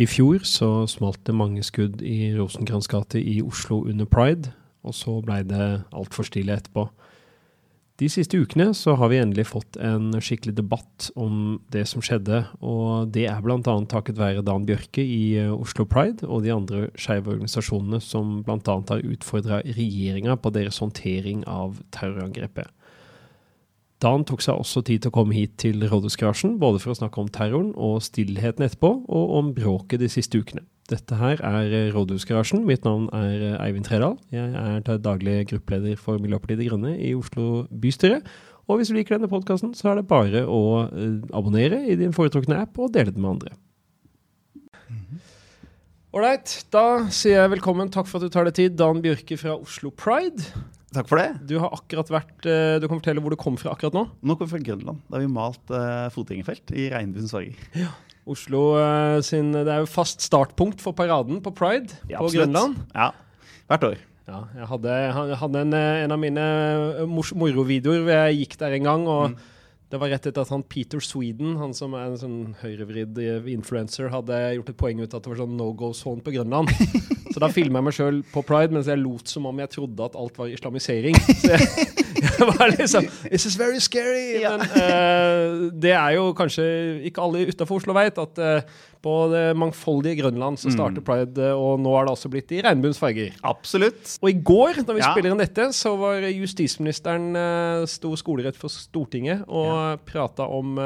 I 0.00 0.06
fjor 0.08 0.46
så 0.48 0.86
smalt 0.88 1.20
det 1.28 1.34
mange 1.36 1.60
skudd 1.66 2.00
i 2.00 2.32
Rosenkrantz 2.32 2.86
gate 2.88 3.20
i 3.20 3.42
Oslo 3.44 3.82
under 3.84 4.08
pride, 4.08 4.54
og 4.80 4.94
så 4.96 5.18
blei 5.20 5.42
det 5.44 5.82
altfor 5.92 6.24
stille 6.24 6.56
etterpå. 6.56 6.86
De 8.00 8.08
siste 8.08 8.38
ukene 8.40 8.70
så 8.72 8.94
har 8.96 9.10
vi 9.12 9.18
endelig 9.20 9.50
fått 9.50 9.76
en 9.76 10.14
skikkelig 10.24 10.54
debatt 10.56 11.10
om 11.20 11.58
det 11.68 11.82
som 11.90 12.00
skjedde, 12.00 12.46
og 12.64 13.12
det 13.12 13.26
er 13.28 13.44
bl.a. 13.44 13.60
takket 13.60 14.16
være 14.16 14.40
Dan 14.46 14.64
Bjørke 14.64 15.04
i 15.04 15.36
eh, 15.42 15.52
Oslo 15.52 15.84
Pride 15.84 16.24
og 16.24 16.46
de 16.46 16.54
andre 16.54 16.86
skeive 16.96 17.34
organisasjonene 17.34 18.00
som 18.00 18.38
bl.a. 18.46 18.56
har 18.88 19.04
utfordra 19.04 19.60
regjeringa 19.66 20.38
på 20.40 20.54
deres 20.56 20.80
håndtering 20.80 21.44
av 21.44 21.76
terrorangrepet. 21.92 22.72
Dan 24.00 24.24
tok 24.24 24.40
seg 24.40 24.56
også 24.56 24.80
tid 24.88 25.04
til 25.04 25.12
å 25.12 25.14
komme 25.18 25.36
hit 25.36 25.58
til 25.60 25.82
Rådhusgarasjen, 25.84 26.54
både 26.60 26.80
for 26.80 26.94
å 26.94 26.96
snakke 26.96 27.20
om 27.20 27.28
terroren 27.28 27.74
og 27.76 27.98
stillheten 28.04 28.64
etterpå, 28.64 28.94
og 29.04 29.34
om 29.36 29.50
bråket 29.56 30.00
de 30.00 30.08
siste 30.08 30.40
ukene. 30.40 30.64
Dette 30.90 31.18
her 31.20 31.42
er 31.44 31.92
Rådhusgarasjen. 31.94 32.64
Mitt 32.66 32.86
navn 32.88 33.10
er 33.14 33.58
Eivind 33.60 33.86
Tredal. 33.86 34.16
Jeg 34.32 34.56
er 34.56 35.02
daglig 35.04 35.36
gruppeleder 35.52 36.00
for 36.00 36.18
Miljøpartiet 36.22 36.62
De 36.62 36.70
Grønne 36.70 36.94
i 36.96 37.12
Oslo 37.14 37.66
bystyre. 37.70 38.22
Og 38.70 38.80
hvis 38.80 38.90
du 38.90 38.96
liker 38.96 39.18
denne 39.18 39.30
podkasten, 39.30 39.74
så 39.76 39.92
er 39.92 40.00
det 40.00 40.08
bare 40.10 40.46
å 40.48 40.62
uh, 40.88 41.20
abonnere 41.36 41.82
i 41.90 41.98
din 42.00 42.14
foretrukne 42.16 42.62
app 42.64 42.80
og 42.80 42.92
dele 42.94 43.12
den 43.12 43.22
med 43.22 43.36
andre. 43.36 43.54
Ålreit, 46.10 46.56
da 46.74 47.06
sier 47.14 47.36
jeg 47.44 47.52
velkommen. 47.52 47.90
Takk 47.94 48.08
for 48.10 48.18
at 48.18 48.26
du 48.26 48.34
tar 48.34 48.48
deg 48.48 48.56
tid. 48.56 48.74
Dan 48.78 49.02
Bjørke 49.04 49.36
fra 49.38 49.54
Oslo 49.54 49.92
Pride. 49.94 50.42
Takk 50.90 51.06
for 51.06 51.20
det. 51.20 51.28
Du 51.46 51.54
har 51.62 51.70
akkurat 51.76 52.08
vært, 52.10 52.36
eh, 52.50 52.76
du 52.82 52.88
kan 52.88 52.98
fortelle 52.98 53.22
hvor 53.22 53.30
du 53.30 53.38
kom 53.38 53.58
fra 53.60 53.76
akkurat 53.76 53.94
nå? 53.94 54.04
Nå 54.10 54.34
kommer 54.34 54.50
vi 54.50 54.56
fra 54.56 54.66
Grønland. 54.66 55.02
Da 55.06 55.16
har 55.16 55.22
vi 55.22 55.30
malt 55.30 55.70
uh, 55.70 56.08
fotgjengerfelt 56.10 56.72
i 56.74 56.88
regnbuens 56.90 57.34
farger. 57.34 57.60
Ja. 57.78 57.92
Oslo 58.30 58.62
uh, 58.76 59.18
sin 59.24 59.52
Det 59.54 59.70
er 59.70 59.84
jo 59.84 59.90
fast 59.90 60.22
startpunkt 60.26 60.82
for 60.82 60.94
paraden 60.98 61.38
på 61.44 61.54
pride 61.54 61.94
ja, 62.10 62.18
på 62.18 62.26
absolutt. 62.26 62.50
Grønland. 62.50 62.80
Ja, 62.94 63.12
hvert 63.70 63.86
år. 63.86 64.02
Ja, 64.30 64.42
jeg 64.54 64.66
hadde, 64.70 64.98
jeg 64.98 65.38
hadde 65.40 65.62
en, 65.64 65.78
en, 65.78 66.14
av 66.14 66.20
mine 66.22 66.44
morovideoer 67.06 68.04
hvor 68.04 68.14
jeg 68.14 68.42
gikk 68.42 68.58
der 68.60 68.76
en 68.76 68.90
gang. 68.90 69.06
og 69.10 69.32
mm. 69.32 69.40
Det 69.90 69.98
var 69.98 70.12
rett 70.12 70.26
etter 70.28 70.44
at 70.44 70.50
han 70.52 70.62
Peter 70.70 71.02
Sweden, 71.02 71.56
han 71.58 71.72
som 71.74 71.96
er 71.98 72.12
en 72.12 72.18
sånn 72.20 72.36
høyrevridd 72.60 73.16
influencer, 73.50 74.06
hadde 74.12 74.36
gjort 74.54 74.68
et 74.70 74.78
poeng 74.78 75.00
ut 75.02 75.10
at 75.10 75.24
det 75.24 75.32
var 75.32 75.40
sånn 75.40 75.56
no 75.58 75.72
go 75.74 75.90
zone 75.98 76.22
på 76.22 76.30
Grønland. 76.36 76.70
Så 77.34 77.42
da 77.42 77.48
filma 77.50 77.80
jeg 77.80 77.86
meg 77.88 77.96
sjøl 77.96 78.20
på 78.30 78.44
pride 78.46 78.74
mens 78.74 78.90
jeg 78.90 79.02
lot 79.02 79.30
som 79.30 79.48
om 79.50 79.62
jeg 79.62 79.72
trodde 79.74 80.06
at 80.06 80.18
alt 80.18 80.38
var 80.38 80.52
islamisering. 80.54 81.18
Så 81.42 81.56
jeg, 81.56 81.96
jeg 82.42 82.54
var 82.58 82.72
liksom 82.72 83.08
This 83.26 83.46
is 83.48 83.56
very 83.58 83.80
scary! 83.82 84.40
Men 84.42 84.64
uh, 84.64 85.66
det 85.84 85.92
er 85.96 86.14
jo 86.16 86.30
kanskje 86.36 86.64
ikke 87.08 87.24
alle 87.24 87.46
utafor 87.50 87.80
Oslo 87.80 87.96
veit 87.96 88.18
at 88.20 88.40
uh, 88.40 88.78
på 89.00 89.14
det 89.32 89.44
mangfoldige 89.56 90.20
Grønland 90.20 90.60
så 90.60 90.72
starter 90.72 91.00
mm. 91.00 91.06
pride, 91.06 91.50
uh, 91.52 91.56
og 91.56 91.80
nå 91.80 91.92
er 91.96 92.08
det 92.08 92.14
også 92.14 92.30
blitt 92.32 92.52
i 92.56 92.62
regnbuens 92.64 93.00
farger. 93.00 93.36
Absolutt. 93.48 94.16
Og 94.20 94.32
i 94.32 94.36
går, 94.36 94.82
da 94.84 94.96
vi 94.96 95.04
ja. 95.04 95.12
spiller 95.12 95.34
inn 95.34 95.40
dette, 95.40 95.70
så 95.76 95.94
var 96.00 96.26
justisministeren 96.28 97.30
uh, 97.36 97.88
sto 97.88 98.12
skolerett 98.20 98.58
for 98.60 98.72
Stortinget 98.72 99.46
og 99.48 99.70
ja. 99.70 99.92
prata 100.04 100.48
om 100.48 100.80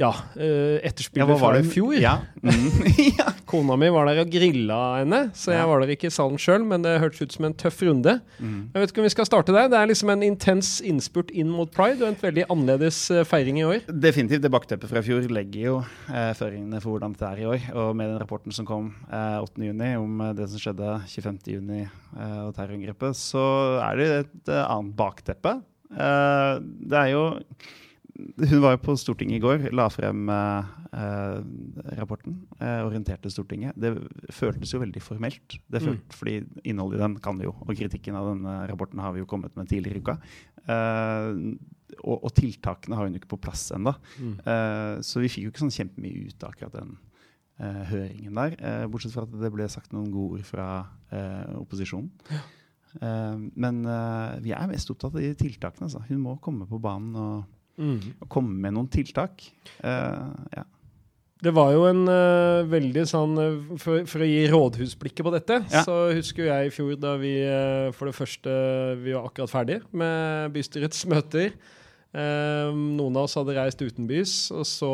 ja, 0.00 0.10
etterspillet 0.34 1.28
ja, 1.28 1.38
fra 1.38 1.58
i 1.58 1.66
fjor. 1.68 1.96
Ja. 2.00 2.18
Mm. 2.42 2.88
ja. 3.18 3.28
Kona 3.46 3.76
mi 3.78 3.86
var 3.92 4.08
der 4.08 4.22
og 4.24 4.30
grilla 4.32 4.78
henne, 4.98 5.18
så 5.36 5.52
jeg 5.54 5.66
var 5.68 5.82
der 5.82 5.92
ikke 5.94 6.08
i 6.08 6.12
salen 6.14 6.40
sjøl, 6.40 6.64
men 6.66 6.82
det 6.82 6.96
hørtes 6.98 7.22
ut 7.22 7.34
som 7.36 7.46
en 7.46 7.54
tøff 7.54 7.78
runde. 7.86 8.16
Mm. 8.40 8.72
Jeg 8.72 8.82
vet 8.82 8.92
ikke 8.92 9.02
om 9.02 9.06
vi 9.06 9.12
skal 9.14 9.28
starte 9.28 9.54
der. 9.54 9.68
Det 9.70 9.78
er 9.78 9.90
liksom 9.90 10.10
en 10.10 10.24
intens 10.26 10.72
innspurt 10.82 11.30
inn 11.30 11.52
mot 11.52 11.70
pride, 11.70 12.00
og 12.02 12.08
en 12.10 12.18
veldig 12.18 12.48
annerledes 12.50 12.98
uh, 13.14 13.22
feiring 13.28 13.60
i 13.60 13.66
år. 13.68 13.84
Definitivt. 13.86 14.42
Det 14.42 14.50
bakteppet 14.52 14.90
fra 14.90 15.02
i 15.02 15.06
fjor 15.06 15.28
legger 15.30 15.66
jo 15.68 15.76
eh, 16.10 16.32
føringene 16.38 16.80
for 16.82 16.96
hvordan 16.96 17.14
det 17.18 17.28
er 17.28 17.42
i 17.42 17.48
år. 17.52 17.68
Og 17.78 17.92
med 17.98 18.10
den 18.10 18.18
rapporten 18.22 18.54
som 18.56 18.66
kom 18.68 18.90
eh, 19.06 19.38
8.6 19.38 19.84
om 20.00 20.24
det 20.38 20.48
som 20.50 20.64
skjedde 20.64 20.96
25.6 21.12 21.70
eh, 21.78 22.40
og 22.42 22.56
terrorangrepet, 22.56 23.20
så 23.20 23.44
er 23.84 24.00
det 24.00 24.10
et 24.24 24.52
annet 24.64 24.96
bakteppe. 24.98 25.60
det 25.92 26.98
er 26.98 27.08
jo 27.12 27.22
hun 28.20 28.60
var 28.60 28.74
jo 28.74 28.80
på 28.82 28.94
Stortinget 29.00 29.38
i 29.38 29.42
går, 29.42 29.66
la 29.72 29.86
frem 29.92 30.28
eh, 30.28 30.72
rapporten. 31.98 32.36
Eh, 32.60 32.80
orienterte 32.84 33.30
Stortinget. 33.32 33.78
Det 33.80 33.94
føltes 34.34 34.74
jo 34.74 34.82
veldig 34.82 35.02
formelt. 35.02 35.56
Det 35.64 35.80
mm. 35.80 35.86
følt, 35.86 36.02
mm. 36.04 36.16
Fordi 36.18 36.34
innholdet 36.68 37.00
i 37.00 37.02
den 37.06 37.16
kan 37.24 37.40
vi 37.40 37.48
jo, 37.48 37.54
og 37.56 37.72
kritikken 37.78 38.18
av 38.18 38.28
denne 38.34 38.56
rapporten 38.68 39.00
har 39.02 39.14
vi 39.16 39.22
jo 39.22 39.30
kommet 39.30 39.56
med 39.56 39.70
tidligere 39.70 40.00
i 40.00 40.04
uka. 40.04 40.18
Eh, 40.62 41.40
og, 42.00 42.18
og, 42.18 42.30
tiltakene 42.36 42.96
har 42.96 43.08
hun 43.08 43.16
jo 43.16 43.22
ikke 43.22 43.34
på 43.34 43.40
plass 43.46 43.70
ennå. 43.74 43.94
Mm. 44.18 44.34
Eh, 44.44 44.94
så 45.06 45.22
vi 45.22 45.30
fikk 45.32 45.46
jo 45.46 45.54
ikke 45.54 45.64
sånn 45.64 45.76
kjempemye 45.78 46.28
ut 46.28 46.44
av 46.44 46.52
akkurat 46.52 46.76
den 46.76 46.94
eh, 47.62 47.82
høringen 47.92 48.42
der. 48.42 48.58
Eh, 48.60 48.84
bortsett 48.92 49.14
fra 49.16 49.24
at 49.28 49.38
det 49.40 49.52
ble 49.54 49.68
sagt 49.72 49.94
noen 49.96 50.12
gode 50.12 50.40
ord 50.40 50.48
fra 50.48 50.66
opposisjonen. 51.60 52.12
Ja. 52.32 52.42
men 53.56 53.78
vi 54.44 54.52
er 54.52 54.68
mest 54.68 54.90
opptatt 54.92 55.14
av 55.16 55.20
de 55.20 55.32
tiltakene. 55.36 55.86
Altså. 55.88 56.00
Hun 56.08 56.22
må 56.24 56.36
komme 56.44 56.66
på 56.68 56.80
banen 56.80 57.16
og 57.16 57.50
Mm. 57.80 58.12
Og 58.20 58.28
komme 58.30 58.54
med 58.60 58.76
noen 58.76 58.90
tiltak. 58.92 59.44
Uh, 59.80 60.32
ja. 60.54 60.66
Det 61.42 61.50
var 61.50 61.72
jo 61.74 61.86
en 61.88 62.04
uh, 62.06 62.62
veldig 62.70 63.02
sånn 63.10 63.34
uh, 63.34 63.70
for, 63.74 64.04
for, 64.06 64.22
å 64.22 64.28
gi 64.28 64.42
rådhusblikket 64.52 65.26
på 65.26 65.32
dette, 65.34 65.58
ja. 65.72 65.82
så 65.82 66.12
husker 66.14 66.46
jeg 66.46 66.68
i 66.68 66.74
fjor 66.74 66.94
da 67.02 67.16
vi 67.18 67.34
uh, 67.42 67.90
for 67.96 68.06
det 68.08 68.14
første 68.14 68.52
Vi 69.02 69.16
var 69.16 69.26
akkurat 69.26 69.50
ferdig 69.50 69.80
med 69.90 70.52
bystyrets 70.54 71.02
møter. 71.12 71.56
noen 72.12 73.14
av 73.16 73.24
oss 73.24 73.34
hadde 73.38 73.54
reist 73.56 73.80
utenbys, 73.80 74.34
og 74.52 74.66
så 74.68 74.90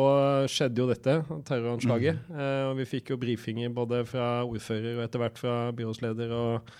skjedde 0.47 0.79
jo 0.79 0.85
dette, 0.87 1.17
terroranslaget. 1.49 2.21
Mm. 2.31 2.43
og 2.69 2.77
vi 2.79 2.85
fikk 2.87 3.11
jo 3.11 3.17
brifinger 3.19 3.73
både 3.75 4.05
fra 4.07 4.29
ordfører 4.47 4.93
og 4.93 5.03
etter 5.03 5.19
hvert 5.19 5.41
fra 5.41 5.55
byrådsleder 5.75 6.31
og 6.31 6.71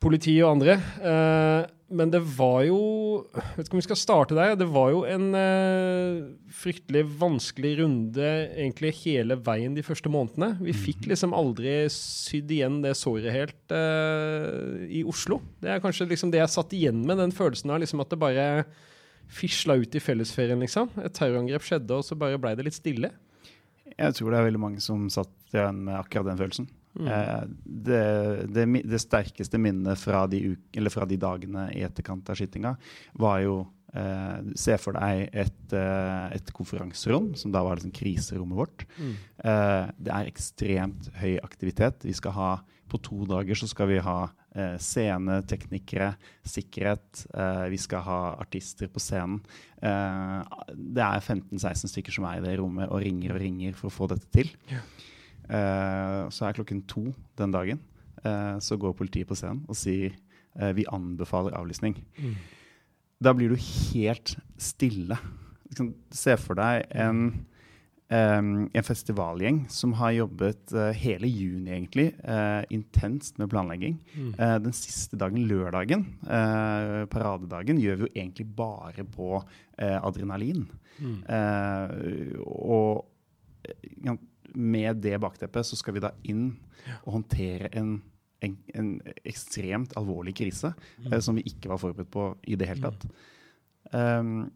politi 0.00 0.38
og 0.42 0.56
andre. 0.56 0.78
Uh, 1.02 1.68
men 1.90 2.12
det 2.12 2.20
var 2.36 2.62
jo 2.68 2.78
Vet 3.56 3.64
ikke 3.66 3.74
om 3.74 3.80
vi 3.80 3.86
skal 3.88 3.98
starte 3.98 4.36
der. 4.38 4.54
Det 4.58 4.68
var 4.70 4.92
jo 4.94 5.00
en 5.10 5.26
uh, 5.34 6.20
fryktelig 6.54 7.02
vanskelig 7.20 7.72
runde 7.82 8.28
egentlig 8.54 8.94
hele 9.02 9.36
veien 9.44 9.74
de 9.76 9.84
første 9.84 10.12
månedene. 10.12 10.54
Vi 10.62 10.74
fikk 10.76 11.02
mhm. 11.02 11.10
liksom 11.12 11.36
aldri 11.36 11.74
sydd 11.94 12.52
igjen 12.54 12.80
det 12.84 12.94
såret 12.98 13.34
helt 13.34 13.74
uh, 13.74 14.86
i 14.86 15.02
Oslo. 15.08 15.40
Det 15.60 15.74
er 15.74 15.82
kanskje 15.84 16.08
liksom 16.10 16.32
det 16.32 16.40
jeg 16.42 16.54
satt 16.54 16.76
igjen 16.76 17.02
med, 17.04 17.20
den 17.20 17.34
følelsen 17.34 17.74
av 17.74 17.82
liksom 17.82 18.02
at 18.04 18.14
det 18.14 18.22
bare 18.22 18.46
fisla 19.30 19.76
ut 19.78 19.94
i 19.94 20.02
fellesferien, 20.02 20.58
liksom. 20.58 20.88
Et 21.04 21.14
terrorangrep 21.14 21.62
skjedde, 21.62 21.94
og 21.94 22.02
så 22.02 22.16
bare 22.18 22.40
blei 22.40 22.56
det 22.58 22.66
litt 22.66 22.78
stille. 22.78 23.12
Jeg 23.90 24.16
tror 24.16 24.32
det 24.32 24.40
er 24.40 24.48
veldig 24.48 24.62
mange 24.62 24.82
som 24.82 25.04
satt 25.12 25.30
igjen 25.52 25.84
med 25.86 25.98
akkurat 26.00 26.32
den 26.32 26.40
følelsen. 26.40 26.70
Mm. 26.98 27.06
Eh, 27.06 27.42
det, 27.64 28.46
det, 28.50 28.64
det, 28.82 28.98
sterkeste 28.98 29.58
minnet 29.62 29.98
fra 29.98 30.24
de, 30.26 30.56
fra 30.90 31.06
de, 31.06 31.18
dagene 31.20 31.68
i 31.76 31.84
etterkant 31.86 32.32
av 32.32 32.38
skytinga 32.38 32.72
var 33.22 33.44
jo 33.44 33.60
eh, 33.94 34.40
Se 34.58 34.74
for 34.82 34.98
deg 34.98 35.28
et, 35.30 35.62
eh, 35.76 36.26
et, 36.34 36.50
konferanserom, 36.56 37.32
som 37.38 37.54
da 37.54 37.62
var 37.66 37.78
liksom 37.78 37.94
kriserommet 37.94 38.58
vårt. 38.58 38.84
Mm. 38.98 39.14
Eh, 39.44 39.94
det 40.02 40.16
er 40.16 40.32
ekstremt 40.32 41.10
høy 41.20 41.38
aktivitet. 41.44 42.06
Vi 42.06 42.14
skal 42.16 42.34
ha, 42.36 42.50
på 42.90 42.98
to 43.06 43.22
dager 43.30 43.58
så 43.58 43.70
skal 43.70 43.90
vi 43.92 44.00
ha 44.02 44.18
eh, 44.56 44.74
scene, 44.82 45.40
teknikere, 45.46 46.12
sikkerhet. 46.42 47.24
Eh, 47.30 47.68
vi 47.70 47.78
skal 47.78 48.02
ha 48.08 48.20
artister 48.42 48.90
på 48.90 49.02
scenen. 49.02 49.38
det 49.80 51.00
er 51.00 51.22
15-16 51.22 51.88
stykker 51.88 52.12
som 52.12 52.26
er 52.28 52.40
i 52.40 52.44
det 52.44 52.58
rommet 52.58 52.90
og 52.90 53.00
ringer 53.00 53.32
og 53.32 53.40
ringer 53.40 53.78
for 53.78 53.88
å 53.88 53.94
få 53.94 54.10
dette 54.10 54.28
til. 54.34 54.50
Yeah. 54.68 54.84
Eh, 55.50 56.22
så 56.30 56.46
er 56.46 56.56
klokken 56.56 56.84
to 56.90 57.10
den 57.40 57.54
dagen, 57.54 57.82
eh, 58.22 58.56
så 58.62 58.78
går 58.78 58.96
politiet 58.98 59.30
på 59.30 59.38
scenen 59.38 59.64
og 59.68 59.78
sier 59.78 60.14
eh, 60.56 60.72
vi 60.76 60.86
anbefaler 60.90 61.56
avlysning. 61.58 61.96
Mm. 62.18 62.34
Da 63.20 63.34
blir 63.36 63.52
du 63.52 63.58
helt 63.60 64.36
stille. 64.60 65.18
Liksom, 65.70 65.94
se 66.14 66.36
for 66.40 66.58
deg 66.58 66.86
en, 66.98 67.18
en 68.10 68.86
festivalgjeng 68.86 69.60
som 69.70 69.92
har 70.00 70.16
jobbet 70.16 70.72
hele 70.98 71.28
juni 71.28 71.70
egentlig, 71.76 72.06
intenst 72.74 73.36
med 73.38 73.52
planlegging. 73.52 74.00
Mm. 74.16 74.32
Den 74.64 74.74
siste 74.74 75.20
dagen, 75.20 75.44
lørdagen, 75.46 76.06
paradedagen, 77.12 77.78
gjør 77.78 78.00
vi 78.00 78.08
jo 78.08 78.10
egentlig 78.16 78.48
bare 78.56 79.04
på 79.04 79.44
adrenalin. 79.78 80.64
Mm. 80.98 81.20
og 82.48 83.04
med 84.54 85.02
det 85.04 85.16
bakteppet 85.22 85.66
så 85.66 85.78
skal 85.78 85.96
vi 85.96 86.04
da 86.04 86.12
inn 86.28 86.52
og 87.04 87.14
håndtere 87.18 87.70
en, 87.76 87.98
en, 88.44 88.56
en 88.74 88.92
ekstremt 89.28 89.94
alvorlig 90.00 90.36
krise 90.40 90.72
mm. 90.72 91.10
eh, 91.12 91.20
som 91.24 91.38
vi 91.38 91.46
ikke 91.50 91.72
var 91.72 91.82
forberedt 91.82 92.12
på 92.12 92.30
i 92.50 92.58
det 92.60 92.70
hele 92.70 92.90
tatt. 92.90 93.06
Um, 93.92 94.50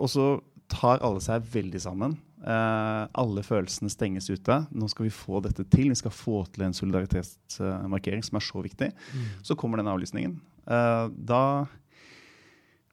og 0.00 0.10
så 0.10 0.26
tar 0.70 1.02
alle 1.04 1.22
seg 1.24 1.46
veldig 1.52 1.80
sammen. 1.82 2.16
Uh, 2.40 3.04
alle 3.20 3.42
følelsene 3.44 3.92
stenges 3.92 4.30
ute. 4.30 4.62
Nå 4.72 4.88
skal 4.88 5.08
vi 5.08 5.12
få 5.12 5.42
dette 5.44 5.66
til. 5.72 5.90
Vi 5.92 5.98
skal 5.98 6.14
få 6.14 6.44
til 6.54 6.64
en 6.64 6.76
solidaritetsmarkering 6.76 8.24
som 8.24 8.38
er 8.38 8.46
så 8.46 8.64
viktig. 8.64 8.92
Mm. 8.94 9.26
Så 9.44 9.56
kommer 9.60 9.80
den 9.80 9.90
avlysningen. 9.90 10.38
Uh, 10.64 11.10
da 11.10 11.42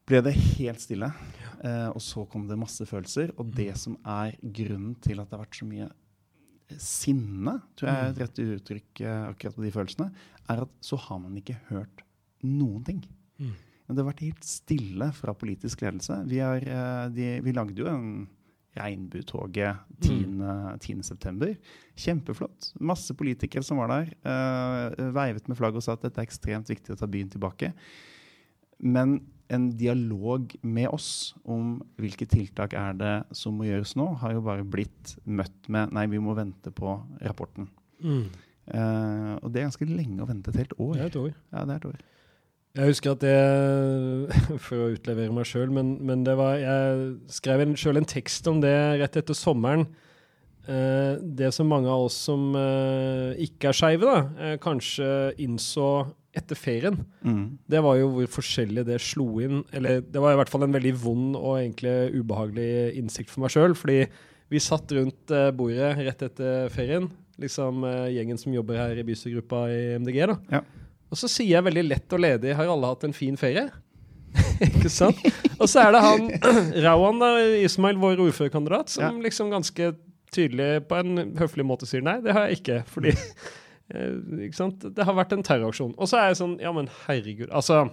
ble 0.07 0.24
det 0.25 0.36
helt 0.38 0.83
stille. 0.83 1.12
Uh, 1.57 1.89
og 1.92 2.01
så 2.04 2.24
kom 2.30 2.45
det 2.48 2.59
masse 2.59 2.86
følelser. 2.88 3.33
Og 3.38 3.50
det 3.51 3.71
mm. 3.74 3.80
som 3.81 3.98
er 4.07 4.38
grunnen 4.42 4.95
til 5.04 5.19
at 5.19 5.30
det 5.30 5.38
har 5.38 5.45
vært 5.45 5.59
så 5.59 5.69
mye 5.69 5.89
sinne, 6.83 7.54
tror 7.80 7.89
jeg 7.89 8.00
er 8.00 8.09
et 8.09 8.18
rett 8.19 8.39
uttrykk 8.44 9.01
eh, 9.07 9.21
akkurat 9.30 9.56
på 9.56 9.63
de 9.63 9.69
følelsene, 9.71 10.07
er 10.51 10.65
at 10.65 10.74
så 10.83 10.98
har 11.00 11.21
man 11.24 11.38
ikke 11.39 11.56
hørt 11.69 12.01
noen 12.44 12.81
ting. 12.83 13.00
Mm. 13.39 13.54
Det 13.88 14.01
har 14.01 14.09
vært 14.09 14.25
helt 14.25 14.44
stille 14.44 15.07
fra 15.15 15.31
politisk 15.39 15.86
ledelse. 15.86 16.18
Vi, 16.27 16.42
er, 16.44 16.65
eh, 16.68 17.06
de, 17.15 17.30
vi 17.45 17.53
lagde 17.56 17.80
jo 17.80 17.88
en 17.88 18.10
Regnbuetoget 18.77 19.80
10. 20.06 20.44
10. 20.83 21.00
september. 21.07 21.56
Kjempeflott. 21.98 22.68
Masse 22.77 23.15
politikere 23.18 23.65
som 23.65 23.80
var 23.81 23.89
der. 23.89 24.12
Uh, 24.21 25.07
veivet 25.15 25.48
med 25.50 25.57
flagget 25.57 25.81
og 25.81 25.86
sa 25.88 25.95
at 25.98 26.03
dette 26.06 26.21
er 26.21 26.27
ekstremt 26.27 26.69
viktig 26.69 26.94
å 26.94 27.00
ta 27.00 27.10
byen 27.10 27.31
tilbake. 27.33 27.71
Men 28.77 29.15
en 29.54 29.70
dialog 29.80 30.52
med 30.62 30.90
oss 30.92 31.36
om 31.48 31.78
hvilke 32.00 32.28
tiltak 32.30 32.76
er 32.78 32.98
det 33.00 33.14
som 33.36 33.56
må 33.58 33.68
gjøres 33.68 33.96
nå, 34.00 34.10
har 34.22 34.36
jo 34.36 34.44
bare 34.46 34.66
blitt 34.68 35.16
møtt 35.24 35.72
med 35.72 35.94
nei, 35.96 36.08
vi 36.12 36.22
må 36.24 36.36
vente 36.38 36.74
på 36.76 36.98
rapporten. 37.24 37.70
Mm. 38.04 38.28
Eh, 38.68 39.34
og 39.40 39.52
det 39.52 39.62
er 39.62 39.70
ganske 39.70 39.88
lenge 39.90 40.24
å 40.24 40.30
vente 40.30 40.52
et 40.52 40.62
helt 40.64 40.76
år. 40.78 40.94
Det 40.94 41.04
er 41.06 41.12
et 41.12 41.20
år. 41.22 41.34
Ja, 41.54 41.64
det 41.64 41.76
er 41.76 41.82
et 41.82 41.90
år. 41.94 42.00
Jeg 42.78 42.92
husker 42.92 43.16
at 43.16 43.24
det 43.24 44.58
For 44.66 44.84
å 44.84 44.92
utlevere 44.94 45.34
meg 45.34 45.48
sjøl, 45.50 45.72
men, 45.74 45.96
men, 46.06 46.26
det 46.28 46.36
var 46.38 46.60
Jeg 46.62 47.16
skrev 47.40 47.64
sjøl 47.80 48.02
en 48.02 48.10
tekst 48.10 48.48
om 48.52 48.62
det 48.64 48.76
rett 49.02 49.18
etter 49.22 49.38
sommeren. 49.38 49.88
Eh, 50.68 51.16
det 51.22 51.54
som 51.56 51.70
mange 51.72 51.88
av 51.88 52.10
oss 52.10 52.18
som 52.28 52.52
eh, 52.60 53.40
ikke 53.48 53.72
er 53.72 53.78
skeive, 53.78 54.16
eh, 54.36 54.58
kanskje 54.60 55.08
innså 55.40 55.88
etter 56.38 56.56
ferien, 56.60 57.00
Mm. 57.25 57.57
det 57.68 57.81
var 57.84 57.98
jo 58.00 58.07
hvor 58.13 58.28
forskjellig 58.38 58.86
det 58.88 59.00
slo 59.01 59.25
inn. 59.44 59.63
Eller 59.74 60.01
det 60.01 60.22
var 60.22 60.34
i 60.34 60.39
hvert 60.39 60.50
fall 60.54 60.63
en 60.68 60.75
veldig 60.78 60.94
vond 61.01 61.36
og 61.36 61.57
egentlig 61.60 62.13
ubehagelig 62.22 62.95
innsikt 63.01 63.30
for 63.34 63.42
meg 63.45 63.54
sjøl. 63.56 63.74
Fordi 63.75 64.06
vi 64.50 64.60
satt 64.63 64.92
rundt 64.95 65.31
eh, 65.36 65.50
bordet 65.51 65.98
rett 66.06 66.22
etter 66.30 66.69
ferien, 66.74 67.10
liksom 67.42 67.84
eh, 67.84 68.07
gjengen 68.16 68.38
som 68.39 68.54
jobber 68.56 68.78
her 68.80 68.95
i 69.01 69.04
bystyregruppa 69.07 69.66
i 69.74 69.81
MDG. 70.00 70.22
da. 70.31 70.38
Ja. 70.51 70.62
Og 71.12 71.18
så 71.19 71.28
sier 71.31 71.54
jeg 71.57 71.63
veldig 71.68 71.86
lett 71.88 72.13
og 72.13 72.19
ledig 72.24 72.56
har 72.56 72.68
alle 72.68 72.88
hatt 72.94 73.04
en 73.07 73.13
fin 73.16 73.36
ferie. 73.39 73.68
ikke 74.62 74.89
sant? 74.92 75.19
Og 75.60 75.68
så 75.72 75.86
er 75.88 75.94
det 75.95 76.01
han 76.04 76.25
Rawan 76.86 77.19
da, 77.22 77.30
Ismail, 77.63 77.95
vår 78.01 78.19
ordførerkandidat, 78.28 78.89
som 78.95 79.04
Ja. 79.18 79.24
liksom 79.24 79.50
ganske 79.54 79.94
tydelig 80.36 80.84
på 80.89 80.98
en 81.00 81.34
høflig 81.39 81.63
måte 81.66 81.88
sier 81.88 82.04
nei, 82.04 82.18
det 82.22 82.34
har 82.36 82.48
jeg 82.50 82.60
ikke. 82.60 82.81
Fordi 82.92 83.13
ikke 83.92 84.56
sant? 84.57 84.84
det 84.95 85.06
har 85.07 85.16
vært 85.16 85.31
en 85.38 85.44
terroraksjon. 85.48 85.94
Og 85.98 86.10
så 86.12 86.18
er 86.19 86.31
jeg 86.34 86.39
sånn 86.42 86.57
ja, 86.60 86.72
men 86.75 86.89
herregud. 87.07 87.50
Altså, 87.56 87.86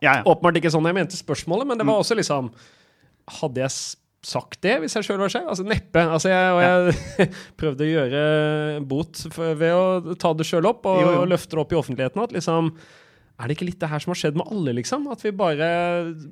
Ja, 0.00 0.20
ja. 0.20 0.22
åpenbart 0.24 0.56
ikke 0.60 0.70
sånn 0.72 0.86
jeg 0.88 0.94
mente 0.96 1.18
spørsmålet, 1.18 1.66
men 1.68 1.78
det 1.80 1.84
var 1.88 1.98
også 2.00 2.16
liksom 2.16 2.52
Hadde 3.40 3.60
jeg 3.60 3.70
sagt 4.26 4.58
det 4.64 4.78
hvis 4.82 4.94
jeg 4.96 5.04
sjøl 5.06 5.20
var 5.22 5.30
sjef? 5.32 5.44
Altså 5.48 5.64
neppe. 5.64 6.00
Altså, 6.02 6.28
jeg, 6.32 6.54
og 6.56 6.62
jeg 6.64 7.28
prøvde 7.60 7.84
å 7.86 7.90
gjøre 7.90 8.22
bot 8.90 9.20
for, 9.32 9.54
ved 9.60 9.72
å 9.76 10.14
ta 10.20 10.32
det 10.36 10.46
sjøl 10.48 10.66
opp 10.70 10.86
og 10.90 10.98
Jo, 11.02 11.12
jo. 11.20 11.28
løfte 11.30 11.54
det 11.56 11.62
opp 11.62 11.72
i 11.72 11.78
offentligheten. 11.78 12.22
At 12.24 12.34
liksom 12.36 12.72
er 13.40 13.48
det 13.48 13.54
ikke 13.56 13.68
litt 13.70 13.78
det 13.80 13.88
her 13.88 14.02
som 14.04 14.10
har 14.12 14.18
skjedd 14.20 14.36
med 14.36 14.50
alle, 14.52 14.74
liksom? 14.76 15.06
At 15.14 15.22
vi 15.24 15.30
bare 15.32 15.68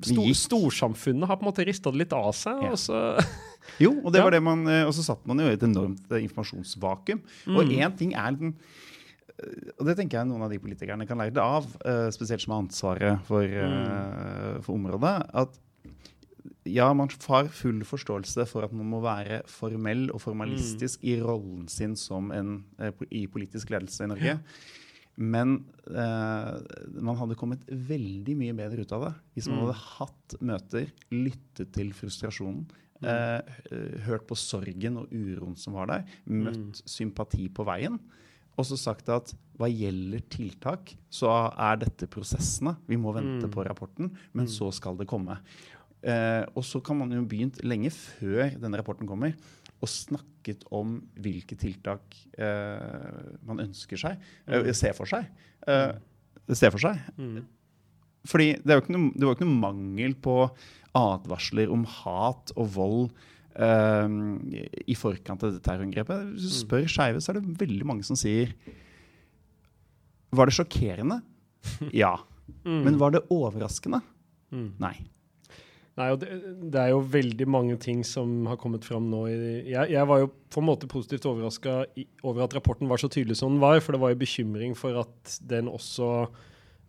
sto. 0.05 0.27
Storsamfunnet 0.37 1.25
har 1.31 1.39
på 1.41 1.47
en 1.47 1.49
måte 1.49 1.65
rista 1.65 1.89
det 1.95 2.03
litt 2.03 2.13
av 2.13 2.35
seg, 2.37 2.61
Ja. 2.67 2.75
og 2.75 2.83
så 2.83 2.99
Jo, 3.85 3.95
og 4.03 4.13
det 4.13 4.21
Ja. 4.21 4.25
var 4.27 4.33
det 4.37 4.43
man 4.45 4.67
eh, 4.69 4.83
Og 4.89 4.93
så 4.97 5.05
satt 5.07 5.25
man 5.29 5.39
jo 5.41 5.47
i 5.49 5.55
et 5.57 5.65
enormt 5.65 6.05
eh, 6.13 6.21
informasjonsvakuum. 6.27 7.23
Og 7.55 7.73
én 7.73 7.97
ting 7.97 8.13
er 8.17 8.37
den 8.37 8.53
eh, 8.59 8.77
og 9.79 9.87
det 9.87 9.97
tenker 9.99 10.19
jeg 10.19 10.29
noen 10.31 10.43
av 10.47 10.51
de 10.51 10.59
politikerne 10.63 11.07
kan 11.09 11.19
lære 11.21 11.35
det 11.37 11.45
av, 11.45 11.67
eh, 11.85 12.09
spesielt 12.15 12.43
som 12.43 12.55
har 12.57 12.65
ansvaret 12.65 13.25
for, 13.29 13.43
eh, 13.45 14.61
for 14.65 14.75
området. 14.75 15.15
At 15.35 15.59
ja, 16.69 16.93
man 16.93 17.09
har 17.29 17.49
full 17.49 17.81
forståelse 17.87 18.45
for 18.49 18.67
at 18.67 18.73
man 18.77 18.91
må 18.91 19.01
være 19.05 19.43
formell 19.49 20.09
og 20.13 20.21
formalistisk 20.21 21.05
i 21.09 21.17
rollen 21.23 21.69
sin 21.69 21.95
som 21.97 22.31
en, 22.35 22.65
eh, 22.79 22.93
i 23.11 23.27
politisk 23.27 23.71
ledelse 23.71 24.05
i 24.05 24.11
Norge. 24.11 24.39
Men 25.19 25.65
eh, 25.91 26.59
man 27.03 27.17
hadde 27.19 27.35
kommet 27.39 27.65
veldig 27.67 28.37
mye 28.39 28.55
bedre 28.55 28.85
ut 28.85 28.93
av 28.93 29.07
det 29.09 29.15
hvis 29.35 29.49
man 29.49 29.59
Mm. 29.59 29.65
hadde 29.67 29.81
hatt 29.99 30.37
møter, 30.41 30.93
lyttet 31.11 31.73
til 31.73 31.91
frustrasjonen, 31.93 32.69
eh, 33.03 33.41
eh, 33.73 33.99
hørt 34.07 34.29
på 34.29 34.37
sorgen 34.37 34.99
og 34.99 35.09
uroen 35.11 35.57
som 35.59 35.73
var 35.75 35.87
der, 35.87 36.05
møtt 36.29 36.83
sympati 36.87 37.49
på 37.49 37.65
veien. 37.67 37.99
Og 38.59 38.67
så 38.67 38.77
sagt 38.81 39.09
at 39.15 39.33
hva 39.59 39.69
gjelder 39.71 40.23
tiltak, 40.31 40.93
så 41.11 41.31
er 41.55 41.79
dette 41.85 42.09
prosessene. 42.11 42.77
Vi 42.91 42.97
må 42.99 43.13
vente 43.15 43.47
Mm. 43.47 43.53
på 43.55 43.65
rapporten, 43.67 44.11
men 44.35 44.47
så 44.47 44.73
skal 44.75 44.97
det 44.99 45.07
komme. 45.07 45.39
Eh, 46.03 46.45
og 46.55 46.63
så 46.63 46.81
kan 46.83 46.99
man 46.99 47.11
jo 47.11 47.23
begynt 47.25 47.63
lenge 47.65 47.91
før 47.91 48.53
denne 48.61 48.79
rapporten 48.79 49.07
kommer, 49.07 49.35
og 49.81 49.89
snakket 49.89 50.65
om 50.75 51.01
hvilke 51.19 51.57
tiltak 51.59 52.01
eh, 52.37 53.39
man 53.47 53.59
ønsker 53.63 53.97
seg, 53.99 54.19
eh, 54.47 54.73
ser 54.73 54.93
for 54.93 55.07
seg. 55.07 55.27
Eh, 55.67 55.93
ser 56.55 56.71
for 56.71 56.79
seg. 56.79 56.99
mm. 57.17 57.45
Fordi 58.27 58.53
det, 58.59 58.67
var 58.67 58.83
jo 58.83 59.35
ikke 59.35 59.47
noe 59.47 59.61
mangel 59.61 60.15
på 60.15 60.51
advarsler 60.99 61.71
om 61.71 61.85
hat 61.85 62.51
og 62.57 62.67
vold 62.75 63.11
i 63.59 64.95
forkant 64.95 65.43
av 65.43 65.51
dette 65.51 65.65
terrorangrepet. 65.67 66.35
Hvis 66.35 66.47
du 66.47 66.57
spør 66.61 66.87
skeive, 66.91 67.23
så 67.23 67.33
er 67.33 67.41
det 67.41 67.59
veldig 67.59 67.87
mange 67.89 68.07
som 68.07 68.19
sier 68.19 68.53
Var 70.31 70.51
det 70.51 70.59
sjokkerende? 70.59 71.23
Ja. 72.05 72.17
Mm. 72.65 72.83
Men 72.87 72.99
var 73.01 73.13
det 73.13 73.27
overraskende? 73.35 74.01
Mm. 74.55 74.71
Nei. 74.81 74.95
Nei, 75.99 76.13
og 76.15 76.21
det, 76.23 76.29
det 76.71 76.79
er 76.79 76.93
jo 76.93 77.01
veldig 77.11 77.47
mange 77.51 77.77
ting 77.83 78.05
som 78.07 78.47
har 78.47 78.59
kommet 78.61 78.87
fram 78.87 79.09
nå. 79.11 79.25
I, 79.33 79.39
jeg, 79.73 79.91
jeg 79.97 80.09
var 80.09 80.23
jo 80.23 80.31
på 80.55 80.63
en 80.63 80.69
måte 80.69 80.91
positivt 80.91 81.27
overraska 81.27 81.81
over 82.23 82.45
at 82.45 82.55
rapporten 82.55 82.91
var 82.91 83.03
så 83.03 83.11
tydelig 83.11 83.41
som 83.41 83.57
den 83.57 83.63
var, 83.63 83.81
for 83.83 83.97
det 83.97 84.03
var 84.05 84.15
jo 84.15 84.21
bekymring 84.23 84.77
for 84.79 85.01
at 85.03 85.39
den 85.51 85.71
også 85.73 86.29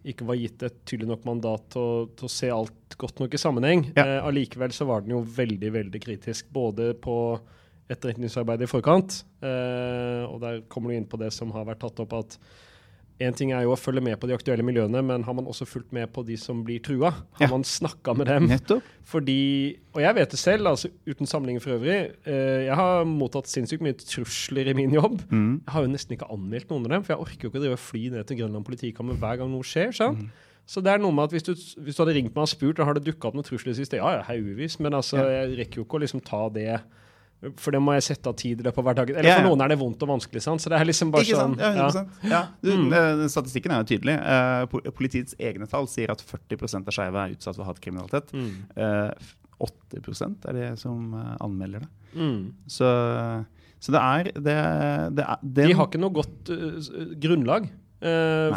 ikke 0.08 0.28
var 0.28 0.38
gitt 0.40 0.64
et 0.64 0.78
tydelig 0.88 1.10
nok 1.12 1.26
mandat 1.28 1.66
til 1.76 2.10
til 2.16 2.28
å 2.28 2.32
se 2.32 2.50
alt 2.54 2.98
godt 3.00 3.20
nok 3.22 3.36
i 3.36 3.42
sammenheng. 3.42 3.86
Ja. 3.98 4.06
Eh, 4.06 4.28
allikevel 4.30 4.74
så 4.76 4.88
var 4.90 5.04
den 5.04 5.16
jo 5.18 5.24
veldig, 5.24 5.72
veldig 5.76 6.02
kritisk, 6.04 6.50
både 6.56 6.94
på 7.00 7.16
etterretningsarbeidet 7.90 8.68
i 8.68 8.70
forkant, 8.70 9.24
eh, 9.42 10.24
og 10.30 10.40
der 10.44 10.62
kommer 10.70 10.92
du 10.92 11.00
inn 11.00 11.10
på 11.10 11.18
det 11.18 11.32
som 11.34 11.52
har 11.56 11.66
vært 11.66 11.82
tatt 11.82 12.02
opp, 12.04 12.14
at 12.14 12.38
Én 13.20 13.36
ting 13.36 13.52
er 13.52 13.66
jo 13.66 13.74
å 13.74 13.78
følge 13.80 14.00
med 14.02 14.16
på 14.22 14.28
de 14.30 14.34
aktuelle 14.38 14.64
miljøene, 14.64 15.02
men 15.04 15.24
har 15.28 15.34
man 15.36 15.46
også 15.52 15.66
fulgt 15.68 15.92
med 15.92 16.08
på 16.16 16.24
de 16.26 16.38
som 16.40 16.62
blir 16.64 16.80
trua? 16.80 17.10
Har 17.36 17.42
Ja. 17.42 17.48
man 17.52 17.64
snakka 17.68 18.16
med 18.16 18.28
dem? 18.28 18.48
Nettopp. 18.48 18.82
Fordi, 19.04 19.76
og 19.94 20.00
jeg 20.02 20.16
vet 20.16 20.30
det 20.32 20.40
selv, 20.40 20.66
altså 20.68 20.90
uten 21.06 21.28
sammenligning 21.28 21.62
for 21.62 21.76
øvrig, 21.76 22.14
eh, 22.26 22.66
jeg 22.70 22.76
har 22.76 23.04
mottatt 23.04 23.46
sinnssykt 23.52 23.82
mye 23.84 23.94
trusler 24.00 24.68
i 24.70 24.74
min 24.74 24.92
jobb. 24.96 25.20
Mm. 25.30 25.62
Jeg 25.66 25.74
har 25.74 25.82
jo 25.84 25.92
nesten 25.92 26.16
ikke 26.18 26.32
anmeldt 26.32 26.70
noen 26.70 26.86
av 26.86 26.90
dem, 26.96 27.04
for 27.04 27.14
jeg 27.14 27.26
orker 27.26 27.42
jo 27.44 27.50
ikke 27.50 27.60
å 27.60 27.64
drive 27.66 27.74
og 27.74 27.80
fly 27.80 28.10
ned 28.10 28.26
til 28.28 28.38
Grønland 28.38 28.66
politikammer 28.66 29.20
hver 29.20 29.38
gang 29.38 29.52
noe 29.52 29.64
skjer. 29.68 29.92
sant? 29.94 30.20
Mm. 30.20 30.32
Så 30.70 30.84
det 30.84 30.92
er 30.94 31.00
noe 31.00 31.12
med 31.12 31.24
at 31.26 31.32
hvis 31.32 31.44
du, 31.44 31.54
hvis 31.82 31.96
du 31.98 32.04
hadde 32.06 32.14
ringt 32.16 32.36
meg 32.36 32.44
og 32.46 32.48
spurt, 32.48 32.76
da 32.78 32.86
har 32.86 32.94
det 32.94 33.04
dukka 33.04 33.28
opp 33.28 33.34
noen 33.36 33.44
trusler 33.44 33.74
sist, 33.76 33.92
ja, 33.92 34.06
ja, 34.16 34.24
haugevis, 34.24 34.80
men 34.80 34.94
altså, 34.94 35.18
Ja. 35.18 35.44
jeg 35.44 35.58
rekker 35.58 35.76
jo 35.82 35.84
ikke 35.84 35.98
å 35.98 36.02
liksom 36.06 36.24
ta 36.24 36.48
det 36.48 36.80
for 37.56 37.72
det 37.72 37.80
må 37.80 37.94
jeg 37.96 38.04
sette 38.04 38.28
av 38.28 38.36
tid 38.36 38.60
i 38.60 38.66
løpet 38.66 38.82
av 38.82 38.88
hverdagen. 38.90 39.16
Eller 39.16 39.32
for 39.38 39.46
ja. 39.46 39.48
noen 39.48 39.62
er 39.64 39.72
det 39.72 39.78
vondt 39.80 40.02
og 40.04 40.10
vanskelig, 40.12 40.42
sant? 40.44 40.60
så 40.60 40.72
det 40.74 40.80
er 40.80 40.88
liksom 40.90 41.12
bare 41.14 41.24
sånn? 41.24 41.54
Ja, 41.60 41.70
100 41.88 42.32
ja. 42.34 42.42
Du, 42.60 42.72
Mm. 42.76 42.90
eh, 42.92 43.26
Statistikken 43.32 43.72
er 43.72 43.84
jo 43.84 43.90
tydelig. 43.94 44.16
Uh, 44.20 44.92
Politiets 44.92 45.38
egne 45.40 45.68
tall 45.72 45.88
sier 45.88 46.12
at 46.12 46.20
40% 46.20 46.90
av 46.92 46.96
skeive 46.98 47.24
er 47.24 47.36
utsatt 47.38 47.56
for 47.56 47.70
hatkriminalitet. 47.70 48.34
Mm. 48.36 48.52
Uh, 48.76 49.12
8% 49.64 50.46
er 50.48 50.54
det 50.56 50.68
som 50.80 51.14
eh, 51.16 51.36
anmelder 51.44 51.84
det. 51.84 51.90
Mm. 52.16 52.54
Så, 52.68 52.88
så 53.80 53.92
det 53.96 54.00
er 54.04 54.30
det, 54.36 54.56
det 55.20 55.26
er, 55.26 55.42
De 55.44 55.74
har 55.74 55.88
ikke 55.90 56.00
noe 56.00 56.16
godt 56.16 56.52
uh, 56.52 57.16
grunnlag 57.20 57.68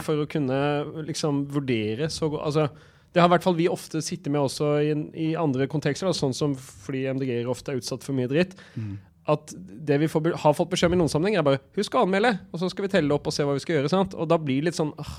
for 0.07 0.23
å 0.23 0.29
kunne 0.31 0.57
liksom 1.03 1.41
vurdere 1.51 2.07
så 2.15 2.29
godt 2.31 2.45
altså, 2.47 2.69
Det 3.13 3.21
har 3.21 3.29
i 3.29 3.33
hvert 3.35 3.45
fall 3.45 3.57
vi 3.59 3.69
ofte 3.69 4.01
sittet 4.05 4.33
med 4.33 4.41
også 4.41 4.73
i, 4.81 4.93
i 5.27 5.31
andre 5.37 5.67
kontekster, 5.69 6.09
da, 6.09 6.15
sånn 6.17 6.33
som 6.37 6.55
fordi 6.57 7.05
MDG-er 7.13 7.51
ofte 7.53 7.73
er 7.75 7.81
utsatt 7.83 8.05
for 8.07 8.17
mye 8.17 8.31
dritt. 8.31 8.55
Mm. 8.75 8.95
At 9.33 9.53
det 9.55 10.01
vi 10.03 10.09
får, 10.11 10.33
har 10.43 10.55
fått 10.59 10.73
beskjed 10.73 10.91
om 10.91 10.97
i 10.97 11.03
noen 11.03 11.13
sammenhenger, 11.13 11.43
er 11.45 11.49
bare 11.53 11.61
husk 11.79 11.95
å 11.95 12.07
anmelde, 12.07 12.33
og 12.51 12.59
så 12.63 12.71
skal 12.73 12.89
vi 12.89 12.93
telle 12.97 13.15
opp 13.15 13.29
og 13.29 13.37
se 13.37 13.45
hva 13.47 13.55
vi 13.55 13.63
skal 13.63 13.77
gjøre. 13.79 13.93
sant? 13.93 14.17
Og 14.19 14.27
da 14.33 14.39
blir 14.41 14.63
det 14.65 14.71
litt 14.73 14.81
sånn 14.81 14.91
ah, 14.99 15.13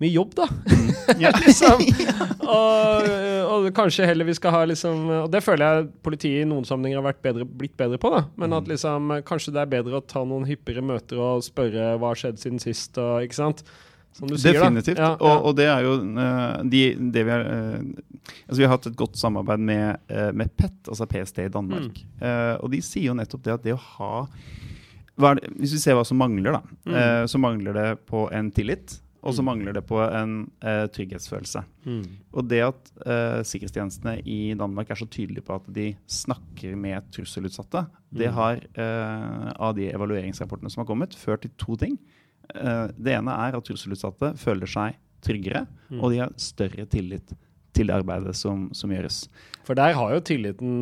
mye 0.00 0.14
jobb, 0.14 0.32
da. 0.38 0.46
Ja. 1.20 1.30
liksom. 1.42 1.82
og, 2.48 3.10
og 3.52 3.66
kanskje 3.76 4.06
heller 4.08 4.24
vi 4.26 4.34
skal 4.38 4.54
ha 4.54 4.62
liksom 4.66 5.02
Og 5.10 5.26
det 5.32 5.42
føler 5.44 5.64
jeg 5.66 5.88
politiet 6.06 6.42
i 6.42 6.48
noen 6.48 6.64
sammenhenger 6.66 7.02
har 7.04 7.18
bedre, 7.22 7.44
blitt 7.44 7.74
bedre 7.78 7.98
på, 8.00 8.10
da. 8.14 8.24
Men 8.40 8.54
Mm. 8.54 8.56
at 8.62 8.70
liksom 8.70 9.12
kanskje 9.28 9.52
det 9.54 9.60
er 9.64 9.72
bedre 9.74 9.98
å 9.98 10.06
ta 10.06 10.22
noen 10.24 10.46
hyppigere 10.48 10.84
møter 10.86 11.18
og 11.20 11.42
spørre 11.44 11.94
hva 11.98 12.12
har 12.12 12.20
skjedd 12.20 12.40
siden 12.40 12.62
sist, 12.62 12.96
og 13.02 13.26
ikke 13.26 13.38
sant. 13.42 13.64
Som 14.14 14.30
du 14.30 14.36
sier, 14.38 14.54
Definitivt. 14.60 14.96
da. 14.96 15.08
Ja, 15.10 15.14
Og, 15.18 15.30
ja. 15.30 15.38
og 15.42 15.56
det 15.58 15.64
er 15.66 15.86
jo 15.86 15.94
eh, 16.22 16.58
de, 16.70 16.82
det 17.14 17.24
vi 17.26 17.32
har 17.34 17.46
eh, 17.50 17.78
Altså 18.46 18.58
vi 18.60 18.64
har 18.64 18.72
hatt 18.76 18.86
et 18.88 18.96
godt 18.96 19.18
samarbeid 19.20 19.60
med, 19.60 19.98
eh, 20.08 20.30
med 20.32 20.52
PET, 20.56 20.76
altså 20.88 21.04
PST 21.10 21.42
i 21.44 21.50
Danmark. 21.52 21.98
Mm. 22.20 22.60
Og 22.62 22.70
de 22.72 22.78
sier 22.80 23.10
jo 23.10 23.16
nettopp 23.18 23.42
det 23.44 23.52
at 23.52 23.64
det 23.66 23.74
å 23.74 23.80
ha 23.98 24.12
hva 25.20 25.34
det, 25.36 25.50
Hvis 25.60 25.74
vi 25.76 25.80
ser 25.82 25.98
hva 25.98 26.06
som 26.08 26.18
mangler, 26.18 26.56
da, 26.56 26.62
Mm. 26.86 27.28
så 27.28 27.38
mangler 27.38 27.76
det 27.76 28.06
på 28.06 28.24
en 28.32 28.48
tillit. 28.50 29.00
og 29.22 29.32
så 29.34 29.42
mangler 29.44 29.72
det 29.72 29.86
på 29.88 29.96
en 30.04 30.50
uh, 30.64 30.86
trygghetsfølelse. 30.92 31.62
Mm. 31.86 32.02
Og 32.34 32.48
det 32.48 32.60
at 32.60 32.90
uh, 33.06 33.40
sikkerhetstjenestene 33.40 34.18
i 34.26 34.54
Danmark 34.54 34.90
er 34.90 34.98
så 35.00 35.06
tydelige 35.08 35.44
på 35.46 35.54
at 35.54 35.68
de 35.72 35.94
snakker 36.06 36.76
med 36.76 37.06
trusselutsatte, 37.10 37.86
mm. 37.86 38.18
det 38.18 38.32
har 38.32 38.60
av 39.56 39.74
de 39.76 39.88
evalueringsrapportene 39.92 40.70
som 40.70 40.82
har 40.82 40.90
kommet, 40.90 41.16
ført 41.16 41.40
til 41.46 41.50
to 41.56 41.76
ting. 41.76 41.96
Det 42.52 43.14
ene 43.14 43.34
er 43.46 43.56
at 43.56 43.64
trusselutsatte 43.66 44.34
føler 44.40 44.68
seg 44.70 44.98
tryggere, 45.24 45.64
mm. 45.88 46.00
og 46.00 46.12
de 46.12 46.20
har 46.22 46.32
større 46.40 46.86
tillit 46.90 47.34
til 47.74 47.90
det 47.90 47.96
arbeidet 47.96 48.36
som, 48.38 48.68
som, 48.76 48.92
gjøres. 48.94 49.24
For 49.66 49.78
der 49.78 49.96
har 49.98 50.14
jo 50.14 50.24
tilliten 50.24 50.74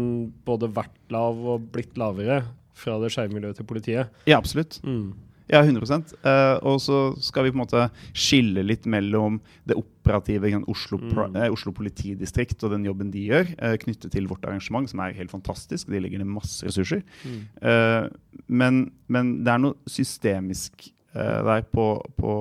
både 0.47 0.69
vært 0.75 0.97
lav 1.13 1.39
og 1.55 1.69
blitt 1.73 1.97
lavere 2.01 2.43
fra 2.77 2.99
det 3.01 3.13
skeive 3.15 3.33
miljøet 3.35 3.61
til 3.61 3.69
politiet. 3.69 4.25
Ja, 4.29 4.39
absolutt. 4.39 4.81
Mm. 4.85 5.13
Ja, 5.51 5.61
100 5.67 5.85
uh, 5.85 6.13
eh, 6.31 6.59
Og 6.65 6.79
så 6.81 6.99
skal 7.21 7.45
vi 7.45 7.51
på 7.53 7.59
en 7.59 7.65
måte 7.65 7.83
skille 8.17 8.63
litt 8.65 8.87
mellom 8.89 9.41
det 9.69 9.77
operative 9.77 10.49
Oslo, 10.71 11.01
mm. 11.03 11.37
uh, 11.37 11.49
Oslo 11.53 11.75
politidistrikt 11.77 12.63
og 12.65 12.73
den 12.77 12.87
jobben 12.89 13.11
de 13.13 13.27
gjør, 13.29 13.51
knyttet 13.83 14.15
til 14.15 14.29
vårt 14.31 14.47
arrangement, 14.49 14.89
som 14.89 15.03
er 15.05 15.17
helt 15.19 15.33
fantastisk. 15.33 15.91
De 15.93 16.01
legger 16.01 16.23
ned 16.23 16.31
masse 16.31 16.65
ressurser. 16.67 17.03
Mm. 17.27 17.43
Men, 18.49 18.83
men, 19.13 19.37
det 19.45 19.53
er 19.53 19.63
noe 19.63 19.77
systemisk 19.91 20.89
der 21.13 21.67
på, 21.69 21.87
på, 22.17 22.33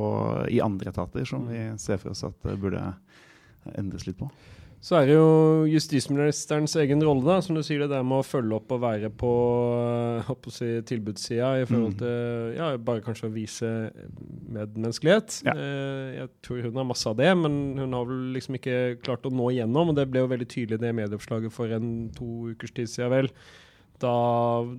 i 0.47 0.61
andre 0.63 0.93
etater 0.93 1.25
som 1.27 1.43
vi 1.49 1.65
ser 1.81 1.99
for 1.99 2.13
oss 2.13 2.23
at 2.23 2.37
det 2.47 2.55
burde 2.61 2.85
endres 3.75 4.07
litt 4.07 4.19
på. 4.19 4.29
Så 4.81 4.95
er 4.97 5.05
det 5.05 5.13
jo 5.13 5.67
justisministerens 5.69 6.73
egen 6.81 7.03
rolle, 7.05 7.21
da, 7.27 7.35
som 7.45 7.53
du 7.53 7.61
sier 7.61 7.83
det 7.83 7.91
der 7.91 8.01
med 8.01 8.23
å 8.23 8.25
følge 8.25 8.55
opp 8.57 8.71
og 8.73 8.79
være 8.81 9.11
på, 9.13 9.33
eh, 9.77 10.31
på 10.41 10.53
si, 10.53 10.69
tilbudssida 10.89 11.51
i 11.61 11.67
forhold 11.69 11.93
mm. 11.93 11.99
til 11.99 12.55
ja, 12.57 12.69
bare 12.81 13.03
kanskje 13.05 13.29
å 13.29 13.35
vise 13.35 13.69
medmenneskelighet. 14.57 15.37
Ja. 15.45 15.53
Eh, 15.53 16.07
jeg 16.15 16.31
tror 16.41 16.65
hun 16.65 16.81
har 16.81 16.87
masse 16.89 17.13
av 17.13 17.19
det, 17.21 17.29
men 17.43 17.59
hun 17.77 17.93
har 17.93 18.09
vel 18.09 18.31
liksom 18.33 18.57
ikke 18.57 18.79
klart 19.05 19.29
å 19.29 19.33
nå 19.33 19.51
igjennom. 19.53 19.93
Og 19.93 19.99
det 20.01 20.07
ble 20.09 20.25
jo 20.25 20.31
veldig 20.33 20.49
tydelig 20.49 20.81
det 20.81 20.95
medieoppslaget 20.97 21.53
for 21.53 21.77
en 21.77 21.91
to 22.17 22.31
ukers 22.49 22.73
tid 22.73 22.89
siden, 22.89 23.13
vel 23.13 23.29
da 24.01 24.15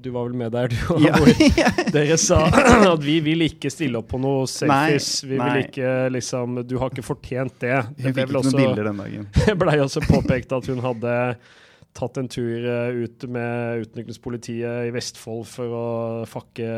Du 0.02 0.10
var 0.14 0.28
vel 0.28 0.36
med 0.38 0.52
der, 0.54 0.68
du 0.72 0.76
ja. 1.06 1.70
dere 1.94 2.18
sa 2.20 2.44
at 2.48 3.04
vi 3.04 3.18
vil 3.24 3.46
ikke 3.46 3.70
stille 3.72 4.00
opp 4.02 4.10
på 4.12 4.20
noe 4.22 4.44
selfies. 4.50 5.10
Nei, 5.22 5.30
vi 5.30 5.40
vil 5.40 5.64
ikke 5.64 5.94
liksom 6.18 6.62
Du 6.68 6.76
har 6.82 6.92
ikke 6.92 7.06
fortjent 7.06 7.58
det. 7.62 7.78
Hun 8.02 8.08
fikk 8.08 8.22
ikke 8.26 8.38
noen 8.38 8.58
bilder 8.58 8.90
den 8.90 9.02
dagen. 9.04 9.26
Det 9.46 9.56
blei 9.58 9.78
også 9.82 10.04
påpekt 10.06 10.54
at 10.54 10.68
hun 10.70 10.82
hadde 10.84 11.16
tatt 11.96 12.18
en 12.20 12.28
tur 12.30 12.64
eh, 12.64 13.02
ut 13.04 13.24
med 13.32 13.84
utenrikspolitiet 13.84 14.88
i 14.88 14.92
Vestfold 14.94 15.44
for 15.48 15.74
å 15.76 15.86
fakke 16.28 16.68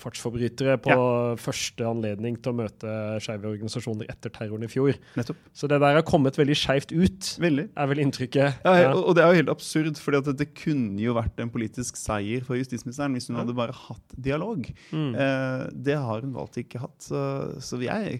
fartsforbrytere 0.00 0.78
på 0.84 0.94
ja. 0.94 1.34
første 1.40 1.86
anledning 1.88 2.38
til 2.40 2.54
å 2.54 2.58
møte 2.62 2.94
skeive 3.24 3.50
organisasjoner 3.50 4.08
etter 4.12 4.32
terroren 4.34 4.64
i 4.66 4.70
fjor. 4.72 4.96
Nettopp. 5.18 5.42
Så 5.52 5.68
det 5.70 5.80
der 5.84 5.98
har 5.98 6.06
kommet 6.08 6.38
veldig 6.40 6.56
skeivt 6.58 6.94
ut, 6.94 7.34
veldig. 7.42 7.68
er 7.76 7.90
vel 7.92 8.02
inntrykket. 8.06 8.64
Ja, 8.64 8.74
ja. 8.80 8.94
Og 8.96 9.18
det 9.18 9.24
er 9.24 9.34
jo 9.34 9.42
helt 9.42 9.52
absurd, 9.52 10.00
for 10.00 10.16
det, 10.16 10.36
det 10.40 10.50
kunne 10.56 11.00
jo 11.02 11.16
vært 11.18 11.44
en 11.44 11.52
politisk 11.52 12.00
seier 12.00 12.46
for 12.46 12.58
justisministeren 12.60 13.16
hvis 13.16 13.28
hun 13.30 13.40
hadde 13.42 13.56
bare 13.56 13.76
hatt 13.84 14.16
dialog. 14.16 14.66
Mm. 14.94 15.12
Eh, 15.12 15.68
det 15.90 16.00
har 16.00 16.24
hun 16.24 16.34
valgt 16.36 16.60
ikke 16.64 16.82
hatt. 16.82 16.98
Så, 17.04 17.20
så 17.64 17.80
vi 17.80 17.92
er 17.92 18.18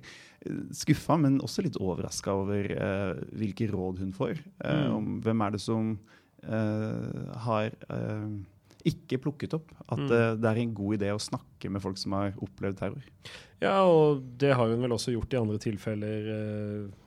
skuffa, 0.74 1.16
men 1.20 1.40
også 1.44 1.64
litt 1.64 1.78
overraska 1.80 2.34
over 2.36 2.66
uh, 2.74 3.22
hvilke 3.36 3.68
råd 3.70 4.02
hun 4.04 4.12
får. 4.16 4.40
Uh, 4.60 4.72
mm. 4.74 4.96
om 4.96 5.14
hvem 5.24 5.44
er 5.46 5.54
det 5.54 5.62
som 5.64 5.94
uh, 6.48 7.22
har 7.46 7.72
ikke 8.84 9.16
plukket 9.24 9.54
opp 9.56 9.70
at 9.86 9.96
mm. 9.96 10.10
det 10.42 10.48
er 10.50 10.58
en 10.60 10.72
god 10.76 10.98
idé 10.98 11.08
å 11.14 11.20
snakke 11.22 11.70
med 11.72 11.80
folk 11.80 11.96
som 11.96 12.12
har 12.18 12.34
opplevd 12.44 12.76
terror. 12.82 13.06
Ja, 13.62 13.78
og 13.88 14.20
det 14.36 14.50
har 14.58 14.68
hun 14.68 14.84
vel 14.84 14.92
også 14.92 15.14
gjort 15.14 15.32
i 15.32 15.40
andre 15.40 15.56
tilfeller. 15.62 16.28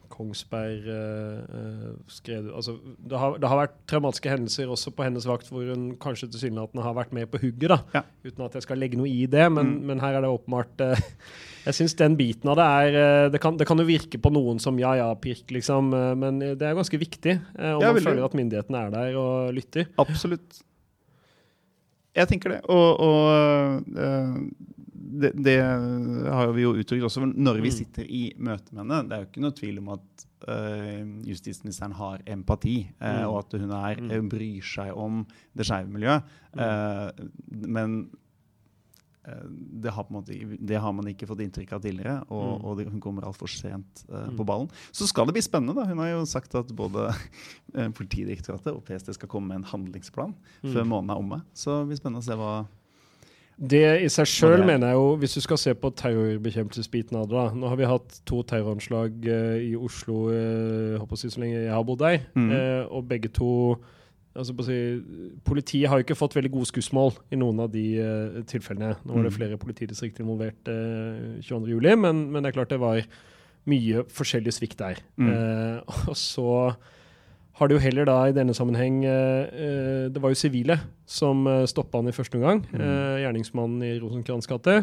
Eh, 0.08 0.14
Kongsberg 0.14 0.88
eh, 0.88 1.96
skrev 2.08 2.50
altså, 2.56 2.78
det, 2.98 3.18
har, 3.18 3.38
det, 3.38 3.48
har, 3.48 3.62
vært 3.62 3.76
traumatiske 3.90 4.32
hendelser 4.32 4.72
også 4.72 4.94
på 4.96 5.06
hennes 5.06 5.28
vakt 5.28 5.50
hvor 5.52 5.68
hun 5.68 5.92
kanskje 6.00 6.30
tilsynelatende 6.32 6.84
har 6.86 6.96
vært 6.98 7.14
med 7.14 7.30
på 7.32 7.42
hugget. 7.42 7.70
da, 7.70 7.80
ja. 7.94 8.04
Uten 8.24 8.46
at 8.46 8.56
jeg 8.56 8.66
skal 8.66 8.80
legge 8.80 8.98
noe 8.98 9.10
i 9.10 9.26
det, 9.28 9.46
men, 9.52 9.78
mm. 9.78 9.86
men 9.92 10.04
her 10.04 10.18
er 10.18 10.26
det 10.26 10.32
åpenbart 10.32 10.82
eh, 10.86 11.06
Jeg 11.68 11.76
syns 11.82 11.98
den 12.00 12.16
biten 12.16 12.48
av 12.48 12.56
det 12.56 12.64
er 12.64 13.28
det 13.34 13.42
kan, 13.44 13.58
det 13.60 13.66
kan, 13.68 13.76
jo 13.76 13.84
virke 13.84 14.22
på 14.24 14.30
noen 14.32 14.56
som 14.64 14.78
ja 14.80 14.94
ja, 14.96 15.10
pirk, 15.20 15.50
liksom, 15.52 15.90
men 15.92 16.38
det 16.40 16.64
er 16.64 16.78
ganske 16.78 16.96
viktig. 16.96 17.34
om 17.60 17.84
ja, 17.84 17.90
man 17.92 18.06
føler 18.06 18.24
at 18.24 18.38
myndighetene 18.40 18.84
er 18.86 18.94
der 18.94 19.18
og 19.20 19.52
lytter. 19.52 19.90
Absolutt. 20.00 20.62
Jeg 22.16 22.32
tenker 22.32 22.56
det. 22.56 22.62
Og, 22.72 23.04
og 23.04 23.84
uh, 24.00 24.40
det, 25.08 25.32
det, 25.40 25.58
har 26.28 26.52
vi 26.56 26.66
jo 26.66 26.76
uttrykt 26.76 27.08
også 27.08 27.24
når 27.30 27.62
vi 27.62 27.72
mm. 27.72 27.76
sitter 27.78 28.08
i 28.12 28.22
møte 28.36 28.76
med 28.76 28.84
henne. 28.84 29.02
Det 29.08 29.16
er 29.16 29.24
jo 29.24 29.30
ikke 29.30 29.44
noe 29.46 29.56
tvil 29.56 29.82
om 29.82 29.90
at 29.96 30.28
uh, 30.50 31.02
justisministeren 31.28 31.96
har 31.98 32.24
empati, 32.28 32.78
uh, 33.00 33.26
og 33.30 33.42
at 33.46 33.58
hun, 33.62 33.74
er, 33.80 34.02
uh, 34.04 34.22
bryr 34.28 34.72
seg 34.76 34.94
om 34.98 35.24
det 35.58 35.68
skeive 35.68 35.92
miljøet. 35.94 36.38
men 37.50 38.00
det 39.84 39.92
har, 39.92 40.06
måte, 40.08 40.32
det 40.40 40.78
har, 40.80 40.94
man 40.96 41.10
ikke 41.12 41.28
fått 41.28 41.42
inntrykk 41.44 41.74
av 41.76 41.82
tidligere, 41.84 42.22
og, 42.32 42.46
mm. 42.48 42.62
og 42.64 42.78
det, 42.80 42.86
hun 42.94 43.02
kommer 43.04 43.26
altfor 43.28 43.52
sent 43.52 44.06
uh, 44.08 44.30
på 44.38 44.46
ballen. 44.48 44.70
Så 44.96 45.08
skal 45.10 45.28
det 45.28 45.36
bli 45.36 45.44
spennende. 45.44 45.76
da. 45.76 45.84
Hun 45.90 46.00
har 46.00 46.14
jo 46.14 46.22
sagt 46.30 46.56
at 46.56 46.72
både 46.76 47.10
Politidirektoratet 47.98 48.72
og 48.72 48.86
PST 48.88 49.12
skal 49.18 49.32
komme 49.32 49.52
med 49.52 49.62
en 49.62 49.72
handlingsplan 49.74 50.32
mm. 50.32 50.72
før 50.72 50.88
måneden 50.88 51.12
er 51.12 51.24
omme. 51.26 51.42
Så 51.52 51.82
det 51.82 51.92
blir 51.92 52.00
spennende 52.00 52.24
å 52.24 52.28
se 52.30 52.40
hva 52.40 52.54
det 53.58 53.84
i 54.06 54.10
seg 54.14 54.30
sjøl 54.30 54.62
mener 54.66 54.92
jeg 54.92 55.00
jo, 55.00 55.06
hvis 55.18 55.34
du 55.34 55.42
skal 55.42 55.58
se 55.58 55.74
på 55.74 55.90
terrorbekjempelsesbiten 55.98 57.18
av 57.18 57.26
det 57.26 57.34
da. 57.34 57.46
Nå 57.58 57.72
har 57.72 57.80
vi 57.80 57.90
hatt 57.90 58.20
to 58.30 58.44
terroranslag 58.46 59.16
uh, 59.26 59.58
i 59.58 59.72
Oslo 59.74 60.28
uh, 60.30 60.98
håper 61.02 61.24
jeg, 61.24 61.34
så 61.34 61.42
lenge 61.42 61.64
jeg 61.64 61.74
har 61.74 61.86
bodd 61.88 62.04
der. 62.04 62.20
Mm. 62.38 62.52
Uh, 62.54 62.84
og 62.94 63.08
begge 63.10 63.32
to 63.34 63.50
altså 64.38 64.54
si, 64.68 64.78
Politiet 65.46 65.90
har 65.90 65.98
jo 65.98 66.06
ikke 66.06 66.20
fått 66.20 66.38
veldig 66.38 66.52
gode 66.54 66.70
skussmål 66.70 67.16
i 67.34 67.40
noen 67.42 67.64
av 67.66 67.72
de 67.74 67.86
uh, 67.98 68.44
tilfellene. 68.50 68.94
Nå 69.02 69.16
var 69.16 69.26
det 69.26 69.34
mm. 69.34 69.38
flere 69.40 69.60
politidistrikter 69.62 70.26
involvert 70.26 70.70
uh, 70.70 71.42
22.07, 71.42 71.98
men, 72.04 72.28
men 72.30 72.44
det 72.44 72.52
er 72.52 72.60
klart 72.60 72.76
det 72.76 72.82
var 72.84 73.02
mye 73.68 74.06
forskjellig 74.14 74.54
svikt 74.54 74.80
der. 74.84 75.02
Mm. 75.18 75.82
og 76.12 76.14
så 76.14 76.52
har 77.58 77.70
det 77.70 77.78
jo 77.78 77.82
heller 77.82 78.06
da 78.08 78.18
i 78.28 78.36
denne 78.36 78.56
sammenheng 78.56 79.02
eh, 79.08 79.50
eh 79.50 80.08
Det 80.14 80.22
var 80.22 80.34
jo 80.34 80.40
sivile 80.40 80.80
som 81.10 81.46
eh, 81.48 81.66
stoppa 81.66 82.02
han 82.02 82.10
i 82.10 82.16
første 82.16 82.38
omgang. 82.38 82.64
Mm. 82.70 82.82
Eh, 82.82 83.20
gjerningsmannen 83.24 83.86
i 83.88 83.94
Rosenkrantz 84.02 84.50
gate. 84.50 84.82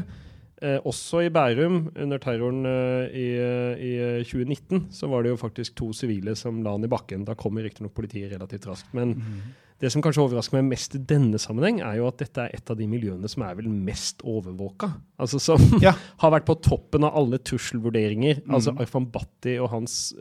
Eh, 0.63 0.79
også 0.87 1.25
i 1.27 1.33
Bærum, 1.35 1.91
under 2.01 2.19
terroren 2.19 2.65
i, 3.11 3.27
i, 3.37 3.93
2019, 4.25 4.89
så 4.95 5.11
var 5.11 5.23
det 5.23 5.35
jo 5.35 5.43
faktisk 5.43 5.75
to 5.77 5.93
sivile 5.93 6.35
som 6.39 6.63
la 6.65 6.73
han 6.75 6.87
i 6.87 6.91
bakken. 6.91 7.27
Da 7.29 7.37
kommer 7.39 7.67
riktignok 7.67 7.95
politiet 7.95 8.33
relativt 8.33 8.67
raskt. 8.71 8.89
Men 8.97 9.15
mm. 9.19 9.37
det 9.85 9.93
som 9.93 10.03
kanskje 10.03 10.25
overrasker 10.25 10.59
meg 10.59 10.73
mest 10.73 10.97
i 10.97 11.03
denne 11.05 11.39
sammenheng, 11.43 11.83
er 11.85 12.01
jo 12.01 12.09
at 12.09 12.19
dette 12.23 12.47
er 12.47 12.57
et 12.57 12.73
av 12.73 12.81
de 12.81 12.89
miljøene 12.91 13.29
som 13.31 13.45
er 13.45 13.61
vel 13.61 13.69
mest 13.69 14.25
overvåka. 14.25 14.95
Altså 15.21 15.43
som 15.43 15.63
ja. 15.85 15.95
har 16.25 16.35
vært 16.39 16.49
på 16.49 16.59
toppen 16.65 17.07
av 17.07 17.15
alle 17.23 17.43
trusselvurderinger. 17.45 18.43
Mm. 18.47 18.59
Altså 18.59 18.75
Arfan 18.79 19.11
Bhatti 19.15 19.59
og 19.61 19.71
hans 19.77 20.15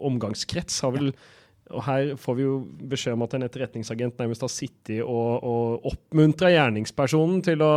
omgangskrets 0.00 0.82
har 0.86 0.96
vel 0.96 1.12
ja 1.12 1.42
og 1.74 1.84
her 1.86 2.14
får 2.20 2.38
vi 2.38 2.46
jo 2.46 2.56
beskjed 2.90 3.16
om 3.16 3.24
at 3.26 3.36
en 3.36 3.46
etterretningsagent 3.46 4.20
nærmest 4.20 4.44
har 4.46 4.52
sittet 4.52 5.00
og, 5.02 5.44
og 5.44 5.88
oppmuntra 5.92 6.52
gjerningspersonen 6.54 7.42
til 7.44 7.64
å 7.64 7.74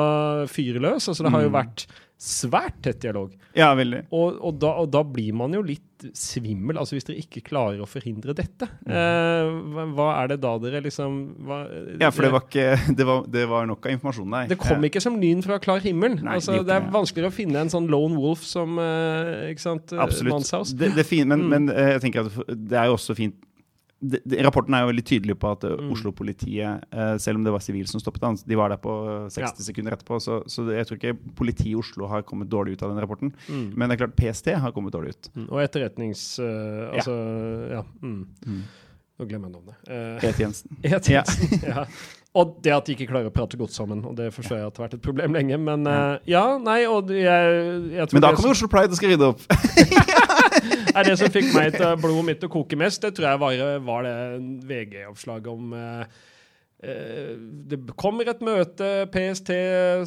fyre 0.51 0.83
løs. 0.83 1.09
Altså 1.09 1.25
det 1.25 1.33
har 1.33 1.47
jo 1.47 1.53
mm. 1.53 1.57
vært 1.57 1.87
svært 2.17 2.79
tett 2.81 3.03
dialog. 3.03 3.33
Ja, 3.53 3.69
veldig. 3.77 4.07
Og, 4.09 4.39
og, 4.41 4.55
da, 4.57 4.71
og, 4.81 4.89
da, 4.89 5.03
blir 5.05 5.35
man 5.37 5.53
jo 5.53 5.61
litt 5.65 5.83
svimmel, 6.17 6.77
altså 6.77 6.95
hvis 6.95 7.05
dere 7.07 7.21
ikke 7.21 7.43
klarer 7.45 7.81
å 7.81 7.87
forhindre 7.89 8.33
dette. 8.37 8.67
Mm. 8.85 8.93
Eh, 8.97 9.91
hva 9.97 10.07
er 10.15 10.31
det 10.33 10.39
da 10.41 10.55
dere 10.61 10.81
liksom 10.85 11.19
hva, 11.45 11.59
Ja, 12.01 12.09
for 12.13 12.25
det 12.25 12.31
var, 12.33 12.45
ikke, 12.49 12.65
det, 12.97 13.07
var, 13.07 13.23
det 13.33 13.45
var 13.49 13.69
nok 13.69 13.85
av 13.85 13.95
informasjon 13.97 14.33
der. 14.33 14.49
Det 14.53 14.59
kom 14.61 14.89
ikke 14.89 15.01
som 15.03 15.19
lyn 15.21 15.45
fra 15.45 15.59
klar 15.61 15.81
himmel. 15.85 16.17
Nei, 16.17 16.39
altså, 16.39 16.57
det, 16.57 16.73
er 16.73 16.89
vanskeligere 16.93 17.33
å 17.33 17.37
finne 17.37 17.65
en 17.65 17.73
sånn 17.73 17.89
lone 17.93 18.17
wolf 18.21 18.45
som 18.45 18.81
eh, 18.81 19.51
ikke 19.53 19.67
sant, 19.67 19.93
Absolutt. 19.93 20.73
Det, 20.73 20.93
det 20.97 21.05
er 21.05 21.09
fint, 21.09 21.29
men, 21.29 21.45
mm. 21.45 21.53
men 21.53 21.73
eh, 21.73 21.93
jeg 21.95 22.07
tenker 22.07 22.25
at 22.25 22.57
det 22.57 22.81
er 22.81 22.89
jo 22.89 22.97
også 22.97 23.17
fint 23.17 23.37
de, 23.99 24.19
de, 24.21 24.39
rapporten 24.45 24.75
er 24.77 24.83
jo 24.83 24.89
veldig 24.91 25.03
tydelig 25.09 25.35
på 25.41 25.51
at 25.55 25.63
mm. 25.65 25.91
Oslo-politiet, 25.95 26.83
uh, 26.93 27.15
selv 27.21 27.39
om 27.39 27.45
det 27.47 27.53
var 27.55 27.63
sivil 27.65 27.87
som 27.89 28.01
stoppet 28.01 28.25
han, 28.27 28.37
de 28.37 28.59
var 28.59 28.73
der 28.73 28.81
på 28.81 28.93
60 29.33 29.41
ja. 29.41 29.51
sekunder 29.69 29.95
etterpå. 29.95 30.19
Så, 30.23 30.39
så, 30.51 30.67
jeg 30.73 30.89
tror 30.89 30.99
ikke 30.99 31.33
politiet 31.39 31.71
i 31.71 31.77
Oslo 31.79 32.09
har 32.11 32.25
kommet 32.27 32.51
dårlig 32.51 32.77
ut 32.77 32.85
av 32.85 32.93
den 32.93 33.01
rapporten. 33.01 33.33
Mm. 33.47 33.71
Men 33.73 33.89
det 33.89 33.97
er 33.97 34.03
klart 34.05 34.17
PST 34.19 34.51
har 34.61 34.75
kommet 34.75 34.93
dårlig 34.93 35.15
ut. 35.15 35.31
Mm. 35.33 35.47
Og 35.47 35.63
etterretnings... 35.63 36.27
Uh, 36.37 36.93
altså, 36.93 37.15
ja. 37.73 37.79
ja 37.79 37.85
mm. 38.05 38.21
mm. 38.45 38.61
Nå 39.17 39.25
glemmer 39.25 39.49
jeg 39.49 39.57
navnet. 39.57 40.27
E-tjenesten. 40.29 40.77
E-tjenesten, 40.85 41.63
ja. 41.71 41.87
Og 42.37 42.57
det 42.61 42.73
at 42.75 42.85
de 42.85 42.93
ikke 42.93 43.07
klarer 43.09 43.31
å 43.31 43.33
prate 43.33 43.57
godt 43.57 43.73
sammen. 43.73 44.03
Og 44.05 44.13
det 44.17 44.29
forstår 44.35 44.59
jeg 44.59 44.69
at 44.69 44.75
det 44.75 44.81
har 44.81 44.87
vært 44.87 44.97
et 44.99 45.05
problem 45.05 45.37
lenge. 45.37 45.57
Men 45.57 45.87
uh, 45.89 46.19
ja, 46.29 46.43
nei, 46.61 46.79
og 46.89 47.09
jeg, 47.13 47.57
jeg 47.95 48.09
Men 48.13 48.25
da 48.25 48.33
kommer 48.37 48.53
Oslo 48.53 48.69
Pride 48.71 48.93
og 48.93 48.99
skal 48.99 49.13
rydde 49.15 49.31
opp. 49.31 49.41
er 50.97 51.09
det 51.09 51.17
som 51.19 51.33
fikk 51.33 51.49
meg 51.55 51.77
til 51.77 51.97
blodet 52.01 52.25
mitt 52.29 52.45
å 52.45 52.51
koke 52.51 52.79
mest, 52.79 53.01
det 53.03 53.15
tror 53.17 53.31
jeg 53.31 53.41
var, 53.41 53.61
var 53.87 54.05
det 54.05 54.15
VG-oppslaget 54.69 55.49
om 55.53 55.73
uh, 55.73 56.25
det 56.77 57.77
kommer 57.97 58.27
et 58.29 58.41
møte, 58.45 58.87
PST 59.09 59.49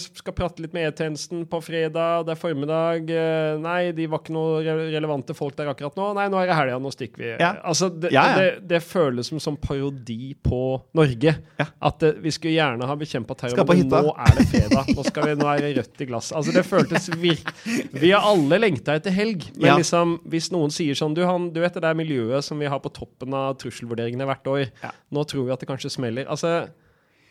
skal 0.04 0.34
prate 0.36 0.62
litt 0.62 0.74
med 0.76 0.86
E-tjenesten 0.86 1.42
på 1.50 1.58
fredag, 1.66 2.28
det 2.28 2.36
er 2.36 2.38
formiddag. 2.38 3.10
Eh, 3.10 3.56
nei, 3.58 3.90
de 3.96 4.06
var 4.10 4.22
ikke 4.22 4.36
noe 4.36 4.60
relevante 4.62 5.34
folk 5.34 5.56
der 5.58 5.72
akkurat 5.72 5.98
nå. 5.98 6.12
Nei, 6.14 6.28
nå 6.30 6.38
er 6.38 6.46
det 6.46 6.58
helga, 6.60 6.76
nå 6.78 6.92
stikker 6.94 7.24
vi. 7.24 7.30
Ja. 7.32 7.56
Altså, 7.66 7.88
det, 7.90 8.12
ja, 8.14 8.22
ja. 8.30 8.36
Det, 8.38 8.68
det, 8.70 8.80
føles 8.86 9.32
som, 9.32 9.40
som 9.42 9.58
parodi 9.58 10.36
på 10.46 10.78
Norge. 10.94 11.34
At 11.58 11.98
det, 12.04 12.12
vi 12.22 12.34
skulle 12.36 12.54
gjerne 12.54 12.86
ha 12.86 12.96
bekjempa 13.00 13.34
terror, 13.42 13.64
men 13.66 13.90
nå 13.90 14.14
er 14.14 14.38
det 14.38 14.46
fredag. 14.52 14.94
Nå, 14.94 15.06
vi, 15.10 15.34
nå, 15.42 15.50
er 15.50 15.66
det 15.66 15.72
rødt 15.80 16.06
i 16.06 16.08
glass. 16.12 16.30
Altså, 16.30 16.54
det 16.54 16.64
føltes 16.68 17.10
virk... 17.18 17.50
Vi 17.98 18.14
har 18.14 18.30
alle 18.30 18.60
lengta 18.62 18.94
etter 18.94 19.14
helg, 19.14 19.48
men 19.58 19.82
liksom, 19.82 20.20
hvis 20.30 20.52
noen 20.54 20.70
sier 20.74 20.94
sånn 20.98 21.18
du, 21.18 21.24
han, 21.26 21.50
du 21.50 21.58
vet 21.64 21.74
det 21.74 21.82
der 21.82 21.98
miljøet 21.98 22.46
som 22.46 22.62
vi 22.62 22.70
har 22.70 22.78
på 22.82 22.94
toppen 22.94 23.34
av 23.34 23.58
trusselvurderingene 23.58 24.30
hvert 24.30 24.54
år, 24.54 24.64
nå 25.10 25.26
tror 25.26 25.48
vi 25.48 25.54
at 25.56 25.62
det 25.62 25.68
kanskje 25.70 25.90
smeller. 25.98 26.30
Altså, 26.30 26.60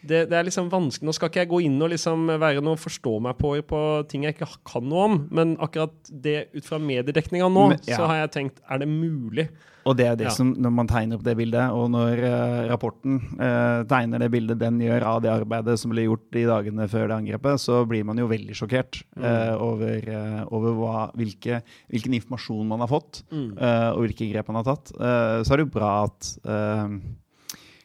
det, 0.02 0.26
det, 0.30 0.36
er 0.38 0.48
liksom 0.48 0.70
vanskelig. 0.72 1.08
Nå 1.10 1.16
skal 1.16 1.32
ikke 1.32 1.44
jeg 1.44 1.52
gå 1.52 1.62
inn 1.68 1.80
og 1.84 1.92
liksom 1.94 2.30
være 2.40 2.64
noe 2.64 2.80
forstå 2.80 3.18
meg 3.26 3.40
på 3.40 3.56
på 3.70 3.82
ting 4.10 4.24
jeg 4.26 4.38
ikke 4.38 4.48
kan 4.68 4.86
noe 4.88 5.08
om, 5.10 5.18
men 5.36 5.58
akkurat 5.60 5.96
det 6.10 6.50
ut 6.56 6.66
fra 6.66 6.80
mediedekninga 6.82 7.50
nå, 7.52 7.66
men, 7.74 7.82
ja. 7.90 8.00
så 8.00 8.08
har 8.10 8.24
jeg 8.24 8.34
tenkt 8.38 8.64
er 8.70 8.84
det 8.84 8.90
mulig? 8.92 9.50
Og 9.88 9.96
det 9.98 10.06
er 10.06 10.18
det 10.20 10.28
ja. 10.28 10.34
som, 10.36 10.52
når 10.60 10.74
man 10.76 10.90
tegner 10.90 11.18
opp 11.18 11.24
det 11.26 11.36
bildet, 11.40 11.72
og 11.74 11.88
når 11.94 12.22
uh, 12.22 12.58
rapporten 12.70 13.20
uh, 13.40 13.86
tegner 13.90 14.22
det 14.22 14.30
bildet 14.34 14.60
den 14.62 14.80
gjør 14.84 15.06
av 15.08 15.22
det 15.24 15.32
arbeidet 15.34 15.78
som 15.82 15.94
ble 15.94 16.06
gjort 16.06 16.26
de 16.36 16.44
dagene 16.50 16.88
før 16.92 17.08
det 17.10 17.18
angrepet, 17.18 17.64
så 17.64 17.82
blir 17.90 18.06
man 18.08 18.20
jo 18.22 18.28
veldig 18.30 18.58
sjokkert 18.58 19.02
uh, 19.18 19.56
over, 19.64 20.12
over 20.54 20.76
hva, 20.78 21.08
hvilke, 21.18 21.62
hvilken 21.90 22.18
informasjon 22.20 22.70
man 22.70 22.84
har 22.84 22.92
fått, 22.92 23.24
mm. 23.32 23.50
og 23.96 24.04
hvilke 24.04 24.28
grep 24.30 24.50
man 24.52 24.60
har 24.62 24.68
tatt. 24.68 24.92
så 24.92 25.54
er 25.54 25.60
det 25.60 25.66
jo 25.66 25.74
bra 25.74 25.92
at 26.08 26.30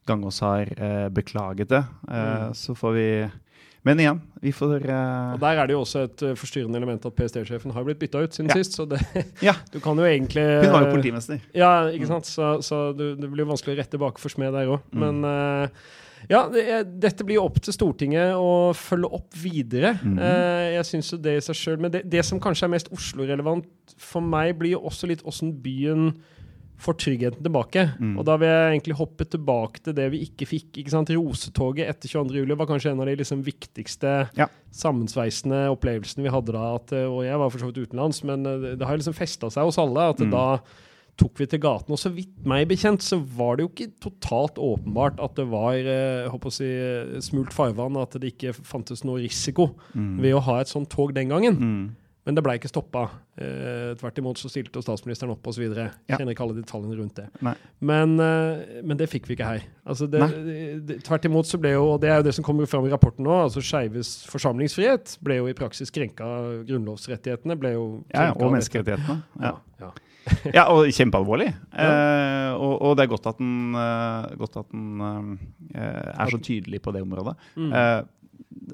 Gangås 0.06 0.40
har 0.44 0.68
eh, 0.76 1.08
beklaget 1.08 1.68
det. 1.68 1.84
Eh, 2.10 2.44
mm. 2.44 2.54
Så 2.54 2.74
får 2.74 2.92
vi 2.92 3.08
men 3.84 4.00
igjen, 4.00 4.20
vi 4.40 4.48
får 4.56 4.86
eh... 4.88 5.32
Og 5.34 5.40
Der 5.42 5.58
er 5.60 5.68
det 5.68 5.74
jo 5.74 5.82
også 5.82 6.06
et 6.06 6.22
uh, 6.24 6.30
forstyrrende 6.40 6.78
element 6.80 7.02
at 7.04 7.12
PST-sjefen 7.18 7.74
har 7.76 7.84
blitt 7.84 7.98
bytta 8.00 8.22
ut 8.24 8.32
siden 8.32 8.48
ja. 8.48 8.56
sist. 8.56 8.78
Så 8.78 8.86
det, 8.88 8.96
ja. 9.44 9.52
du 9.74 9.76
kan 9.84 9.98
jo 10.00 10.06
egentlig 10.08 10.40
Hun 10.64 10.72
var 10.72 10.86
jo 10.86 10.94
politimester. 10.94 11.42
Ja, 11.52 11.90
ikke 11.92 12.08
sant. 12.08 12.24
Så, 12.24 12.54
så 12.64 12.78
det, 12.96 13.10
det, 13.20 13.28
blir 13.28 13.44
vanskelig 13.44 13.76
å 13.76 13.80
rette 13.82 14.00
bak 14.00 14.22
for 14.22 14.32
smed 14.32 14.56
der 14.56 14.72
òg. 14.72 14.88
Mm. 14.88 15.04
Men 15.04 15.28
uh, 15.28 15.92
ja, 16.32 16.46
det, 16.48 16.64
dette 17.04 17.28
blir 17.28 17.44
opp 17.44 17.60
til 17.60 17.76
Stortinget 17.76 18.32
å 18.40 18.72
følge 18.72 19.12
opp 19.20 19.36
videre. 19.36 19.98
Mm. 20.00 20.16
jeg 20.78 20.88
syns 20.88 21.12
jo 21.12 21.20
det 21.20 21.36
i 21.36 21.44
seg 21.44 21.60
sjøl. 21.60 21.82
Men 21.84 21.92
det, 21.92 22.06
det, 22.08 22.24
som 22.24 22.40
kanskje 22.40 22.64
er 22.64 22.72
mest 22.78 22.88
Oslo-relevant 22.88 23.68
for 24.00 24.24
meg, 24.24 24.54
blir 24.56 24.78
jo 24.78 24.86
også 24.88 25.12
litt 25.12 25.28
åssen 25.28 25.52
byen 25.60 26.14
får 26.80 26.96
tryggheten 27.00 27.44
tilbake. 27.44 27.84
Mm. 28.00 28.14
Og 28.18 28.26
da 28.28 28.36
vil 28.40 28.50
jeg 28.50 28.70
egentlig 28.72 28.96
hoppe 28.98 29.26
tilbake 29.30 29.82
til 29.84 29.96
det 29.96 30.08
vi 30.12 30.22
ikke 30.26 30.48
fikk. 30.48 30.70
ikke 30.80 30.92
sant? 30.92 31.12
Rosetoget 31.14 31.88
etter 31.90 32.10
22.07 32.10 32.56
var 32.58 32.70
kanskje 32.70 32.94
en 32.94 33.04
av 33.04 33.10
de 33.10 33.18
liksom 33.20 33.44
viktigste 33.46 34.14
ja. 34.36 34.48
sammensveisende 34.74 35.66
opplevelsene 35.74 36.26
vi 36.26 36.34
hadde 36.34 36.56
da. 36.56 36.64
At, 36.80 36.96
og 37.06 37.22
jeg 37.26 37.40
var 37.40 37.52
for 37.52 37.62
så 37.62 37.70
vidt 37.70 37.84
utenlands, 37.86 38.24
men 38.26 38.48
eh, 38.48 38.74
det 38.74 38.88
har 38.88 38.98
liksom 38.98 39.16
festa 39.16 39.52
seg 39.52 39.70
hos 39.70 39.80
alle. 39.80 40.10
at 40.14 40.24
mm. 40.24 40.34
da 40.34 40.46
tok 41.20 41.38
vi 41.38 41.46
til 41.46 41.62
gaten. 41.62 41.94
Og 41.94 42.00
så 42.00 42.10
vidt 42.12 42.46
meg 42.48 42.66
bekjent, 42.70 43.04
så 43.04 43.20
var 43.22 43.56
det 43.56 43.66
jo 43.66 43.70
ikke 43.70 43.92
totalt 44.02 44.58
åpenbart 44.58 45.20
at 45.22 45.36
det 45.38 45.46
var 45.50 45.76
jeg 45.78 46.30
håper 46.32 46.50
å 46.50 46.54
si, 46.54 46.70
smult 47.22 47.54
farvann, 47.54 48.00
at 48.02 48.16
det 48.18 48.34
ikke 48.34 48.54
fantes 48.56 49.04
noe 49.06 49.22
risiko 49.22 49.70
mm. 49.94 50.16
ved 50.24 50.34
å 50.34 50.42
ha 50.48 50.60
et 50.62 50.72
sånt 50.72 50.90
tog 50.92 51.14
den 51.14 51.30
gangen. 51.30 51.60
Men 52.24 52.36
det 52.38 52.42
ble 52.44 52.54
ikke 52.56 52.70
stoppa. 52.70 53.02
Eh, 53.36 53.90
tvert 54.00 54.18
imot 54.20 54.40
så 54.40 54.48
stilte 54.48 54.80
statsministeren 54.80 55.34
opp 55.34 55.44
osv. 55.50 55.66
Ja. 55.76 55.90
Kjenner 56.08 56.32
ikke 56.32 56.46
alle 56.46 56.56
detaljene 56.56 56.96
rundt 56.96 57.18
det. 57.20 57.26
Men, 57.84 58.14
eh, 58.22 58.80
men, 58.80 58.96
det 59.00 59.10
fikk 59.12 59.28
vi 59.28 59.36
ikke 59.36 59.48
her. 59.48 59.66
Altså 59.84 60.08
det, 60.08 60.22
det, 60.88 60.98
tvert 61.04 61.28
imot 61.28 61.50
så 61.50 61.60
ble 61.60 61.74
jo, 61.74 61.84
og 61.92 62.00
det 62.00 62.12
er 62.12 62.22
jo 62.22 62.26
det 62.30 62.34
som 62.38 62.46
kommer 62.46 62.70
fram 62.70 62.88
i 62.88 62.92
rapporten 62.92 63.28
nå, 63.28 63.34
altså 63.44 63.60
skeives 63.64 64.16
forsamlingsfrihet 64.32 65.18
ble 65.24 65.36
jo 65.42 65.50
i 65.52 65.56
praksis 65.58 65.92
krenka. 65.92 66.30
Grunnlovsrettighetene 66.64 67.58
ble 67.60 67.76
jo 67.76 67.84
Ja, 68.14 68.30
og 68.32 68.56
menneskerettighetene. 68.56 69.20
Ja. 69.44 69.54
ja. 69.84 69.92
ja, 70.48 70.66
og 70.72 70.88
kjempealvorlig. 70.88 71.52
Ja. 71.74 71.92
Eh, 71.92 72.50
og, 72.54 72.74
og, 72.86 72.92
det 72.96 73.04
er 73.04 73.10
godt 73.10 73.26
at 73.26 73.40
den, 73.40 73.74
uh, 73.74 74.30
godt 74.38 74.60
at 74.60 74.68
den 74.70 75.00
uh, 75.02 75.72
er 75.74 76.30
så 76.30 76.38
tydelig 76.38 76.78
på 76.84 76.92
det 76.94 77.02
området. 77.02 77.34
Mm. 77.58 77.72
Uh, 77.74 78.23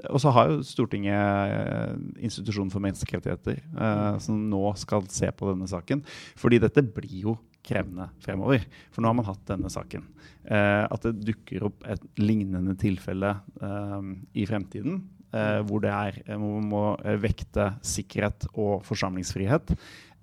og 0.08 0.20
så 0.22 0.32
har 0.34 0.50
jo 0.50 0.64
Stortinget 0.66 1.54
eh, 1.54 1.94
institusjonen 2.26 2.70
for 2.72 2.82
menneskerettigheter, 2.84 3.60
eh, 3.60 4.18
som 4.22 4.40
nå 4.50 4.62
skal 4.80 5.06
se 5.12 5.30
på 5.34 5.50
denne 5.52 5.68
saken. 5.70 6.04
Fordi 6.38 6.60
dette 6.62 6.84
blir 6.86 7.16
jo 7.24 7.36
krevende 7.66 8.08
fremover. 8.24 8.64
For 8.92 9.02
nå 9.02 9.10
har 9.10 9.18
man 9.18 9.28
hatt 9.28 9.42
denne 9.48 9.70
saken. 9.72 10.06
Eh, 10.44 10.84
at 10.86 11.06
det 11.06 11.26
dukker 11.32 11.66
opp 11.68 11.84
et 11.90 12.04
lignende 12.20 12.76
tilfelle 12.80 13.34
eh, 13.60 14.12
i 14.40 14.46
fremtiden, 14.48 15.02
eh, 15.34 15.58
hvor 15.68 15.84
det 15.84 15.92
er, 15.92 16.22
eh, 16.26 16.36
hvor 16.36 16.56
man 16.60 16.70
må 16.70 16.84
vekte 17.22 17.72
sikkerhet 17.86 18.48
og 18.54 18.80
forsamlingsfrihet, 18.88 19.76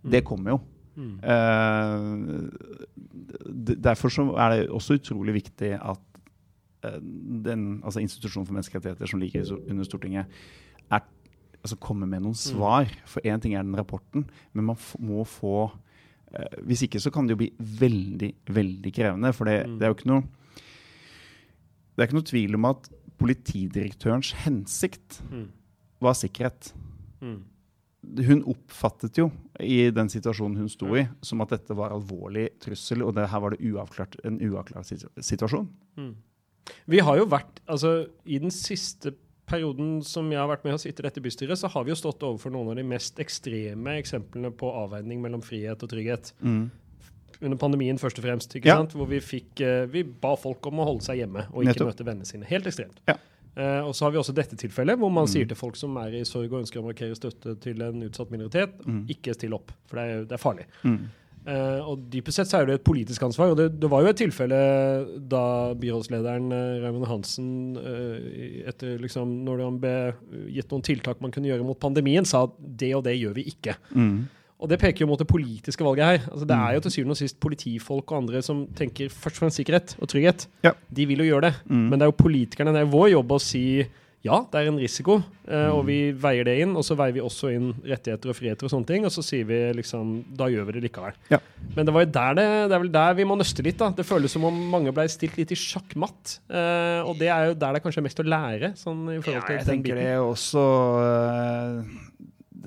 det 0.08 0.26
kommer 0.28 0.56
jo. 0.56 0.64
Mm. 0.98 1.20
derfor 3.86 4.10
er 4.42 4.50
det 4.50 4.70
også 4.74 4.96
utrolig 4.98 5.36
viktig 5.36 5.76
at 5.78 6.07
den 7.02 7.68
altså 7.84 8.02
institusjonen 8.04 8.48
for 8.48 8.58
menneskerettigheter 8.58 9.10
som 9.10 9.22
ligger 9.22 9.52
under 9.58 9.88
Stortinget, 9.88 10.40
er, 10.94 11.04
altså 11.62 11.80
kommer 11.82 12.10
med 12.10 12.24
noen 12.24 12.38
mm. 12.38 12.42
svar. 12.42 12.92
For 13.10 13.26
én 13.28 13.44
ting 13.44 13.56
er 13.56 13.66
den 13.66 13.78
rapporten, 13.78 14.28
men 14.54 14.70
man 14.72 14.80
må 15.00 15.26
få 15.28 15.70
eh, 16.34 16.62
Hvis 16.68 16.86
ikke 16.88 17.02
så 17.04 17.12
kan 17.14 17.28
det 17.28 17.38
jo 17.38 17.44
bli 17.44 17.52
veldig, 17.58 18.32
veldig 18.56 18.94
krevende. 18.94 19.34
For 19.36 19.50
det, 19.50 19.64
mm. 19.66 19.78
det 19.78 19.88
er 19.88 19.94
jo 19.94 20.00
ikke 20.00 20.12
noe 20.16 20.28
det 21.98 22.04
er 22.04 22.12
ikke 22.12 22.20
noe 22.20 22.30
tvil 22.30 22.56
om 22.60 22.66
at 22.70 22.88
politidirektørens 23.18 24.30
hensikt 24.44 25.16
mm. 25.32 25.48
var 26.06 26.14
sikkerhet. 26.14 26.70
Hun 28.28 28.44
oppfattet 28.46 29.18
jo 29.18 29.32
i 29.60 29.90
den 29.90 30.12
situasjonen 30.14 30.60
hun 30.62 30.70
sto 30.70 30.92
i, 30.94 31.08
som 31.26 31.42
at 31.42 31.56
dette 31.56 31.74
var 31.76 31.96
alvorlig 31.96 32.52
trussel, 32.62 33.02
og 33.02 33.16
det, 33.18 33.26
her 33.32 33.42
var 33.42 33.56
det 33.56 33.66
uavklart, 33.66 34.20
en 34.30 34.38
uavklart 34.46 34.94
situasjon. 35.18 35.66
Vi 36.86 37.04
har 37.04 37.20
jo 37.20 37.30
vært 37.30 37.62
Altså, 37.68 38.08
i 38.24 38.38
den 38.40 38.54
siste 38.54 39.12
perioden 39.48 40.02
som 40.08 40.28
jeg 40.32 40.40
har 40.40 40.48
vært 40.48 40.66
med 40.68 40.78
og 40.78 40.82
sitter 40.84 41.06
i 41.06 41.10
dette 41.10 41.24
bystyret, 41.24 41.60
så 41.60 41.70
har 41.72 41.86
vi 41.88 41.92
jo 41.94 41.98
stått 42.00 42.24
overfor 42.24 42.52
noen 42.54 42.72
av 42.74 42.78
de 42.80 42.86
mest 42.88 43.20
ekstreme 43.24 43.98
eksemplene 44.02 44.52
på 44.56 44.70
avveining 44.84 45.20
mellom 45.24 45.44
frihet 45.44 45.84
og 45.84 45.92
trygghet. 45.92 46.34
Mm. 46.40 46.66
Under 47.38 47.60
pandemien 47.60 48.00
først 48.02 48.20
og 48.20 48.26
fremst, 48.26 48.56
ikke 48.56 48.72
ja. 48.72 48.78
sant? 48.80 48.96
hvor 48.98 49.08
vi 49.12 49.20
fikk 49.22 49.62
uh, 49.62 49.84
Vi 49.92 50.02
ba 50.08 50.32
folk 50.40 50.66
om 50.72 50.82
å 50.82 50.88
holde 50.90 51.06
seg 51.06 51.22
hjemme 51.22 51.46
og 51.52 51.62
ikke 51.62 51.76
Nettopp. 51.76 51.92
møte 51.92 52.08
vennene 52.08 52.30
sine. 52.30 52.48
Helt 52.50 52.68
ekstremt. 52.72 53.04
Ja. 53.08 53.18
Uh, 53.58 53.88
og 53.88 53.94
så 53.98 54.06
har 54.06 54.14
vi 54.14 54.20
også 54.22 54.36
dette 54.38 54.58
tilfellet, 54.60 55.00
hvor 55.02 55.12
man 55.14 55.28
mm. 55.28 55.32
sier 55.34 55.48
til 55.50 55.58
folk 55.60 55.78
som 55.80 55.96
er 56.02 56.20
i 56.20 56.26
sorg 56.30 56.52
og 56.52 56.62
ønsker 56.64 56.82
å 56.82 56.88
markere 56.88 57.16
støtte 57.18 57.56
til 57.64 57.84
en 57.86 58.04
utsatt 58.06 58.34
minoritet, 58.34 58.76
mm. 58.86 59.06
ikke 59.16 59.34
still 59.38 59.58
opp, 59.58 59.74
for 59.90 60.00
det 60.00 60.08
er, 60.08 60.28
det 60.30 60.38
er 60.38 60.44
farlig. 60.44 60.68
Mm. 60.84 61.00
Uh, 61.48 61.80
og 61.88 62.02
dypest 62.12 62.42
sett 62.42 62.50
så 62.50 62.60
er 62.60 62.68
det 62.68 62.74
et 62.76 62.84
politisk 62.84 63.24
ansvar. 63.24 63.54
og 63.54 63.60
Det, 63.60 63.70
det 63.80 63.90
var 63.92 64.04
jo 64.04 64.12
et 64.12 64.20
tilfelle 64.20 64.58
da 65.32 65.44
byrådslederen 65.80 66.50
uh, 66.52 66.80
Raymond 66.84 67.08
Hansen, 67.08 67.52
uh, 67.80 68.18
etter 68.68 68.98
liksom, 69.00 69.32
når 69.48 69.64
han 69.64 69.78
ble 69.80 69.94
gitt 70.52 70.74
noen 70.74 70.84
tiltak 70.84 71.22
man 71.24 71.32
kunne 71.32 71.48
gjøre 71.48 71.64
mot 71.64 71.80
pandemien, 71.80 72.28
sa 72.28 72.44
at 72.50 72.58
det 72.60 72.92
og 72.98 73.06
det 73.08 73.16
gjør 73.16 73.38
vi 73.38 73.48
ikke. 73.54 73.78
Mm. 73.96 74.26
Og 74.58 74.72
det 74.72 74.80
peker 74.82 75.06
jo 75.06 75.10
mot 75.12 75.22
det 75.22 75.30
politiske 75.30 75.86
valget 75.86 76.10
her. 76.10 76.28
Altså, 76.32 76.48
det 76.50 76.58
er 76.58 76.76
jo 76.76 76.84
til 76.84 76.94
syvende 76.96 77.16
og 77.16 77.20
sist 77.22 77.40
politifolk 77.40 78.12
og 78.12 78.24
andre 78.24 78.42
som 78.44 78.66
tenker 78.76 79.14
først 79.14 79.38
og 79.38 79.46
fremst 79.46 79.62
sikkerhet 79.62 79.94
og 80.02 80.10
trygghet. 80.10 80.48
Ja. 80.66 80.74
De 80.90 81.06
vil 81.08 81.22
jo 81.22 81.30
gjøre 81.30 81.48
det. 81.48 81.54
Mm. 81.70 81.86
Men 81.86 81.96
det 81.96 82.08
er 82.08 82.12
jo 82.12 82.24
politikerne, 82.26 82.74
det 82.76 82.84
er 82.84 82.92
vår 82.92 83.12
jobb 83.14 83.36
å 83.38 83.40
si 83.44 83.64
ja, 84.28 84.38
det 84.52 84.60
er 84.60 84.70
en 84.70 84.80
risiko, 84.82 85.18
eh, 85.48 85.70
og 85.72 85.86
vi 85.88 85.98
veier 86.18 86.48
det 86.48 86.58
inn. 86.64 86.76
Og 86.78 86.86
så 86.86 86.98
veier 87.00 87.16
vi 87.16 87.24
også 87.24 87.52
inn 87.56 87.72
rettigheter 87.82 88.32
og 88.32 88.38
friheter 88.38 88.68
og 88.68 88.74
sånne 88.74 88.90
ting, 88.90 89.08
og 89.08 89.14
så 89.14 89.24
sier 89.26 89.48
vi 89.48 89.60
liksom 89.78 90.18
Da 90.38 90.50
gjør 90.52 90.68
vi 90.68 90.78
det 90.78 90.84
likevel. 90.88 91.16
Ja. 91.32 91.40
Men 91.76 91.88
det 91.88 91.96
var 91.96 92.06
jo 92.06 92.12
der 92.18 92.38
det, 92.38 92.48
det 92.68 92.78
er 92.78 92.84
vel 92.84 92.94
der 92.94 93.18
vi 93.18 93.28
må 93.30 93.38
nøste 93.40 93.66
litt, 93.66 93.80
da. 93.80 93.92
Det 93.96 94.08
føles 94.08 94.34
som 94.34 94.48
om 94.50 94.60
mange 94.74 94.94
ble 94.96 95.08
stilt 95.12 95.40
litt 95.40 95.54
i 95.56 95.60
sjakkmatt. 95.60 96.40
Eh, 96.50 97.02
og 97.08 97.16
det 97.22 97.32
er 97.34 97.52
jo 97.52 97.58
der 97.60 97.78
det 97.78 97.84
kanskje 97.86 98.04
er 98.04 98.08
mest 98.10 98.22
å 98.24 98.28
lære. 98.28 98.74
Sånn, 98.80 99.06
i 99.16 99.22
forhold 99.22 99.48
til 99.48 99.58
ja, 99.58 99.62
jeg 99.64 99.70
tenker 99.72 100.02
det 100.02 100.12
også 100.22 100.66
uh, 101.00 101.96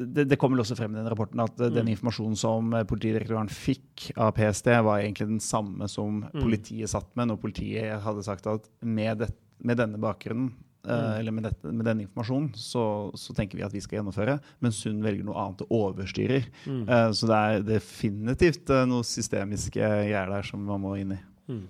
det, 0.01 0.25
det 0.31 0.39
kommer 0.41 0.63
også 0.63 0.77
frem 0.79 0.95
i 0.95 1.01
den 1.01 1.11
rapporten 1.11 1.43
at 1.43 1.59
mm. 1.59 1.69
den 1.75 1.93
informasjonen 1.93 2.39
som 2.39 2.73
politidirektøren 2.89 3.51
fikk 3.53 4.11
av 4.17 4.33
PST, 4.39 4.73
var 4.87 5.03
egentlig 5.03 5.29
den 5.33 5.45
samme 5.45 5.89
som 5.91 6.23
mm. 6.25 6.41
politiet 6.41 6.93
satt 6.93 7.11
med 7.19 7.31
når 7.31 7.41
politiet 7.43 8.01
hadde 8.05 8.25
sagt 8.27 8.49
at 8.51 8.69
med, 8.81 9.21
det, 9.21 9.33
med 9.67 9.81
denne 9.83 10.01
bakgrunnen 10.01 10.53
Eh, 10.53 10.70
mm. 10.87 11.19
eller 11.19 11.35
med, 11.35 11.47
dette, 11.49 11.73
med, 11.73 11.85
den 11.87 12.05
informasjonen, 12.05 12.51
så, 12.57 12.85
så, 13.19 13.35
tenker 13.37 13.59
vi 13.59 13.65
at 13.67 13.75
vi 13.75 13.83
skal 13.85 14.01
gjennomføre. 14.01 14.39
Mens 14.65 14.81
hun 14.87 15.03
velger 15.05 15.27
noe 15.27 15.39
annet 15.43 15.65
og 15.67 15.75
overstyrer. 15.81 16.47
Mm. 16.65 16.85
Uh, 16.89 17.11
så 17.17 17.31
det 17.31 17.41
er 17.41 17.67
definitivt 17.75 18.73
uh, 18.73 18.87
noe 18.89 19.07
systemiske 19.07 19.81
greier 19.81 20.33
der 20.33 20.47
som 20.47 20.65
man 20.69 20.83
må 20.85 20.95
inn 21.01 21.17
i. 21.17 21.21
Mm. 21.51 21.67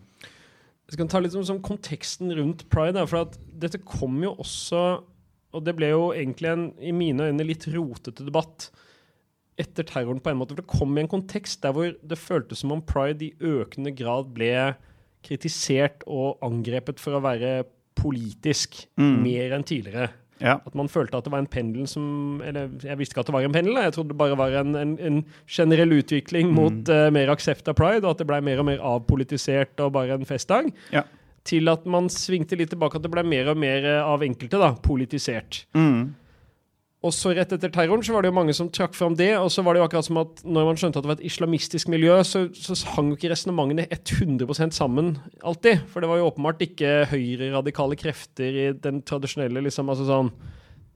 Jeg 0.90 0.96
skal 0.96 1.11
ta 1.11 1.23
litt 1.23 1.35
som, 1.37 1.46
som 1.46 1.62
konteksten 1.62 2.33
rundt 2.35 2.66
pride. 2.73 2.99
Da, 2.99 3.07
for 3.07 3.29
at 3.29 3.38
dette 3.62 3.79
kom 3.87 4.18
jo 4.25 4.35
også 4.42 4.83
Og 5.55 5.62
det 5.66 5.77
ble 5.79 5.92
jo 5.92 6.11
egentlig 6.14 6.51
en 6.51 6.64
i 6.79 6.92
mine 6.94 7.27
øyne 7.31 7.46
litt 7.46 7.66
rotete 7.70 8.23
debatt 8.23 8.68
etter 9.61 9.85
terroren 9.87 10.20
på 10.23 10.31
en 10.31 10.38
måte. 10.38 10.55
For 10.55 10.62
det 10.62 10.70
kom 10.70 10.94
i 10.94 11.03
en 11.03 11.11
kontekst 11.11 11.62
der 11.64 11.75
hvor 11.75 11.90
det 11.90 12.18
føltes 12.18 12.62
som 12.62 12.75
om 12.75 12.83
pride 12.87 13.27
i 13.27 13.35
økende 13.59 13.90
grad 13.99 14.31
ble 14.37 14.53
kritisert 15.27 16.07
og 16.09 16.38
angrepet 16.46 17.03
for 17.03 17.18
å 17.18 17.25
være 17.25 17.64
politisk 17.96 18.87
Mm. 18.98 19.22
mer 19.22 19.53
enn 19.57 19.64
tidligere. 19.64 20.11
Ja. 20.40 20.55
At 20.64 20.74
man 20.74 20.88
følte 20.88 21.18
at 21.18 21.24
det 21.24 21.33
var 21.33 21.38
en 21.42 21.46
pendel 21.46 21.87
som 21.87 22.40
Eller 22.42 22.70
jeg 22.81 22.96
visste 22.96 23.12
ikke 23.12 23.20
at 23.20 23.26
det 23.26 23.35
var 23.35 23.42
en 23.44 23.53
pendel, 23.53 23.74
jeg 23.76 23.92
trodde 23.92 24.09
det 24.09 24.16
bare 24.16 24.37
var 24.38 24.55
en, 24.62 24.74
en, 24.74 24.94
en 24.98 25.24
generell 25.46 25.90
utvikling 25.98 26.48
Mm. 26.48 26.55
mot 26.55 26.88
eh, 26.88 27.11
mer 27.11 27.29
aksept 27.29 27.68
av 27.68 27.74
pride, 27.76 28.05
og 28.05 28.12
at 28.12 28.18
det 28.18 28.26
ble 28.26 28.40
mer 28.40 28.59
og 28.59 28.64
mer 28.64 28.79
avpolitisert 28.79 29.79
og 29.81 29.92
bare 29.92 30.14
en 30.16 30.24
festdag. 30.24 30.72
Ja. 30.92 31.03
Til 31.44 31.68
at 31.68 31.85
man 31.87 32.09
svingte 32.09 32.57
litt 32.57 32.70
tilbake, 32.70 32.96
at 32.96 33.03
det 33.03 33.11
ble 33.11 33.22
mer 33.24 33.48
og 33.50 33.57
mer 33.61 33.85
eh, 33.85 34.03
av 34.03 34.20
enkelte 34.22 34.59
da, 34.61 34.72
politisert. 34.81 35.64
Mm. 35.74 36.14
Og 37.00 37.14
så 37.16 37.30
rett 37.32 37.52
etter 37.56 37.70
terroren 37.72 38.02
så 38.04 38.12
var 38.12 38.22
det 38.22 38.28
jo 38.28 38.36
mange 38.36 38.52
som 38.52 38.68
trakk 38.68 38.92
fram 38.92 39.14
det. 39.16 39.30
Og 39.40 39.48
så 39.52 39.62
var 39.64 39.72
det 39.72 39.80
jo 39.80 39.86
akkurat 39.86 40.04
som 40.04 40.18
at 40.20 40.42
når 40.44 40.66
man 40.68 40.80
skjønte 40.80 41.00
at 41.00 41.06
det 41.06 41.10
var 41.10 41.16
et 41.16 41.28
islamistisk 41.30 41.88
miljø, 41.88 42.18
så, 42.28 42.42
så 42.52 42.76
hang 42.92 43.08
jo 43.08 43.16
ikke 43.16 43.30
resonnementene 43.32 43.86
100% 43.88 44.76
sammen 44.76 45.14
alltid. 45.40 45.80
For 45.88 46.04
det 46.04 46.10
var 46.10 46.20
jo 46.20 46.28
åpenbart 46.28 46.60
ikke 46.66 46.90
høyreradikale 47.08 47.96
krefter 48.00 48.58
i 48.66 48.66
den 48.76 49.00
tradisjonelle 49.08 49.64
liksom, 49.64 49.88
altså 49.92 50.08
sånn 50.10 50.32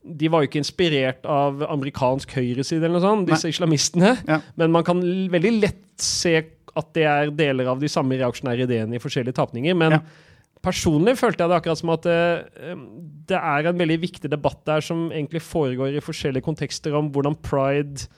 de 0.05 0.29
var 0.29 0.43
jo 0.43 0.51
ikke 0.51 0.61
inspirert 0.61 1.25
av 1.25 1.63
amerikansk 1.65 2.35
høyreside 2.37 2.85
eller 2.85 2.99
noe 2.99 3.05
sånt, 3.07 3.31
disse 3.31 3.49
islamistene. 3.49 4.11
Ja. 4.29 4.37
Men 4.61 4.75
man 4.75 4.85
kan 4.85 5.01
veldig 5.33 5.53
lett 5.63 5.81
se 6.05 6.35
at 6.77 6.91
det 6.93 7.07
er 7.09 7.33
deler 7.33 7.71
av 7.73 7.81
de 7.81 7.89
samme 7.89 8.19
reaksjonære 8.21 8.67
ideene 8.67 8.99
i 8.99 9.03
forskjellige 9.03 9.39
tapninger. 9.39 9.77
Men 9.81 9.97
Ja. 9.97 10.03
Personlig 10.65 11.17
følte 11.21 11.45
jeg 11.45 11.53
det 11.53 11.59
akkurat 11.61 11.81
som 11.81 11.93
at 11.95 12.07
det, 12.07 12.21
det 13.31 13.39
er 13.39 13.69
en 13.71 13.81
veldig 13.81 13.99
viktig 14.03 14.31
debatt 14.33 14.63
der 14.69 14.85
som 14.85 15.07
egentlig 15.13 15.45
foregår 15.45 15.95
i 15.95 16.05
forskjellige 16.05 16.47
kontekster 16.47 16.97
om 16.97 17.13
hvordan 17.15 17.37
pride 17.45 18.09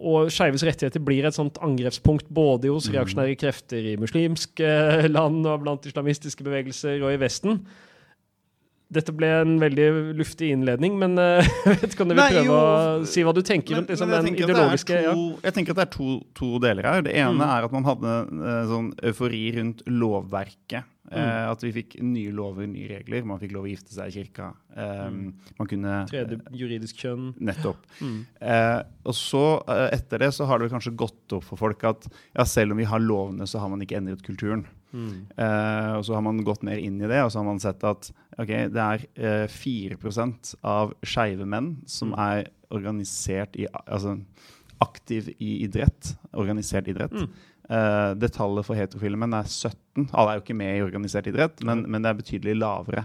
og 0.00 0.30
skeives 0.32 0.64
rettigheter 0.64 1.02
blir 1.04 1.26
et 1.28 1.36
sånt 1.36 1.58
angrepspunkt 1.64 2.30
både 2.32 2.70
hos 2.72 2.88
reaksjonære 2.92 3.36
krefter 3.40 3.92
i 3.92 3.98
muslimske 4.00 4.70
land 5.16 5.44
og 5.44 5.62
blant 5.66 5.86
islamistiske 5.88 6.46
bevegelser 6.46 7.04
og 7.04 7.12
i 7.14 7.20
Vesten. 7.20 7.60
Dette 8.90 9.12
ble 9.14 9.28
en 9.42 9.52
veldig 9.62 9.84
luftig 10.18 10.48
innledning, 10.50 10.96
men 10.98 11.12
eh, 11.22 11.46
jeg 11.66 11.78
vet 11.84 11.92
ikke 11.94 12.02
om 12.02 12.10
du 12.10 12.16
vil 12.18 12.24
prøve 12.34 12.56
å 12.58 13.04
si 13.06 13.22
hva 13.22 13.34
du 13.36 13.42
tenker 13.46 13.78
rundt 13.78 13.92
liksom, 13.94 14.10
den 14.10 14.32
ideologiske 14.34 14.96
to, 14.96 15.04
ja. 15.06 15.12
Jeg 15.46 15.54
tenker 15.60 15.76
at 15.76 15.78
det 15.78 15.84
er 15.86 15.92
to, 15.94 16.08
to 16.34 16.48
deler 16.64 16.88
her. 16.90 17.04
Det 17.06 17.14
ene 17.14 17.36
Mm. 17.38 17.44
er 17.46 17.66
at 17.68 17.72
man 17.76 17.86
hadde 17.86 18.14
eh, 18.50 18.64
sånn 18.72 18.88
eufori 19.12 19.44
rundt 19.60 19.84
lovverket. 19.86 20.88
Mm. 21.10 21.16
Eh, 21.18 21.44
at 21.50 21.62
vi 21.64 21.70
fikk 21.74 21.94
nye 22.06 22.30
lover, 22.34 22.66
nye 22.70 22.86
regler. 22.90 23.24
Man 23.26 23.38
fikk 23.42 23.54
lov 23.54 23.64
å 23.66 23.70
gifte 23.70 23.94
seg 23.94 24.10
i 24.10 24.16
kirka. 24.20 24.50
Eh, 24.78 25.06
Man 25.58 25.70
kunne 25.70 25.94
Tredje 26.10 26.38
juridisk 26.54 26.98
kjønn. 27.02 27.30
Nettopp. 27.46 27.80
Mm. 28.02 28.18
Eh, 28.42 28.82
og 29.06 29.14
så, 29.18 29.44
etter 29.94 30.22
det, 30.26 30.32
så 30.36 30.46
har 30.50 30.58
det 30.62 30.70
kanskje 30.74 30.92
gått 30.98 31.34
opp 31.38 31.46
for 31.48 31.58
folk 31.62 31.82
at 31.88 32.06
ja, 32.36 32.44
selv 32.46 32.74
om 32.74 32.82
vi 32.82 32.90
har 32.90 33.02
lovene, 33.02 33.46
så 33.50 33.58
har 33.62 33.70
man 33.72 33.82
ikke 33.86 33.98
endret 34.02 34.22
kulturen. 34.26 34.66
Mm. 34.92 35.26
Eh, 35.36 35.90
og 35.96 36.04
så 36.06 36.16
har 36.16 36.24
man 36.26 36.40
gått 36.46 36.64
mer 36.66 36.80
inn 36.82 36.98
i 37.00 37.08
det, 37.10 37.20
og 37.24 37.30
så 37.32 37.40
har 37.40 37.46
man 37.46 37.60
sett 37.62 37.84
at 37.86 38.10
okay, 38.36 38.68
det 38.72 38.86
er 38.86 39.04
uh, 39.44 39.46
4 39.52 39.98
av 40.66 40.94
skeive 41.06 41.46
menn 41.46 41.76
som 41.86 42.10
Mm. 42.14 42.18
er 42.18 42.50
organisert 42.70 43.56
i 43.56 43.66
Altså 43.86 44.18
aktiv 44.80 45.28
i 45.38 45.64
idrett. 45.64 46.14
Organisert 46.32 46.88
idrett. 46.88 47.12
Mm. 47.12 47.28
Uh, 47.70 48.14
det 48.18 48.32
tallet 48.32 48.66
for 48.66 48.74
heterofile 48.74 49.18
menn 49.20 49.34
er 49.36 49.44
17. 49.44 50.08
Alle 50.12 50.32
er 50.32 50.38
jo 50.38 50.44
ikke 50.46 50.56
med 50.56 50.78
i 50.78 50.82
organisert 50.82 51.28
idrett, 51.30 51.60
men, 51.62 51.84
men 51.86 52.02
det 52.02 52.10
er 52.10 52.18
betydelig 52.22 52.56
lavere. 52.56 53.04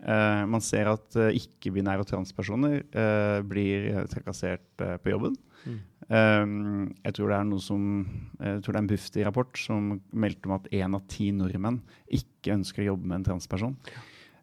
Uh, 0.00 0.46
man 0.48 0.62
ser 0.64 0.88
at 0.88 1.16
uh, 1.20 1.28
ikke-binære 1.36 2.00
og 2.00 2.08
transpersoner 2.08 2.80
uh, 2.96 3.42
blir 3.44 4.06
trakassert 4.08 4.80
eh, 4.80 4.96
på 4.96 5.12
jobben. 5.12 5.36
Mm. 5.66 5.80
Um, 6.10 6.54
jeg 7.04 7.14
tror 7.14 7.30
det 7.30 7.36
er 7.36 7.44
noe 7.46 7.62
som 7.62 7.82
Jeg 8.40 8.62
tror 8.64 8.74
det 8.74 8.78
er 8.78 8.82
en 8.82 8.88
Bufdir-rapport 8.90 9.60
som 9.60 9.90
meldte 10.10 10.48
om 10.48 10.56
at 10.56 10.70
én 10.74 10.96
av 10.96 11.04
ti 11.12 11.28
nordmenn 11.36 11.78
ikke 12.10 12.56
ønsker 12.56 12.82
å 12.82 12.92
jobbe 12.92 13.06
med 13.06 13.20
en 13.20 13.28
transperson. 13.30 13.76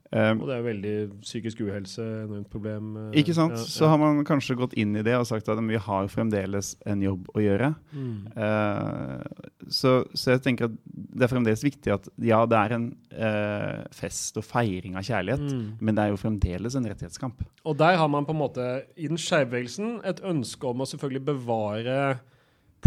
Um, 0.08 0.40
Og 0.40 0.48
det 0.48 0.56
er 0.56 0.62
veldig 0.64 0.92
psykisk 1.20 1.60
uhelse, 1.66 2.04
enormt 2.24 2.50
problem. 2.50 2.94
eh, 3.10 3.18
ikke 3.20 3.34
sant? 3.36 3.52
ja, 3.58 3.64
Så 3.68 3.90
har 3.92 3.98
man 4.00 4.22
kanskje 4.24 4.56
gått 4.56 4.74
inn 4.80 4.96
i 4.96 5.02
det 5.04 5.18
og 5.18 5.26
sagt 5.28 5.50
at 5.52 5.60
vi 5.60 5.76
har 5.76 6.08
fremdeles 6.08 6.78
en 6.88 7.02
jobb 7.04 7.28
å 7.36 7.44
gjøre. 7.44 7.74
Mm. 7.92 8.14
Uh, 8.38 9.20
så, 9.68 10.06
så 10.16 10.32
jeg 10.38 10.44
tenker 10.46 10.70
at 10.70 10.78
det 10.88 11.28
er 11.28 11.34
fremdeles 11.34 11.64
viktig 11.66 11.92
at 11.92 12.08
ja, 12.24 12.40
det 12.48 12.56
er 12.62 12.76
en 12.78 12.88
uh, 13.20 13.84
fest 13.92 14.38
og 14.40 14.48
feiring 14.48 14.96
av 14.96 15.04
kjærlighet, 15.04 15.44
Mm. 15.48 15.68
men 15.82 15.96
det 15.96 16.04
er 16.06 16.10
jo 16.14 16.22
fremdeles 16.22 16.76
en 16.80 16.88
rettighetskamp. 16.88 17.44
Og 17.68 17.78
der 17.78 17.98
har 18.00 18.08
man 18.08 18.26
på 18.26 18.32
en 18.32 18.40
måte 18.42 18.66
i 18.96 19.08
den 19.12 19.18
skeivebevegelsen 19.20 20.00
et 20.08 20.24
ønske 20.24 20.68
om 20.72 20.82
å 20.84 20.88
selvfølgelig 20.88 21.26
bevare 21.34 22.00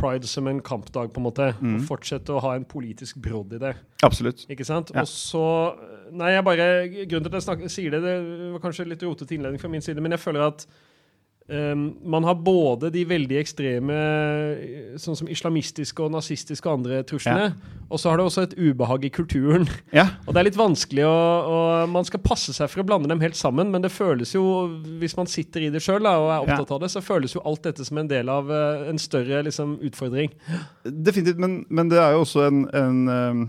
pride 0.01 0.29
som 0.31 0.49
en 0.51 0.61
kampdag, 0.65 1.13
på 1.15 1.21
en 1.21 1.27
måte. 1.29 1.51
Mm. 1.61 1.77
Og 1.77 1.87
fortsette 1.89 2.35
å 2.35 2.43
ha 2.45 2.57
en 2.57 2.67
politisk 2.69 3.21
brodd 3.23 3.55
i 3.57 3.63
det. 3.63 3.75
Absolutt. 4.07 4.47
Ikke 4.51 4.67
sant? 4.67 4.95
Ja. 4.95 5.05
Og 5.05 5.11
så 5.11 5.47
Nei, 6.11 6.33
jeg 6.35 6.43
bare 6.43 6.65
Grunnen 6.91 7.23
til 7.23 7.31
at 7.31 7.37
jeg 7.37 7.45
snakker, 7.45 7.71
sier 7.71 7.93
det, 7.95 8.01
det 8.03 8.15
var 8.57 8.63
kanskje 8.65 8.89
litt 8.91 9.05
rotete 9.07 9.37
innledning 9.37 9.61
fra 9.63 9.71
min 9.71 9.85
side, 9.85 10.03
men 10.03 10.17
jeg 10.17 10.23
føler 10.25 10.49
at 10.49 10.65
ehm, 11.53 11.85
man 12.03 12.25
har 12.27 12.39
både 12.41 12.91
de 12.95 13.05
veldig 13.09 13.37
ekstreme, 13.41 13.97
eh, 13.97 14.97
sånn 15.01 15.19
som 15.19 15.31
islamistiske 15.31 16.03
og 16.05 16.13
nazistiske 16.15 16.69
og 16.69 16.81
andre 16.81 17.03
truslene, 17.07 17.53
og 17.91 18.01
så 18.01 18.11
har 18.11 18.21
det 18.21 18.27
også 18.29 18.45
et 18.47 18.57
ubehag 18.59 19.05
i 19.05 19.13
kulturen. 19.13 19.67
Ja. 19.93 20.07
Og 20.27 20.35
det 20.35 20.41
er 20.41 20.47
litt 20.47 20.59
vanskelig 20.59 21.03
å, 21.09 21.15
og 21.51 21.89
Man 21.91 22.07
skal 22.07 22.23
passe 22.23 22.53
seg 22.55 22.69
for 22.71 22.83
å 22.83 22.87
blande 22.87 23.11
dem 23.11 23.23
helt 23.23 23.39
sammen, 23.39 23.73
men 23.73 23.83
det 23.83 23.91
føles 23.91 24.35
jo, 24.35 24.45
hvis 25.01 25.17
man 25.19 25.27
sitter 25.31 25.67
i 25.67 25.73
det 25.75 25.83
sjøl 25.83 26.07
og 26.07 26.31
er 26.31 26.45
opptatt 26.45 26.71
av 26.77 26.85
det, 26.85 26.91
så 26.93 27.03
føles 27.03 27.35
jo 27.35 27.43
alt 27.45 27.65
dette 27.67 27.85
som 27.87 27.99
en 27.99 28.11
del 28.11 28.31
av 28.31 28.51
eh, 28.51 28.87
en 28.93 29.01
større 29.01 29.43
liksom, 29.47 29.79
utfordring. 29.91 30.31
Definitivt, 30.85 31.41
men, 31.43 31.65
men 31.69 31.91
det 31.91 31.99
er 31.99 32.15
jo 32.15 32.23
også 32.23 32.47
en, 32.47 32.63
en 32.79 33.03
um, 33.11 33.45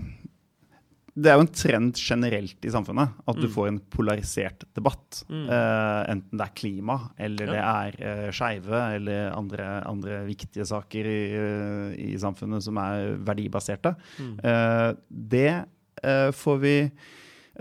Det 1.14 1.28
er 1.28 1.36
jo 1.36 1.44
en 1.44 1.52
trend 1.52 1.98
generelt 2.00 2.64
i 2.66 2.72
samfunnet 2.72 3.10
at 3.28 3.36
du 3.36 3.48
Mm. 3.48 3.52
får 3.54 3.68
en 3.68 3.80
polarisert 3.92 4.64
debatt. 4.74 5.24
Mm. 5.28 5.44
Uh, 5.50 6.02
enten 6.14 6.38
det 6.40 6.46
er 6.46 6.54
klima, 6.56 6.96
eller 7.20 7.46
Ja. 7.46 7.52
det 7.52 8.00
er 8.02 8.28
uh, 8.28 8.32
skeive, 8.32 8.96
eller 8.96 9.32
andre, 9.36 9.84
andre 9.86 10.26
viktige 10.26 10.66
saker 10.66 11.06
i, 11.06 11.22
uh, 11.36 11.92
i 12.00 12.16
samfunnet 12.18 12.64
som 12.64 12.78
er 12.78 13.18
verdibaserte. 13.20 13.96
Mm. 14.20 14.38
Uh, 14.40 14.94
det 15.12 15.66
får 16.34 16.60
vi 16.60 16.76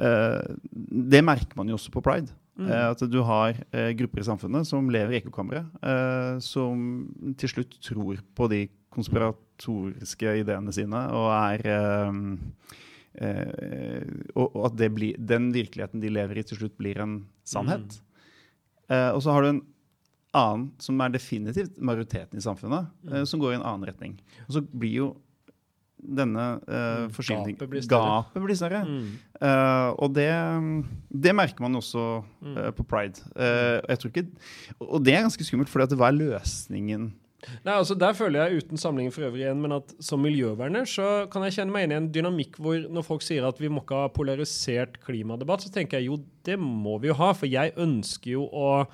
Det 0.00 1.20
merker 1.24 1.56
man 1.56 1.68
jo 1.68 1.74
også 1.76 1.90
på 1.92 2.00
pride. 2.00 2.30
Mm. 2.56 2.70
At 2.70 3.02
du 3.10 3.22
har 3.26 3.52
grupper 3.98 4.20
i 4.20 4.24
samfunnet 4.24 4.66
som 4.66 4.88
lever 4.88 5.12
i 5.12 5.20
ekkokammeret, 5.20 5.66
eh, 5.82 6.38
som 6.40 7.34
til 7.36 7.48
slutt 7.48 7.74
tror 7.82 8.16
på 8.36 8.48
de 8.48 8.68
konspiratoriske 8.94 10.38
ideene 10.40 10.72
sine 10.72 11.02
og 11.10 11.28
er 11.34 11.66
og, 14.36 14.46
og 14.54 14.66
at 14.70 14.76
det 14.78 14.90
blir, 14.94 15.16
den 15.18 15.50
virkeligheten 15.54 16.00
de 16.02 16.12
lever 16.12 16.38
i, 16.40 16.44
til 16.46 16.60
slutt 16.60 16.76
blir 16.78 17.00
en 17.02 17.18
sannhet. 17.44 17.98
Eh, 18.90 19.10
og 19.14 19.22
så 19.24 19.34
har 19.34 19.42
du 19.42 19.48
en 19.54 19.62
annen, 20.36 20.68
som 20.78 21.00
er 21.02 21.10
definitivt 21.14 21.78
majoriteten 21.82 22.38
i 22.38 22.44
samfunnet, 22.44 22.86
eh, 23.10 23.24
som 23.26 23.40
går 23.42 23.56
i 23.56 23.58
en 23.58 23.66
annen 23.66 23.88
retning. 23.90 24.14
Og 24.46 24.54
så 24.58 24.62
blir 24.62 24.94
jo 25.00 25.08
denne 26.00 26.44
uh, 26.64 27.10
Mm, 27.12 27.50
gapet 27.52 27.68
blir 27.68 27.82
større. 27.84 28.22
Gapet 28.24 28.44
blir 28.46 28.56
større. 28.56 28.78
Mm. 28.88 29.08
Eh, 29.36 29.88
og 30.00 30.14
det, 30.16 30.30
det 31.12 31.34
merker 31.36 31.60
man 31.60 31.76
også 31.76 32.24
Mm. 32.40 32.54
eh, 32.56 32.70
på 32.72 32.86
pride. 32.88 33.20
Eh, 33.36 33.82
jeg 33.90 33.98
tror 34.00 34.10
ikke, 34.14 34.24
og 34.80 35.04
det 35.04 35.12
er 35.14 35.26
ganske 35.26 35.44
skummelt, 35.44 35.68
for 35.68 35.84
hva 35.84 36.08
er 36.08 36.16
løsningen? 36.16 37.10
Nei, 37.64 37.72
altså 37.74 37.94
Der 37.98 38.12
føler 38.14 38.44
jeg, 38.50 38.62
uten 38.64 38.76
sammenligning 38.80 39.12
for 39.14 39.24
øvrig 39.28 39.44
igjen, 39.46 39.60
men 39.62 39.72
at 39.78 39.94
som 40.04 40.20
miljøverner 40.20 40.84
så 40.88 41.26
kan 41.32 41.42
jeg 41.46 41.54
kjenne 41.56 41.72
meg 41.72 41.86
inn 41.86 41.94
i 41.94 41.98
en 42.00 42.10
dynamikk 42.12 42.58
hvor 42.60 42.82
når 42.92 43.06
folk 43.06 43.22
sier 43.24 43.46
at 43.48 43.58
vi 43.62 43.68
må 43.72 43.80
ikke 43.84 44.02
ha 44.02 44.08
polarisert 44.12 44.98
klimadebatt, 45.06 45.64
så 45.64 45.72
tenker 45.72 45.98
jeg 46.00 46.10
jo 46.10 46.18
det 46.44 46.58
må 46.60 46.98
vi 47.00 47.08
jo 47.08 47.16
ha. 47.20 47.32
For 47.32 47.48
jeg 47.48 47.72
ønsker 47.80 48.34
jo 48.36 48.44
å 48.52 48.84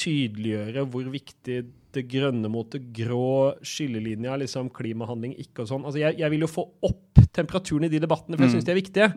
tydeliggjøre 0.00 0.84
hvor 0.90 1.06
viktig 1.12 1.58
det 1.94 2.02
grønne 2.10 2.50
mot 2.50 2.66
det 2.74 2.80
grå 2.96 3.54
skillelinja, 3.62 4.34
liksom 4.42 4.72
klimahandling 4.74 5.36
ikke 5.38 5.62
og 5.62 5.70
sånn. 5.70 5.84
Altså 5.86 6.00
jeg, 6.02 6.18
jeg 6.18 6.32
vil 6.34 6.42
jo 6.42 6.50
få 6.50 6.64
opp 6.88 7.20
temperaturen 7.34 7.86
i 7.86 7.92
de 7.92 8.00
debattene, 8.02 8.34
for 8.34 8.42
jeg 8.46 8.50
Mm. 8.50 8.56
syns 8.58 8.66
de 8.66 8.72
er 8.74 8.80
viktige. 8.80 9.08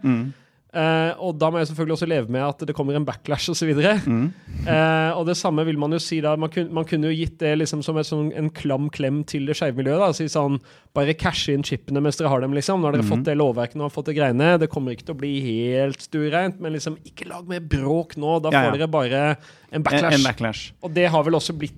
Eh, 0.78 1.12
og 1.24 1.38
da 1.42 1.50
må 1.50 1.58
jeg 1.58 1.72
selvfølgelig 1.72 1.96
også 1.96 2.08
leve 2.10 2.34
med 2.34 2.44
at 2.46 2.62
det 2.70 2.76
kommer 2.78 2.98
en 2.98 3.06
backlash 3.08 3.50
osv. 3.50 3.72
Mm. 4.06 4.28
uh, 4.68 5.18
og 5.18 5.24
det 5.30 5.38
samme 5.40 5.64
vil 5.66 5.80
man 5.82 5.96
jo 5.96 6.00
si 6.04 6.20
da. 6.22 6.36
Man, 6.38 6.52
kun, 6.54 6.70
man 6.76 6.86
kunne 6.86 7.10
jo 7.10 7.18
gitt 7.18 7.40
det 7.42 7.56
liksom 7.58 7.82
som 7.86 7.98
et 7.98 8.10
sånn, 8.10 8.30
en 8.38 8.52
klam 8.54 8.92
klem 8.94 9.24
til 9.30 9.48
det 9.50 9.58
skeive 9.58 9.80
miljøet. 9.80 10.04
da, 10.04 10.12
Si 10.18 10.30
sånn 10.32 10.60
Bare 10.98 11.14
cashe 11.18 11.54
inn 11.54 11.66
chipene 11.66 12.02
mens 12.02 12.18
dere 12.18 12.32
har 12.32 12.42
dem, 12.42 12.56
liksom. 12.58 12.82
Nå 12.82 12.90
har 12.90 12.96
dere 12.98 13.06
mm. 13.06 13.12
fått 13.12 13.26
det 13.28 13.36
lovverket 13.38 13.78
nå 13.78 13.86
har 13.86 13.94
fått 13.94 14.08
det 14.10 14.18
greiene. 14.18 14.54
Det 14.62 14.70
kommer 14.74 14.96
ikke 14.96 15.10
til 15.10 15.18
å 15.18 15.20
bli 15.20 15.34
helt 15.46 16.02
stuereint, 16.02 16.62
men 16.64 16.74
liksom 16.74 16.98
ikke 17.06 17.28
lag 17.30 17.50
mer 17.50 17.62
bråk 17.62 18.16
nå. 18.18 18.40
Da 18.42 18.54
Ja, 18.54 18.64
får 18.64 18.72
ja. 18.72 18.78
dere 18.78 18.94
bare 18.98 19.26
en 19.70 19.84
En, 19.84 19.84
en 19.84 20.26
backlash. 20.26 20.72
Og 20.82 20.94
det 20.96 21.10
har 21.14 21.26
vel 21.28 21.38
også 21.38 21.54
blitt 21.58 21.78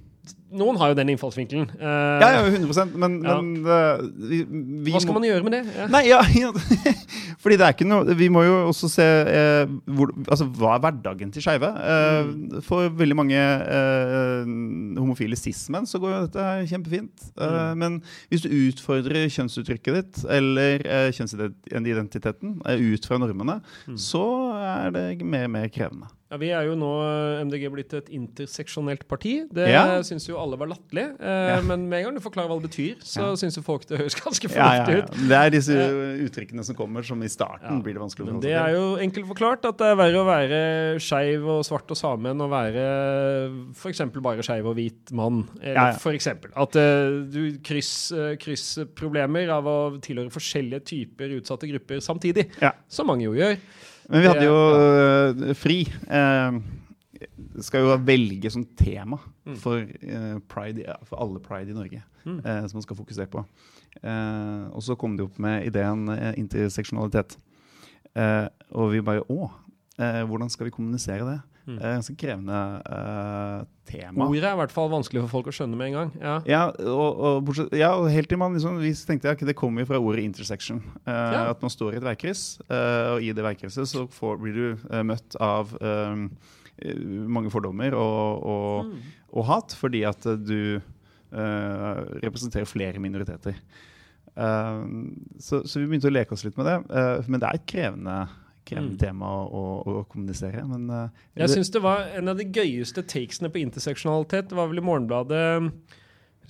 noen 0.49 0.77
har 0.81 0.91
jo 0.91 0.97
den 0.97 1.11
innfallsvinkelen. 1.13 1.67
Uh, 1.77 2.17
ja, 2.21 2.29
ja, 2.33 2.41
100 2.49 2.85
men, 2.97 3.17
ja. 3.21 3.35
men 3.37 3.67
uh, 3.67 4.01
vi, 4.29 4.41
vi, 4.49 4.93
Hva 4.93 5.01
skal 5.03 5.13
må... 5.13 5.19
man 5.19 5.27
gjøre 5.27 5.45
med 5.45 5.55
det? 5.55 5.61
Ja. 5.77 5.87
Nei, 5.93 6.01
ja, 6.09 6.19
Fordi 7.43 7.57
det 7.59 7.65
er 7.67 7.75
ikke 7.75 7.87
noe 7.87 8.15
Vi 8.17 8.27
må 8.33 8.43
jo 8.43 8.55
også 8.71 8.89
se 8.91 9.05
uh, 9.05 9.71
hvor, 9.95 10.11
altså, 10.25 10.49
hva 10.57 10.73
er 10.75 10.83
hverdagen 10.83 11.33
til 11.35 11.45
skeive. 11.45 11.69
Mm. 11.69 12.59
For 12.65 12.89
veldig 12.99 13.17
mange 13.17 13.39
homofile 14.99 15.37
cis-menn 15.39 15.87
så 15.89 16.01
går 16.01 16.13
jo 16.13 16.21
dette 16.25 16.45
kjempefint. 16.71 17.29
Mm. 17.37 17.79
Men 17.79 17.97
hvis 18.31 18.43
du 18.45 18.49
utfordrer 18.51 19.29
kjønnsuttrykket 19.31 19.99
ditt 19.99 20.21
eller 20.29 20.83
kjønnsidentiteten 21.15 22.59
ut 22.65 23.09
fra 23.09 23.19
normene, 23.21 23.59
mm. 23.87 23.99
så 23.99 24.25
er 24.59 24.95
det 24.95 25.09
mer 25.23 25.49
og 25.49 25.53
mer 25.57 25.69
krevende. 25.73 26.09
Ja, 26.29 26.37
Vi 26.37 26.49
er 26.53 26.67
jo 26.67 26.75
nå 26.77 26.89
eh, 27.01 27.41
MDG 27.47 27.63
blitt 27.73 27.93
et 27.97 28.09
interseksjonelt 28.13 29.07
parti. 29.09 29.31
Det 29.49 29.65
ja. 29.71 29.97
syns 30.05 30.27
jo 30.29 30.37
alle 30.37 30.59
var 30.61 30.69
latterlig. 30.69 31.07
Eh, 31.17 31.45
ja. 31.49 31.55
Men 31.65 31.87
med 31.89 32.03
en 32.03 32.09
gang 32.09 32.19
du 32.19 32.21
forklarer 32.21 32.51
hva 32.51 32.59
det 32.59 32.69
betyr, 32.69 32.99
så 33.01 33.31
ja. 33.31 33.39
syns 33.41 33.57
jo 33.57 33.63
folk 33.65 33.87
det 33.89 33.97
høres 33.97 34.17
ganske 34.21 34.51
fornuftig 34.53 34.99
ja, 34.99 35.07
ut. 35.07 35.17
Det 35.31 35.39
er 35.39 35.53
disse 35.55 35.79
eh, 35.87 36.21
uttrykkene 36.27 36.65
som 36.67 36.77
kommer, 36.77 37.05
som 37.07 37.25
i 37.25 37.31
starten 37.33 37.81
blir 37.85 37.97
det 37.97 38.03
vanskelig 38.03 38.27
å 38.27 38.29
forholde. 38.29 38.45
Det 38.45 38.53
er 38.61 38.77
jo 38.77 38.85
enkelt 39.01 39.29
forklart 39.31 39.65
at 39.71 39.81
det 39.81 39.89
er 39.89 39.99
verre 40.03 40.21
å 40.21 40.27
være 40.29 40.61
skeiv 41.01 41.49
og 41.55 41.65
svart 41.65 41.95
og 41.95 41.97
same 41.97 42.35
enn 42.35 42.45
å 42.45 42.51
være 42.51 42.85
f.eks. 43.73 44.05
bare 44.21 44.45
skeiv 44.45 44.69
og 44.69 44.77
hvit 44.77 45.13
mann. 45.17 45.41
Eller 45.63 45.97
for 45.97 46.13
eksempel. 46.13 46.53
At 46.53 46.77
uh, 46.77 47.25
du 47.25 47.57
krysser 47.65 48.37
kryss 48.39 48.75
problemer 48.97 49.49
av 49.53 49.65
å 49.65 49.77
tilhøre 50.03 50.29
forskjellige 50.33 50.85
typer 50.93 51.39
utsatte 51.39 51.69
grupper 51.73 52.05
samtidig. 52.05 52.51
Som 52.85 53.09
mange 53.09 53.25
jo 53.25 53.33
gjør. 53.37 53.57
Men 54.09 54.23
vi 54.23 54.29
hadde 54.29 54.45
jo 54.47 54.59
uh, 54.73 55.55
fri. 55.57 55.83
Uh, 56.09 56.57
skal 57.63 57.83
jo 57.83 57.97
velge 58.07 58.49
som 58.53 58.63
tema 58.79 59.19
mm. 59.45 59.57
for, 59.61 59.83
uh, 59.83 60.37
pride, 60.49 60.85
for 61.09 61.21
alle 61.21 61.41
pride 61.43 61.73
i 61.73 61.77
Norge. 61.77 62.03
Mm. 62.27 62.41
som 62.67 62.75
man 62.75 62.83
skal 62.83 62.97
fokusere 62.97 63.29
på. 63.31 63.41
og 64.75 64.81
så 64.83 64.93
kom 64.99 65.15
de 65.17 65.23
opp 65.23 65.37
med 65.39 65.63
ideen 65.65 66.03
interseksjonalitet. 66.37 67.37
og 68.75 68.91
vi 68.91 68.99
bare 69.01 69.23
Å, 69.23 69.47
hvordan 70.27 70.51
skal 70.51 70.67
vi 70.67 70.73
kommunisere 70.75 71.23
det? 71.25 71.37
Mm. 71.69 71.77
Er 71.77 71.97
ganske 71.99 72.15
krevende 72.17 72.59
uh, 72.89 73.65
tema. 73.85 74.25
Ordet 74.25 74.47
er 74.47 74.55
i 74.55 74.59
hvert 74.63 74.73
fall 74.73 74.87
vanskelig 74.89 75.21
for 75.25 75.33
folk 75.35 75.49
å 75.51 75.53
skjønne 75.53 75.77
med 75.77 75.91
en 75.91 75.97
gang. 75.97 76.13
Ja, 76.17 76.35
ja 76.49 76.61
og, 76.81 77.19
og, 77.19 77.43
bortsett, 77.45 77.75
ja, 77.77 77.91
helt 78.09 78.31
til 78.31 78.39
man 78.41 78.55
liksom, 78.57 78.79
vi 78.81 78.93
tenkte 79.05 79.35
at 79.35 79.43
det 79.45 79.57
kommer 79.57 79.85
fra 79.89 79.99
ordet 80.01 80.25
intersection. 80.25 80.81
Uh, 81.03 81.13
ja. 81.13 81.43
At 81.51 81.61
man 81.61 81.73
står 81.73 81.93
i 81.93 81.99
et 82.01 82.07
veikryss, 82.07 82.45
uh, 82.71 83.13
og 83.13 83.27
i 83.27 83.29
det 83.35 83.45
veikrysset 83.45 83.91
så 83.91 84.07
får, 84.13 84.41
blir 84.41 84.57
du 84.57 84.89
møtt 85.05 85.37
av 85.43 85.75
mange 87.27 87.51
fordommer 87.51 87.91
og, 87.91 88.45
og, 88.47 88.87
mm. 88.87 89.15
og, 89.33 89.41
hat, 89.49 89.73
fordi 89.75 90.05
at 90.07 90.23
du 90.39 90.79
representerer 91.29 92.65
flere 92.65 93.01
minoriteter. 93.03 93.57
Så, 94.31 95.59
så, 95.59 95.73
vi 95.75 95.89
begynte 95.89 96.07
å 96.07 96.13
leke 96.15 96.33
oss 96.33 96.45
litt 96.47 96.55
med 96.57 96.69
det. 96.71 96.77
men 97.27 97.43
det 97.43 97.49
er 97.49 97.59
et 97.59 97.67
krevende 97.67 98.15
krevende 98.69 98.95
mm. 98.95 99.01
tema 99.01 99.29
å, 99.29 99.45
å, 99.45 99.63
å, 99.91 100.03
kommunisere. 100.09 100.63
Men 100.69 100.89
uh, 100.93 101.23
jeg 101.39 101.55
syns 101.55 101.73
det 101.75 101.81
var 101.83 102.07
en 102.19 102.31
av 102.31 102.39
de 102.39 102.47
gøyeste 102.47 103.03
takesene 103.03 103.51
på 103.53 103.61
interseksjonalitet. 103.63 104.51
Det 104.51 104.59
var 104.59 104.69
vel 104.71 104.81
i 104.81 104.85
Morgenbladet 104.85 105.43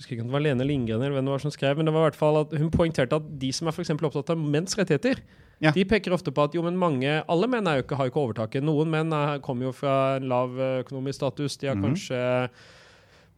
jeg 0.00 0.06
husker 0.06 0.16
ikke 0.16 0.24
om 0.24 0.30
det 0.30 0.36
var 0.38 0.44
Lene 0.46 0.64
Lindgren 0.64 1.02
eller 1.04 1.12
hvem 1.12 1.26
det 1.28 1.32
var 1.34 1.42
som 1.42 1.52
skrev, 1.52 1.76
men 1.76 1.84
det 1.84 1.92
var 1.92 2.06
i 2.06 2.08
hvert 2.08 2.16
fall 2.16 2.38
at 2.40 2.52
hun 2.56 2.70
poengterte 2.72 3.18
at 3.20 3.26
de 3.42 3.50
som 3.52 3.68
er 3.68 3.74
for 3.76 4.06
opptatt 4.08 4.30
av 4.32 4.40
menns 4.40 4.78
rettigheter, 4.78 5.20
ja. 5.60 5.74
de 5.76 5.84
peker 5.84 6.14
ofte 6.16 6.32
på 6.32 6.46
at 6.46 6.56
jo, 6.56 6.62
men 6.64 6.78
mange, 6.80 7.18
alle 7.28 7.48
menn 7.52 7.68
jo 7.68 7.84
ikke, 7.84 7.98
har 7.98 8.08
jo 8.08 8.14
ikke 8.14 8.22
overtaket. 8.22 8.64
Noen 8.64 8.88
menn 8.88 9.12
er, 9.12 9.42
kommer 9.44 9.68
jo 9.68 9.74
fra 9.76 10.16
en 10.16 10.30
lav 10.32 10.56
økonomisk 10.56 11.20
status. 11.20 11.58
De 11.60 11.68
har 11.68 11.76
mm 11.76 11.84
-hmm. 11.84 11.88
kanskje 11.90 12.48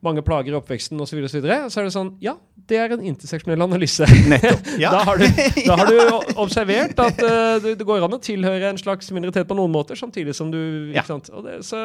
mange 0.03 0.23
plager 0.27 0.55
i 0.55 0.59
oppveksten 0.59 1.01
osv., 1.01 1.12
så, 1.12 1.17
videre, 1.17 1.31
så, 1.31 1.38
videre, 1.38 1.59
så 1.71 1.81
er 1.81 1.88
det 1.88 1.95
sånn 1.95 2.12
Ja, 2.25 2.37
det 2.71 2.79
er 2.83 2.95
en 2.95 3.05
interseksjonell 3.12 3.65
analyse. 3.65 4.07
Nettopp. 4.33 4.71
Ja. 4.83 4.93
da, 4.95 5.03
har 5.09 5.23
du, 5.23 5.27
da, 5.67 5.77
har 5.79 5.91
du, 5.91 5.99
observert 6.45 7.03
at 7.03 7.21
uh, 7.23 7.59
det, 7.62 7.77
det, 7.81 7.88
går 7.88 8.07
an 8.07 8.19
å 8.19 8.23
tilhøre 8.23 8.73
en 8.73 8.81
slags 8.81 9.12
minoritet 9.15 9.49
på 9.51 9.59
noen 9.59 9.75
måter, 9.75 9.99
samtidig 9.99 10.35
som 10.38 10.51
du 10.53 10.93
ja. 10.95 11.05
det, 11.07 11.61
så, 11.67 11.83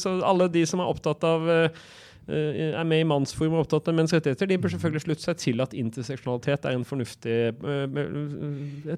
så, 0.00 0.16
alle 0.26 0.48
de 0.52 0.64
som 0.68 0.82
er 0.82 0.94
opptatt 0.94 1.28
av 1.28 1.48
uh, 1.48 1.66
Eh, 1.66 2.01
er 2.28 2.84
med 2.86 3.00
i 3.02 3.06
mannsforum 3.08 3.54
og 3.56 3.60
opptatt 3.64 3.88
av 3.90 3.94
menns 3.96 4.12
rettigheter, 4.14 4.46
de 4.48 4.58
bør 4.60 4.70
selvfølgelig 4.74 5.02
slutte 5.04 5.24
seg 5.24 5.36
til 5.42 5.56
at 5.64 5.72
interseksjonalitet 5.76 6.62
er 6.68 6.72
en 6.76 6.86
fornuftig 6.86 7.36
uh, 7.62 7.84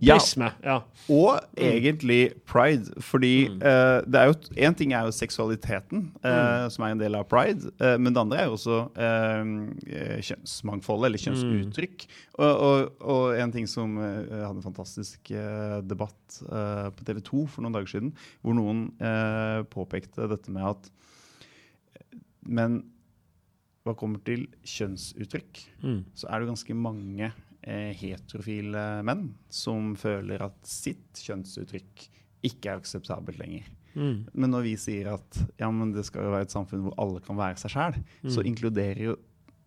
prisme. 0.02 0.48
Ja. 0.64 0.68
ja. 0.68 0.78
Og 1.08 1.40
mm. 1.54 1.64
egentlig 1.64 2.22
pride, 2.48 2.86
fordi 3.04 3.48
mm. 3.52 3.56
uh, 3.62 3.98
det 4.04 4.18
er 4.20 4.26
jo 4.30 4.34
Én 4.68 4.74
ting 4.76 4.90
er 4.94 5.02
jo 5.08 5.12
seksualiteten, 5.14 5.98
uh, 6.24 6.30
mm. 6.30 6.70
som 6.74 6.80
er 6.86 6.90
en 6.94 7.00
del 7.00 7.14
av 7.18 7.24
pride, 7.30 7.62
men 7.98 8.10
det 8.12 8.22
andre 8.22 8.38
er 8.42 8.46
jo 8.50 8.56
også 8.58 8.76
kjønnsmangfoldet, 8.94 11.06
eller 11.08 11.24
kjønnsuttrykk. 11.24 11.98
Mm. 12.06 12.10
Og, 12.34 12.50
og, 12.50 12.76
og, 13.00 13.24
en 13.38 13.52
ting 13.54 13.66
som 13.70 13.96
hadde 14.00 14.56
en 14.56 14.64
fantastisk 14.64 15.30
debatt 15.86 16.40
på 16.44 17.06
TV 17.06 17.20
2 17.24 17.44
for 17.52 17.64
noen 17.64 17.76
dager 17.76 17.90
siden, 17.94 18.10
hvor 18.42 18.54
noen 18.58 18.88
påpekte 19.72 20.28
dette 20.30 20.54
med 20.54 20.64
at 20.74 20.90
men 22.44 22.82
hva 23.84 23.94
kommer 23.98 24.22
til 24.24 24.46
kjønnsuttrykk, 24.64 25.60
mm. 25.84 26.00
så 26.16 26.28
er 26.30 26.40
det 26.40 26.50
ganske 26.50 26.76
mange 26.76 27.28
eh, 27.28 27.90
heterofile 28.00 28.84
menn 29.04 29.26
som 29.52 29.92
føler 30.00 30.44
at 30.46 30.56
sitt 30.68 31.20
kjønnsuttrykk 31.20 32.06
ikke 32.48 32.72
er 32.72 32.80
akseptabelt 32.80 33.40
lenger. 33.40 33.68
Mm. 33.94 34.24
Men 34.32 34.50
når 34.50 34.64
vi 34.66 34.74
sier 34.80 35.12
at 35.12 35.38
ja, 35.60 35.68
det 35.68 36.04
skal 36.08 36.26
jo 36.26 36.32
være 36.34 36.48
et 36.48 36.54
samfunn 36.54 36.82
hvor 36.86 36.96
alle 37.00 37.22
kan 37.24 37.38
være 37.38 37.60
seg 37.60 37.76
sjæl, 37.76 38.00
mm. 38.24 38.32
så 38.32 38.44
inkluderer 38.48 39.04
jo 39.10 39.16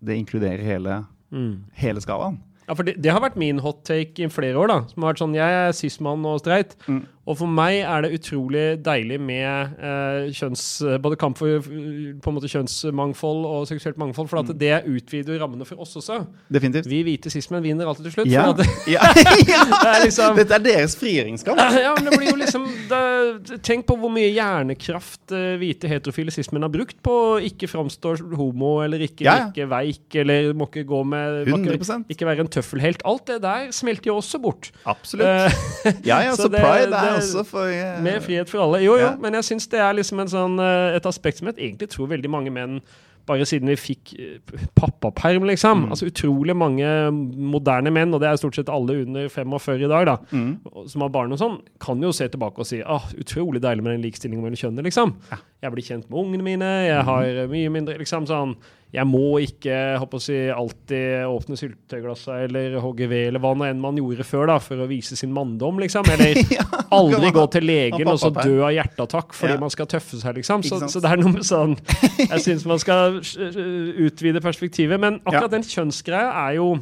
det 0.04 0.18
inkluderer 0.20 0.62
hele, 0.66 1.00
mm. 1.34 1.54
hele 1.80 2.04
skalaen. 2.04 2.42
Ja, 2.68 2.76
for 2.76 2.84
det, 2.84 2.98
det, 3.00 3.14
har 3.14 3.24
vært 3.24 3.38
min 3.40 3.62
hot 3.64 3.86
take 3.88 4.26
i 4.26 4.28
flere 4.30 4.60
år. 4.60 4.68
da, 4.74 4.80
som 4.90 5.04
har 5.04 5.14
vært 5.14 5.22
sånn, 5.22 5.38
Jeg 5.38 5.60
er 5.62 5.78
cis-mann 5.78 6.26
og 6.28 6.42
streit. 6.42 6.76
Mm. 6.90 7.06
Og 7.28 7.36
for 7.42 7.52
meg 7.52 7.82
er 7.84 8.06
det 8.06 8.14
utrolig 8.16 8.66
deilig 8.80 9.18
med 9.20 9.80
eh, 9.84 10.30
kjønns, 10.36 10.64
både 11.04 11.18
kamp 11.20 11.36
for 11.40 11.60
på 11.60 12.32
en 12.32 12.36
måte 12.38 12.48
kjønnsmangfold 12.52 13.44
og 13.50 13.66
seksuelt 13.68 14.00
mangfold, 14.00 14.30
for 14.32 14.40
at 14.40 14.52
mm. 14.54 14.60
det 14.62 14.78
utvider 14.88 15.42
rammene 15.42 15.68
for 15.68 15.84
oss 15.84 15.98
også. 16.00 16.22
Definitivt. 16.54 16.88
Vi 16.88 17.02
hvite 17.04 17.32
cis-menn 17.34 17.66
vinner 17.66 17.90
alltid 17.90 18.08
til 18.08 18.16
slutt. 18.16 18.32
Ja. 18.32 18.46
Det, 18.56 18.68
ja. 18.96 19.10
det 19.12 19.92
er 19.92 20.06
liksom, 20.06 20.40
Dette 20.40 20.56
er 20.56 20.64
deres 20.70 20.96
frigjøringskamp. 21.00 21.64
Ja, 21.78 21.92
men 21.94 22.08
det 22.08 22.18
blir 22.18 22.32
jo 22.32 22.38
liksom 22.40 22.64
det, 22.90 23.60
Tenk 23.64 23.86
på 23.88 23.96
hvor 24.00 24.12
mye 24.12 24.30
hjernekraft 24.32 25.34
uh, 25.36 25.56
hvite 25.60 25.90
heterofile 25.92 26.34
cis-menn 26.34 26.66
har 26.66 26.72
brukt 26.74 26.98
på 27.06 27.16
ikke 27.48 27.70
framstå 27.70 28.16
homo 28.40 28.72
eller 28.84 29.04
ikke 29.06 29.28
ja. 29.28 29.36
virke 29.46 29.68
veik 29.70 30.18
eller 30.24 30.50
må 30.58 30.68
ikke 30.72 30.84
gå 30.88 31.04
med 31.08 31.52
ikke, 31.52 32.00
ikke 32.16 32.30
være 32.30 32.46
en 32.46 32.52
tøffelhelt. 32.52 33.04
Alt 33.08 33.28
det 33.30 33.40
der 33.44 33.70
smelter 33.76 34.12
jo 34.12 34.18
også 34.22 34.42
bort. 34.42 34.72
Absolutt. 34.88 35.28
Ja, 36.08 36.22
ja, 36.26 36.34
så, 36.36 36.48
så 36.48 36.52
pride 36.56 36.98
er 36.98 37.17
også 37.18 37.44
for 37.48 37.74
uh, 37.74 37.98
Med 38.04 38.22
frihet 38.26 38.50
for 38.52 38.64
alle. 38.66 38.84
Jo, 38.86 38.96
jo, 38.96 39.10
ja. 39.10 39.16
men 39.22 39.38
jeg 39.40 39.50
syns 39.52 39.68
det 39.72 39.82
er 39.84 39.98
liksom 39.98 40.24
sånn, 40.32 40.58
uh, 40.62 40.96
et 40.98 41.10
aspekt 41.10 41.42
som 41.42 41.52
jeg 41.52 41.60
egentlig 41.60 41.92
tror 41.94 42.10
veldig 42.14 42.32
mange 42.32 42.54
menn 42.54 42.80
bare 43.28 43.44
siden 43.44 43.68
vi 43.68 43.76
fikk 43.76 44.14
uh, 44.16 44.62
pappaperm, 44.78 45.44
liksom. 45.50 45.84
Mm. 45.84 45.90
Altså 45.92 46.08
utrolig 46.08 46.56
mange 46.56 46.88
moderne 47.12 47.92
menn, 47.92 48.14
og 48.16 48.24
det 48.24 48.30
er 48.30 48.40
stort 48.40 48.56
sett 48.56 48.72
alle 48.72 49.02
under 49.04 49.28
45 49.32 49.84
i 49.84 49.92
dag, 49.92 50.08
da, 50.08 50.16
mm. 50.32 50.88
som 50.94 51.04
har 51.04 51.12
barn 51.14 51.36
og 51.36 51.42
sånn, 51.42 51.60
kan 51.84 52.04
jo 52.04 52.14
se 52.16 52.30
tilbake 52.32 52.64
og 52.64 52.70
si 52.70 52.80
ah, 52.86 53.04
utrolig 53.20 53.62
deilig 53.64 53.84
med 53.84 53.98
den 53.98 54.08
likestillingen 54.08 54.46
mellom 54.46 54.62
kjønnene, 54.62 54.88
liksom. 54.88 55.18
Ja. 55.34 55.42
Jeg 55.68 55.76
blir 55.76 55.90
kjent 55.90 56.08
med 56.08 56.22
ungene 56.24 56.48
mine, 56.48 56.72
jeg 56.88 57.04
mm. 57.04 57.12
har 57.12 57.52
mye 57.52 57.74
mindre 57.74 58.00
liksom 58.00 58.30
sånn 58.30 58.56
jeg 58.96 59.04
må 59.04 59.42
ikke 59.44 59.76
håper 60.00 60.20
å 60.20 60.24
si, 60.24 60.36
alltid 60.48 61.28
åpne 61.28 61.58
syltetøyglassa 61.60 62.38
eller 62.46 62.78
hogge 62.80 63.10
ved, 63.12 63.26
eller 63.34 63.44
hva 63.44 63.52
nå 63.58 63.68
enn 63.68 63.82
man 63.84 64.00
gjorde 64.00 64.24
før, 64.24 64.46
da, 64.48 64.58
for 64.64 64.80
å 64.80 64.88
vise 64.88 65.18
sin 65.20 65.34
manndom, 65.36 65.82
liksom. 65.84 66.08
Eller 66.14 66.40
aldri 66.96 67.32
gå 67.36 67.44
til 67.52 67.68
legen 67.68 68.08
og 68.08 68.20
så 68.22 68.32
dø 68.32 68.62
av 68.64 68.72
hjerteattakk 68.72 69.36
fordi 69.36 69.58
ja. 69.58 69.62
man 69.62 69.74
skal 69.74 69.90
tøffe 69.92 70.20
seg, 70.22 70.40
liksom. 70.40 70.64
Så, 70.64 70.80
så, 70.88 71.02
det 71.04 71.12
er 71.12 71.20
noe 71.20 71.34
med 71.36 71.46
sånn 71.46 71.76
Jeg 72.24 72.44
syns 72.46 72.64
man 72.70 72.80
skal 72.82 73.20
utvide 73.20 74.42
perspektivet. 74.44 75.02
Men 75.02 75.20
akkurat 75.26 75.50
ja. 75.50 75.56
den 75.58 75.68
kjønnsgreia 75.68 76.32
er 76.48 76.62
jo 76.62 76.78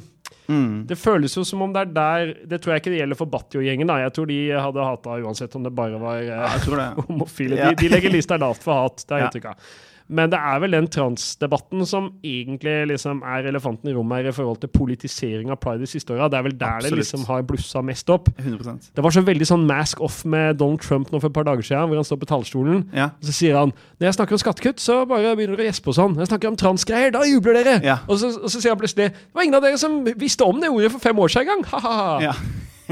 Mm. 0.46 0.86
Det 0.86 0.94
føles 1.02 1.34
jo 1.34 1.42
som 1.42 1.64
om 1.66 1.72
det 1.74 1.82
er 1.82 1.94
der 1.96 2.32
Det 2.46 2.60
tror 2.62 2.76
jeg 2.76 2.84
ikke 2.84 2.92
det 2.94 3.00
gjelder 3.00 3.18
for 3.18 3.32
Batjo-gjengen. 3.34 3.90
Jeg 4.04 4.14
tror 4.14 4.28
de 4.30 4.38
hadde 4.54 4.86
hata 4.86 5.18
uansett 5.26 5.56
om 5.58 5.66
det 5.66 5.74
bare 5.74 5.98
var 6.02 6.22
eh, 6.22 6.86
homofile. 7.08 7.58
De, 7.58 7.72
de, 7.82 7.90
legger 7.90 8.14
lista 8.14 8.38
lavt 8.38 8.62
for 8.66 8.86
hat. 8.86 9.02
Det 9.02 9.16
har 9.16 9.24
jeg 9.24 9.32
inntrykk 9.32 9.50
av. 9.54 9.74
Men 10.08 10.30
det 10.30 10.38
er 10.38 10.60
vel 10.62 10.76
den 10.76 10.88
transdebatten 10.92 11.82
som 11.90 12.12
egentlig 12.22 12.76
liksom 12.92 13.24
er 13.26 13.48
elefanten 13.50 13.90
i 13.90 13.94
rommet 13.96 14.22
her 14.22 14.30
i 14.30 14.36
forhold 14.36 14.60
til 14.62 14.70
politisering 14.70 15.50
av 15.50 15.58
pride 15.64 15.82
de 15.82 15.90
siste 15.90 16.14
åra. 16.14 16.28
Det 16.30 16.38
er 16.38 16.46
vel 16.46 16.58
der 16.60 16.76
Absolutt. 16.76 16.94
det 16.94 17.00
liksom 17.02 17.24
har 17.26 17.46
blussa 17.50 17.82
mest 17.82 18.12
opp. 18.14 18.30
100%. 18.38 18.92
Det 18.94 19.06
var 19.06 19.16
så 19.16 19.24
veldig 19.26 19.48
sånn 19.50 19.66
mask 19.66 20.04
off 20.06 20.20
med 20.30 20.60
Donald 20.62 20.84
Trump 20.86 21.10
nå 21.10 21.22
for 21.24 21.34
et 21.34 21.38
par 21.38 21.48
dager 21.50 21.66
siden, 21.66 21.90
hvor 21.90 22.02
han 22.02 22.06
står 22.06 22.22
på 22.22 22.30
talerstolen. 22.30 22.84
Ja. 22.94 23.10
Og 23.18 23.32
så 23.32 23.34
sier 23.40 23.58
han 23.58 23.74
når 23.98 24.10
jeg 24.10 24.18
snakker 24.20 24.38
om 24.38 24.44
skattekutt, 24.44 24.84
så 24.84 25.00
bare 25.10 25.34
begynner 25.40 25.58
dere 25.58 25.66
å 25.66 25.72
gjespe 25.72 25.90
og 25.90 25.98
sånn. 25.98 26.14
Når 26.14 26.26
jeg 26.26 26.34
snakker 26.36 26.54
om 26.54 26.60
transgreier, 26.62 27.16
da 27.16 27.26
jubler 27.26 27.58
dere! 27.62 27.80
Ja. 27.86 27.98
Og, 28.06 28.22
så, 28.22 28.30
og, 28.38 28.46
så, 28.52 28.62
sier 28.62 28.76
han 28.76 28.82
plutselig 28.82 29.10
det 29.10 29.34
var 29.34 29.48
ingen 29.48 29.58
av 29.58 29.66
dere 29.66 29.82
som 29.82 30.04
visste 30.06 30.46
om 30.46 30.62
det 30.62 30.70
ordet 30.70 30.94
for 30.94 31.02
fem 31.02 31.18
år 31.26 31.34
siden 31.34 31.50
engang! 31.50 31.66
Ha-ha! 31.74 32.22
Ja. 32.30 32.38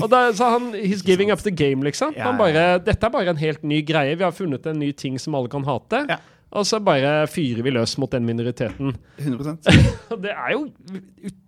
Og 0.02 0.10
da 0.10 0.26
sa 0.34 0.50
han 0.56 0.72
'he's 0.74 1.06
giving 1.06 1.30
up 1.30 1.44
the 1.46 1.52
game', 1.54 1.84
liksom. 1.86 2.16
Han 2.18 2.38
bare, 2.38 2.80
Dette 2.82 3.06
er 3.06 3.10
bare 3.14 3.30
en 3.30 3.38
helt 3.38 3.64
ny 3.64 3.84
greie. 3.86 4.18
Vi 4.18 4.24
har 4.24 4.32
funnet 4.32 4.66
en 4.66 4.80
ny 4.80 4.92
ting 4.92 5.20
som 5.20 5.36
alle 5.36 5.50
kan 5.50 5.64
hate. 5.64 6.06
Ja. 6.10 6.18
Og 6.54 6.68
så 6.70 6.80
bare 6.84 7.24
fyrer 7.32 7.66
vi 7.66 7.74
løs 7.74 7.96
mot 8.02 8.12
den 8.14 8.28
minoriteten. 8.28 8.94
100% 9.18 9.72
det 10.24 10.34
er 10.34 10.54
jo 10.54 10.68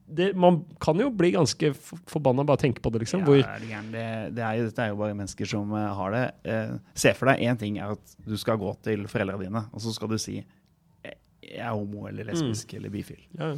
det, 0.06 0.32
Man 0.38 0.62
kan 0.82 1.00
jo 1.02 1.10
bli 1.14 1.32
ganske 1.36 1.72
forbanna 2.10 2.46
bare 2.48 2.62
tenke 2.62 2.82
på 2.82 2.92
det, 2.94 3.04
liksom. 3.04 3.24
Ja, 3.24 3.26
Hvor, 3.26 3.42
det, 3.92 4.06
det, 4.38 4.44
er 4.44 4.60
jo, 4.60 4.68
dette 4.70 4.84
er 4.84 4.94
jo 4.94 5.00
bare 5.00 5.18
mennesker 5.18 5.50
som 5.50 5.74
uh, 5.74 5.88
har 5.98 6.14
det. 6.16 6.26
Uh, 6.46 6.76
se 6.98 7.14
for 7.18 7.30
deg 7.30 7.44
én 7.46 7.60
ting 7.62 7.80
er 7.82 7.96
at 7.96 8.16
du 8.26 8.38
skal 8.40 8.60
gå 8.62 8.72
til 8.86 9.08
foreldrene 9.12 9.50
dine, 9.50 9.66
og 9.72 9.84
så 9.84 9.94
skal 9.96 10.14
du 10.14 10.18
si 10.22 10.40
jeg 11.46 11.62
er 11.62 11.76
homo 11.76 12.08
eller 12.10 12.26
lesbisk 12.26 12.72
mm. 12.72 12.78
eller 12.80 12.94
bifil. 12.94 13.20
Ja. 13.38 13.52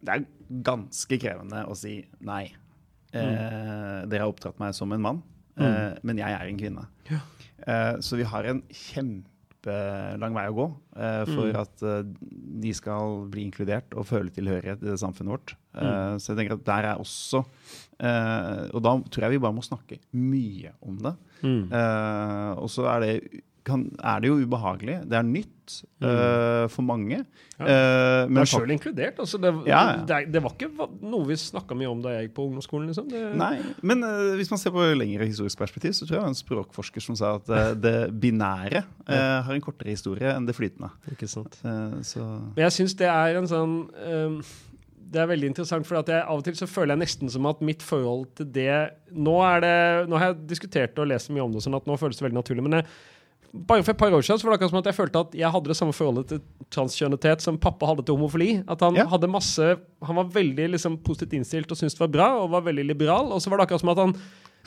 Det 0.00 0.14
er 0.14 0.28
ganske 0.64 1.18
krevende 1.20 1.64
å 1.68 1.74
si 1.76 1.98
nei. 2.24 2.46
Mm. 3.12 3.18
Uh, 3.18 3.98
dere 4.08 4.22
har 4.22 4.30
opptatt 4.30 4.60
meg 4.60 4.76
som 4.76 4.92
en 4.92 5.04
mann, 5.04 5.24
mm. 5.60 6.04
men 6.08 6.20
jeg 6.20 6.36
er 6.36 6.48
en 6.48 6.60
kvinne. 6.60 6.86
Ja. 7.08 7.20
så 8.04 8.16
vi 8.16 8.24
har 8.28 8.46
en 8.48 8.62
kjempe 8.72 9.37
kjempelang 9.68 10.36
vei 10.36 10.46
å 10.50 10.56
gå 10.56 10.66
uh, 10.68 11.24
for 11.28 11.48
mm. 11.48 11.58
at 11.60 11.84
uh, 11.86 12.00
de 12.62 12.74
skal 12.76 13.24
bli 13.32 13.46
inkludert 13.46 13.94
og 13.94 14.08
føle 14.08 14.32
tilhørighet 14.34 14.82
i 14.82 14.90
det 14.90 14.98
samfunnet 15.00 15.34
vårt. 15.36 15.56
Mm. 15.78 16.18
Så 16.18 16.32
jeg 16.32 16.40
tenker 16.40 16.56
at 16.56 16.64
der 16.66 16.86
er 16.88 16.98
også 16.98 17.44
Og 18.02 18.80
da 18.82 18.92
tror 19.12 19.24
jeg 19.24 19.34
vi 19.36 19.40
bare 19.44 19.54
må 19.54 19.62
snakke 19.62 20.00
mye 20.16 20.72
om 20.82 20.96
det. 21.04 21.12
Mm. 21.44 21.70
og 22.58 22.66
så 22.72 22.88
er 22.90 23.04
det 23.04 23.12
kan, 23.68 23.84
er 24.00 24.22
det 24.22 24.30
jo 24.30 24.38
ubehagelig. 24.42 24.96
Det 25.08 25.16
er 25.18 25.26
nytt 25.26 25.76
mm. 26.00 26.06
uh, 26.08 26.64
for 26.72 26.86
mange. 26.86 27.20
Ja. 27.58 27.64
Uh, 27.64 28.30
men 28.32 28.48
sjøl 28.48 28.72
inkludert. 28.74 29.18
Altså 29.22 29.40
det, 29.42 29.52
ja, 29.68 29.80
ja. 29.92 30.04
Det, 30.08 30.20
det, 30.34 30.42
var 30.44 30.54
ikke 30.56 30.88
noe 31.02 31.28
vi 31.28 31.38
snakka 31.40 31.76
mye 31.78 31.90
om 31.90 32.02
da 32.04 32.14
jeg 32.16 32.28
gikk 32.28 32.36
på 32.38 32.46
ungdomsskolen. 32.48 32.90
Liksom. 32.92 33.10
Nei, 33.40 33.52
men 33.86 34.06
uh, 34.06 34.34
hvis 34.38 34.52
man 34.52 34.62
ser 34.62 34.74
på 34.74 34.86
lengre 34.98 35.28
historisk 35.28 35.60
perspektiv, 35.60 35.96
så 35.96 36.06
tror 36.06 36.18
jeg 36.18 36.20
det 36.20 36.26
var 36.26 36.32
en 36.34 36.40
språkforsker 36.42 37.08
som 37.08 37.18
sa 37.18 37.34
at 37.40 37.52
det 37.80 37.96
binære 38.22 38.84
har 39.08 39.52
en 39.54 39.64
kortere 39.64 39.92
historie 39.94 40.32
enn 40.34 40.48
det 40.48 40.56
flytende. 40.56 40.92
Ikke 41.12 41.28
sant. 41.30 41.60
Men 41.64 42.64
jeg 42.66 42.80
syns 42.80 42.96
det 42.98 43.08
er 43.10 43.38
en 43.38 43.50
sånn 43.50 43.76
um, 43.88 44.40
det 45.08 45.20
er 45.22 45.28
veldig 45.30 45.52
interessant, 45.52 45.86
for 45.88 45.98
jeg, 45.98 46.20
av 46.20 46.40
og 46.40 46.44
til 46.44 46.56
så 46.58 46.68
føler 46.68 46.94
jeg 46.94 47.02
nesten 47.04 47.30
som 47.32 47.46
at 47.48 47.62
mitt 47.64 47.84
forhold 47.84 48.26
til 48.38 48.48
det 48.52 48.72
Nå, 49.12 49.36
det, 49.64 49.76
nå 50.10 50.18
har 50.20 50.32
jeg 50.32 50.48
diskutert 50.50 50.98
og 51.00 51.08
lest 51.08 51.32
mye 51.32 51.46
om 51.46 51.54
det, 51.54 51.62
sånn 51.64 51.78
at 51.78 51.86
nå 51.88 51.96
føles 52.00 52.18
det 52.18 52.26
veldig 52.26 52.36
naturlig. 52.36 52.64
men 52.66 52.80
jeg, 52.80 52.88
bare 53.52 53.84
for 53.84 53.94
et 53.94 54.00
par 54.00 54.12
år 54.12 54.24
siden 54.24 54.40
så 54.40 54.46
var 54.46 54.52
det 54.52 54.58
akkurat 54.58 54.72
som 54.72 54.80
at 54.80 54.88
jeg 54.90 54.96
følte 54.96 55.20
at 55.24 55.36
jeg 55.40 55.50
hadde 55.54 55.70
det 55.70 55.76
samme 55.78 55.94
forholdet 55.96 56.32
til 56.32 56.40
transkjønnethet 56.74 57.44
som 57.44 57.56
pappa 57.60 57.88
hadde 57.88 58.04
til 58.04 58.18
homofili. 58.18 58.50
At 58.68 58.82
han 58.84 58.98
ja. 58.98 59.06
hadde 59.08 59.30
masse 59.32 59.70
Han 60.04 60.20
var 60.20 60.28
veldig 60.34 60.68
liksom, 60.74 60.98
positivt 61.04 61.38
innstilt 61.38 61.72
og 61.72 61.80
syntes 61.80 61.96
det 61.96 62.04
var 62.04 62.12
bra, 62.12 62.28
og 62.42 62.52
var 62.52 62.66
veldig 62.68 62.84
liberal. 62.84 63.32
Og 63.32 63.42
så 63.42 63.50
var 63.50 63.60
det 63.60 63.68
akkurat 63.68 63.84
som 63.84 63.92
at 63.94 64.02
han 64.04 64.14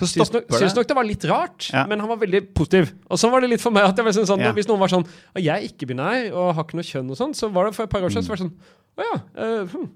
syntes 0.02 0.34
nok, 0.34 0.76
nok 0.76 0.90
det 0.90 0.98
var 0.98 1.08
litt 1.08 1.26
rart, 1.30 1.70
ja. 1.70 1.86
men 1.90 2.02
han 2.02 2.10
var 2.10 2.20
veldig 2.24 2.42
positiv. 2.58 2.94
Og 3.06 3.22
så 3.22 3.30
var 3.30 3.44
det 3.44 3.52
litt 3.54 3.64
for 3.64 3.76
meg 3.76 3.86
at 3.86 4.02
sånn, 4.02 4.30
sånn 4.34 4.46
ja. 4.48 4.54
Hvis 4.56 4.70
noen 4.70 4.82
var 4.82 4.90
sånn 4.90 5.06
Jeg 5.38 5.52
er 5.54 5.68
ikke-binær 5.68 6.32
og 6.32 6.54
har 6.58 6.66
ikke 6.66 6.80
noe 6.80 6.88
kjønn 6.88 7.12
og 7.14 7.20
sånn, 7.20 7.36
så 7.38 7.52
var 7.54 7.70
det 7.70 7.78
for 7.78 7.86
et 7.86 7.94
par 7.94 8.06
år 8.06 8.14
siden 8.14 8.26
så 8.26 8.34
var 8.34 8.42
det 8.42 8.48
sånn 8.48 8.56
Å 8.98 9.10
ja. 9.10 9.18
Uh, 9.38 9.76
hm. 9.76 9.90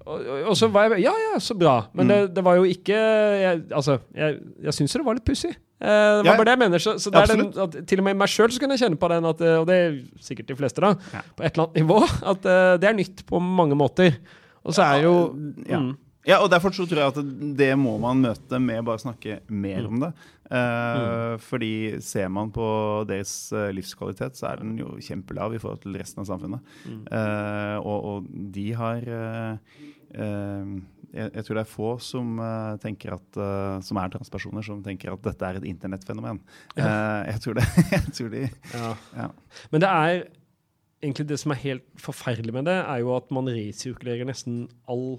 Og, 0.00 0.28
og, 0.48 0.54
så 0.56 0.70
var 0.72 0.88
jeg 0.88 1.04
Ja, 1.04 1.12
ja, 1.12 1.34
så 1.42 1.54
bra. 1.58 1.74
Men 1.92 2.08
mm. 2.08 2.12
det, 2.12 2.20
det, 2.38 2.44
var 2.46 2.56
jo 2.56 2.64
ikke 2.68 2.96
jeg, 2.96 3.64
Altså, 3.76 4.00
jeg, 4.16 4.40
jeg 4.64 4.78
syns 4.78 4.96
det 4.96 5.04
var 5.06 5.18
litt 5.18 5.28
pussig. 5.28 5.52
Eh, 5.80 5.86
det 5.88 6.26
var 6.26 6.28
ja, 6.28 6.36
bare 6.36 6.48
det 6.50 6.54
jeg 6.56 6.62
mener. 6.62 6.82
Så, 6.84 6.94
så 7.00 7.12
den, 7.14 7.46
at, 7.64 7.78
til 7.88 8.02
og 8.02 8.06
med 8.10 8.20
meg 8.20 8.28
sjøl 8.30 8.52
kunne 8.60 8.76
jeg 8.76 8.84
kjenne 8.84 9.00
på 9.00 9.08
den, 9.12 9.30
at, 9.30 9.40
og 9.62 9.64
det 9.70 9.78
er 9.80 9.96
sikkert 10.20 10.52
de 10.52 10.58
fleste, 10.58 10.84
da, 10.84 10.92
ja. 11.16 11.24
på 11.36 11.46
et 11.46 11.54
eller 11.54 11.68
annet 11.68 11.80
nivå, 11.80 12.02
at 12.04 12.46
uh, 12.50 12.74
det 12.80 12.90
er 12.90 12.98
nytt 12.98 13.24
på 13.28 13.40
mange 13.40 13.78
måter. 13.78 14.20
Og 14.60 14.76
så 14.76 14.84
er 14.84 15.06
jo 15.06 15.16
ja. 15.64 15.80
Mm. 15.80 15.96
Ja, 16.28 16.36
og 16.44 16.50
derfor 16.52 16.74
så 16.76 16.84
tror 16.84 16.98
jeg 17.00 17.12
at 17.14 17.28
det 17.56 17.70
må 17.80 17.94
man 17.98 18.20
møte 18.20 18.58
med 18.60 18.84
bare 18.84 19.00
å 19.00 19.02
snakke 19.02 19.38
mer 19.48 19.86
om 19.88 20.02
det. 20.02 20.10
Uh, 20.50 20.58
mm. 20.60 21.40
Fordi 21.46 21.72
ser 22.04 22.28
man 22.28 22.52
på 22.52 22.66
deres 23.08 23.32
livskvalitet, 23.72 24.36
så 24.36 24.50
er 24.50 24.60
den 24.60 24.76
jo 24.82 24.92
kjempelav 25.00 25.56
i 25.56 25.62
forhold 25.62 25.80
til 25.86 25.96
resten 25.96 26.20
av 26.20 26.28
samfunnet. 26.28 26.76
Mm. 26.84 27.02
Uh, 27.08 27.76
og, 27.80 27.98
og, 28.10 28.28
de 28.52 28.66
har 28.76 29.08
uh, 29.16 30.76
jeg, 31.10 31.30
jeg, 31.34 31.44
tror 31.46 31.58
det 31.58 31.62
er 31.62 31.70
få 31.70 31.92
som, 32.04 32.34
uh, 32.38 32.74
at, 32.78 33.38
uh, 33.38 33.78
som 33.84 33.98
er 34.00 34.12
transpersoner, 34.14 34.64
som 34.66 34.82
tenker 34.84 35.12
at 35.12 35.24
dette 35.24 35.48
er 35.48 35.58
et 35.58 35.66
internettfenomen. 35.70 36.42
Ja. 36.76 36.84
Uh, 36.84 37.30
jeg 37.32 37.44
tror 37.44 37.58
det. 37.58 37.66
jeg 37.96 38.12
tror 38.18 38.30
de, 38.34 38.44
ja. 38.74 38.92
Ja. 39.16 39.30
Men 39.72 39.84
det 39.84 39.90
er 39.90 40.22
egentlig 41.00 41.26
det 41.30 41.38
som 41.40 41.52
er 41.54 41.60
helt 41.62 41.84
forferdelig 42.00 42.52
med 42.52 42.66
det, 42.68 42.76
er 42.76 43.00
jo 43.00 43.14
at 43.16 43.30
man 43.32 43.48
resirkulerer 43.48 44.26
nesten 44.28 44.66
all 44.90 45.16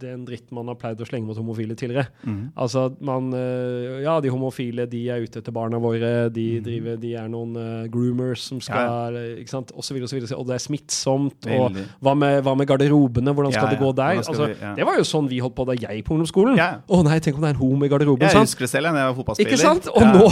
den 0.00 0.24
dritt 0.26 0.50
man 0.54 0.66
har 0.70 0.78
pleid 0.80 1.00
å 1.00 1.06
slenge 1.06 1.28
mot 1.28 1.38
homofile 1.38 1.76
tidligere. 1.78 2.10
Mm. 2.26 2.50
Altså 2.58 2.88
at 2.90 2.98
man 3.04 3.30
eh, 3.36 4.02
Ja, 4.02 4.18
de 4.22 4.32
homofile 4.32 4.86
de 4.90 5.04
er 5.12 5.22
ute 5.22 5.40
etter 5.40 5.54
barna 5.54 5.78
våre, 5.82 6.28
de, 6.34 6.46
mm. 6.58 6.64
driver, 6.66 6.98
de 7.02 7.12
er 7.18 7.30
noen 7.30 7.54
uh, 7.56 7.86
groomers 7.92 8.42
som 8.50 8.60
skal 8.62 9.14
ja. 9.14 9.22
ikke 9.42 9.52
sant, 9.52 9.72
Og 9.76 9.86
så 9.86 9.94
videre, 9.94 10.08
og 10.08 10.12
så 10.12 10.18
videre. 10.18 10.40
Og 10.40 10.48
det 10.48 10.56
er 10.56 10.64
smittsomt. 10.64 11.48
Og 11.54 11.78
hva 12.02 12.16
med, 12.18 12.40
hva 12.46 12.56
med 12.58 12.68
garderobene? 12.68 13.34
Hvordan 13.36 13.54
skal 13.54 13.68
ja, 13.68 13.72
det 13.76 13.80
gå 13.80 13.92
der? 13.96 14.20
Altså, 14.22 14.50
vi, 14.50 14.72
det 14.80 14.88
var 14.88 14.98
jo 14.98 15.06
sånn 15.06 15.30
vi 15.30 15.40
holdt 15.44 15.56
på 15.56 15.68
da 15.70 15.78
jeg 15.78 16.02
på 16.06 16.16
ungdomsskolen. 16.16 16.58
Å 16.58 16.98
oh, 16.98 17.04
nei, 17.06 17.20
tenk 17.22 17.38
om 17.38 17.46
det 17.46 17.52
er 17.52 17.56
en 17.56 17.62
homo 17.62 17.86
i 17.86 17.92
garderoben. 17.92 18.26
Jeg 18.26 18.42
husker 18.42 18.66
det 18.66 18.72
selv 18.72 18.90
jeg 18.90 18.98
var 18.98 19.16
fotballspiller. 19.20 19.54
Ikke 19.54 19.62
sant? 19.62 19.90
Og, 19.92 20.02
nå, 20.16 20.26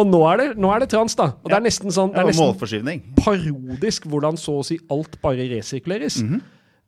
og 0.00 0.10
nå, 0.10 0.22
er 0.32 0.42
det, 0.42 0.48
nå, 0.58 0.74
er 0.74 0.84
det, 0.84 0.90
trans, 0.92 1.16
da. 1.18 1.30
Og 1.42 1.50
det 1.52 1.58
er 1.60 1.66
nesten 1.68 1.94
sånn 1.94 2.12
det 2.14 2.22
er 2.22 2.30
nesten 2.32 3.02
parodisk 3.22 4.06
hvordan 4.16 4.38
så 4.40 4.58
å 4.60 4.66
si 4.66 4.78
alt 4.92 5.18
bare 5.22 5.48
resirkuleres. 5.50 6.20
Mm 6.22 6.28
-hmm. 6.32 6.40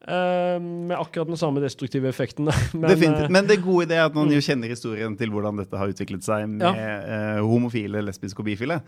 uh, 0.09 0.61
med 0.61 0.97
akkurat 0.99 1.29
den 1.29 1.37
samme 1.37 1.61
destruktive 1.61 2.09
effekten. 2.09 2.51
Men, 2.73 2.91
uh, 2.91 3.31
Men, 3.31 3.47
det 3.47 3.61
gode 3.63 3.95
er 3.95 4.05
at 4.05 4.15
man 4.15 4.31
jo 4.33 4.41
kjenner 4.41 4.69
historien 4.69 5.17
til 5.17 5.31
hvordan 5.31 5.57
dette 5.57 5.77
har 5.77 5.89
utviklet 5.89 6.25
seg 6.25 6.49
med 6.49 6.67
ja. 6.67 7.37
uh, 7.39 7.45
homofile, 7.45 8.03
lesbiske 8.03 8.39
og 8.41 8.45
bifile. 8.45 8.81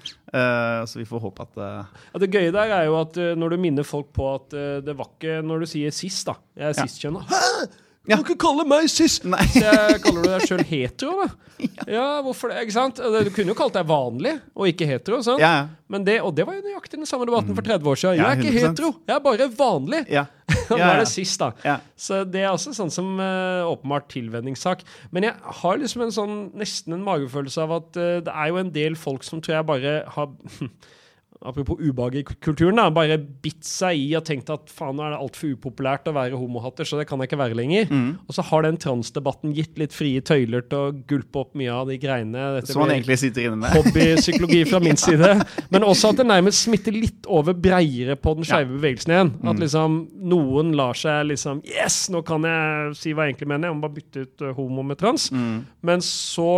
så 0.87 0.99
vi 0.99 1.05
får 1.05 1.21
håpe 1.21 1.43
at 1.43 1.57
ja, 1.57 2.19
Det 2.19 2.31
gøye 2.31 2.53
der 2.53 2.69
er 2.81 2.85
jo 2.85 3.01
at 3.01 3.17
når 3.17 3.49
du 3.49 3.57
minner 3.57 3.83
folk 3.83 4.13
på 4.13 4.35
at 4.35 4.51
det 4.85 4.97
var 4.97 5.09
ikke 5.17 5.43
Når 5.43 5.61
du 5.61 5.67
sier 5.67 5.91
cis, 5.91 6.25
da. 6.25 6.35
Jeg 6.57 6.69
er 6.69 6.89
ja. 7.05 7.21
cis-kjønna. 8.11 8.19
Du 8.19 8.25
kan 8.25 8.35
ikke 8.35 8.43
kalle 8.43 8.67
meg 8.69 8.91
sis! 8.91 9.19
Nei. 9.25 9.47
Så 9.55 9.63
jeg 9.65 10.03
kaller 10.05 10.27
du 10.27 10.31
deg 10.33 10.47
sjøl 10.49 10.67
hetero, 10.73 11.17
da? 11.23 11.29
Ja. 11.61 11.85
ja. 11.93 12.05
hvorfor 12.25 12.49
det? 12.49 12.63
Ikke 12.65 12.73
sant? 12.73 12.97
Du 12.97 13.31
kunne 13.37 13.53
jo 13.53 13.57
kalt 13.59 13.75
deg 13.77 13.85
vanlig, 13.89 14.33
og 14.57 14.71
ikke 14.71 14.87
hetero. 14.89 15.19
Sant? 15.25 15.43
Ja. 15.43 15.69
Men 15.93 16.07
det, 16.07 16.21
og 16.25 16.33
det 16.37 16.47
var 16.49 16.57
jo 16.57 16.63
nøyaktig 16.65 17.01
den 17.01 17.09
samme 17.09 17.27
debatten 17.29 17.57
for 17.57 17.67
30 17.67 17.91
år 17.93 18.01
siden. 18.01 18.21
Jeg 18.21 18.27
er 18.27 18.41
ikke 18.41 18.55
hetero, 18.57 18.93
jeg 19.05 19.17
er 19.17 19.25
bare 19.25 19.49
vanlig. 19.59 20.03
Ja. 20.13 20.25
Nå 20.71 20.79
er 20.79 21.03
det 21.03 21.11
sist, 21.11 21.43
da. 21.43 21.77
Så 21.99 22.23
det 22.27 22.45
er 22.45 22.53
også 22.53 22.73
sånn 22.77 22.93
som 22.95 23.13
uh, 23.21 23.69
åpenbart 23.71 24.09
tilvenningssak. 24.13 24.85
Men 25.15 25.29
jeg 25.29 25.59
har 25.61 25.83
liksom 25.83 26.07
en 26.07 26.15
sånn, 26.15 26.39
nesten 26.59 26.97
en 26.97 27.05
magefølelse 27.07 27.67
av 27.67 27.77
at 27.81 28.01
uh, 28.01 28.17
det 28.25 28.35
er 28.35 28.51
jo 28.51 28.63
en 28.63 28.73
del 28.75 28.99
folk 28.99 29.27
som 29.27 29.43
tror 29.43 29.61
jeg 29.61 29.69
bare 29.69 29.95
har 30.17 30.33
apropos 31.41 31.81
ubehag 31.81 32.19
i 32.21 32.23
kulturen, 32.45 32.77
da, 32.77 32.91
bare 32.93 33.17
bitt 33.17 33.65
seg 33.65 33.97
i 33.97 34.09
og 34.19 34.27
tenkt 34.29 34.51
at 34.53 34.69
faen, 34.73 34.99
nå 34.99 35.07
er 35.07 35.15
det 35.15 35.21
altfor 35.23 35.55
upopulært 35.57 36.11
å 36.11 36.15
være 36.17 36.37
homohatter, 36.37 36.85
så 36.89 36.99
det 37.01 37.07
kan 37.09 37.23
jeg 37.23 37.31
ikke 37.31 37.41
være 37.41 37.57
lenger. 37.57 37.89
Mm. 37.89 38.11
Og 38.27 38.37
så 38.37 38.45
har 38.45 38.67
den 38.67 38.77
transdebatten 38.81 39.55
gitt 39.57 39.81
litt 39.81 39.97
frie 39.97 40.21
tøyler 40.21 40.67
til 40.69 40.79
å 40.79 40.91
gulpe 41.09 41.45
opp 41.45 41.57
mye 41.59 41.73
av 41.73 41.89
de 41.89 41.97
greiene. 42.03 42.45
Dette 42.59 42.75
Som 42.75 42.85
man 42.85 42.93
egentlig 42.93 43.17
sitter 43.23 43.49
inne 43.49 43.61
med. 43.63 43.73
Hobbypsykologi 43.73 44.63
fra 44.71 44.83
min 44.85 45.01
side. 45.01 45.33
Men 45.73 45.87
også 45.89 46.13
at 46.13 46.21
det 46.21 46.29
nærmest 46.29 46.67
smitter 46.67 46.97
litt 46.97 47.29
over 47.31 47.57
breiere 47.57 48.19
på 48.21 48.37
den 48.37 48.49
skeive 48.49 48.69
ja. 48.69 48.77
bevegelsen 48.77 49.17
igjen. 49.17 49.33
At 49.41 49.57
mm. 49.57 49.63
liksom 49.65 49.99
noen 50.31 50.75
lar 50.77 50.99
seg 50.99 51.25
liksom 51.31 51.65
Yes, 51.71 52.03
nå 52.13 52.21
kan 52.27 52.45
jeg 52.45 52.95
si 52.99 53.15
hva 53.15 53.25
jeg 53.25 53.35
egentlig 53.35 53.49
mener, 53.51 53.71
jeg 53.71 53.79
må 53.79 53.85
bare 53.87 53.97
bytte 53.97 54.27
ut 54.27 54.45
uh, 54.45 54.53
homo 54.57 54.85
med 54.85 55.01
trans. 55.01 55.31
Mm. 55.33 55.65
Men 55.87 56.05
så 56.05 56.51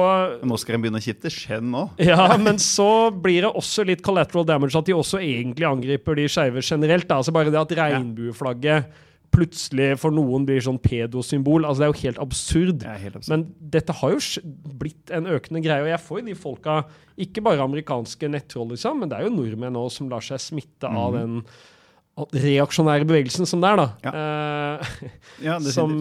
Nå 0.43 0.59
skal 0.59 0.77
en 0.77 0.85
begynne 0.85 0.99
å 0.99 1.05
skifte 1.05 1.31
skjenn 1.33 1.71
nå. 1.71 1.87
Ja, 2.03 2.33
men 2.41 2.59
så 2.63 3.13
blir 3.15 3.47
det 3.47 3.55
også 3.55 3.87
litt 3.87 4.03
collateral 4.05 4.47
damage 4.49 4.72
kanskje 4.73 4.83
at 4.83 4.89
de 4.89 4.97
også 4.97 5.21
egentlig 5.21 5.69
angriper 5.69 6.17
de 6.17 6.29
skeive 6.31 6.63
generelt. 6.65 7.09
Da. 7.09 7.21
Altså 7.21 7.33
bare 7.33 7.53
det 7.53 7.61
at 7.61 7.75
regnbueflagget 7.77 9.09
plutselig 9.33 9.95
for 9.97 10.13
noen 10.13 10.45
blir 10.45 10.61
sånn 10.61 10.81
pedosymbol. 10.83 11.65
Altså, 11.65 11.81
det 11.81 11.87
er 11.87 11.93
jo 11.93 12.03
helt 12.03 12.21
absurd. 12.21 12.83
helt 12.85 13.17
absurd. 13.17 13.33
Men 13.33 13.71
dette 13.73 13.95
har 13.97 14.13
jo 14.13 14.43
blitt 14.81 15.11
en 15.11 15.27
økende 15.27 15.63
greie. 15.65 15.85
Og 15.87 15.89
jeg 15.89 16.05
får 16.05 16.21
jo 16.21 16.27
de 16.27 16.37
folka, 16.37 16.83
ikke 17.17 17.45
bare 17.45 17.65
amerikanske 17.65 18.29
nettroll, 18.29 18.73
liksom, 18.75 19.01
men 19.01 19.13
det 19.13 19.19
er 19.19 19.29
jo 19.29 19.37
nordmenn 19.37 19.79
òg 19.81 19.89
som 19.93 20.11
lar 20.13 20.25
seg 20.25 20.41
smitte 20.41 20.89
mm. 20.89 20.99
av 21.05 21.17
mhm. 21.17 21.23
den 21.23 21.61
reaksjonære 22.13 23.07
bevegelsen 23.09 23.49
som 23.49 23.63
det 23.63 23.71
er, 23.73 23.81
da. 23.81 23.87
Ja. 24.05 24.13
Eh, 24.13 25.13
ja, 25.47 25.55
som 25.73 25.95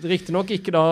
riktignok 0.00 0.52
ikke 0.54 0.72
da 0.72 0.84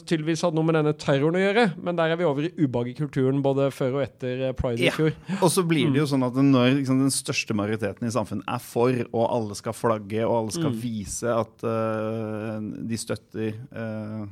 tydeligvis 0.00 0.42
hadde 0.46 0.56
noe 0.56 0.66
med 0.66 0.78
denne 0.78 0.94
terroren 0.98 1.36
å 1.38 1.42
gjøre, 1.42 1.66
men 1.84 1.98
der 1.98 2.14
er 2.14 2.20
vi 2.20 2.26
over 2.26 2.48
i 2.48 2.52
ubehagekulturen 2.56 3.42
både 3.44 3.68
før 3.76 3.98
og 3.98 4.06
etter 4.06 4.48
eh, 4.48 4.54
pride 4.56 4.88
i 4.88 4.94
fjor. 4.94 5.12
Og 5.42 5.52
så 5.52 5.66
blir 5.68 5.92
det 5.92 6.00
jo 6.00 6.08
mm. 6.08 6.12
sånn 6.14 6.26
at 6.30 6.40
når 6.40 6.72
liksom, 6.80 7.04
den 7.04 7.14
største 7.14 7.56
majoriteten 7.58 8.08
i 8.08 8.14
samfunnet 8.14 8.48
er 8.56 8.64
for, 8.64 9.04
og 9.12 9.24
alle 9.26 9.58
skal 9.58 9.76
flagge, 9.76 10.24
og 10.24 10.36
alle 10.40 10.56
skal 10.56 10.72
mm. 10.72 10.80
vise 10.80 11.36
at 11.36 11.66
uh, 11.68 12.56
de 12.88 13.00
støtter 13.00 13.52
uh, 13.76 14.24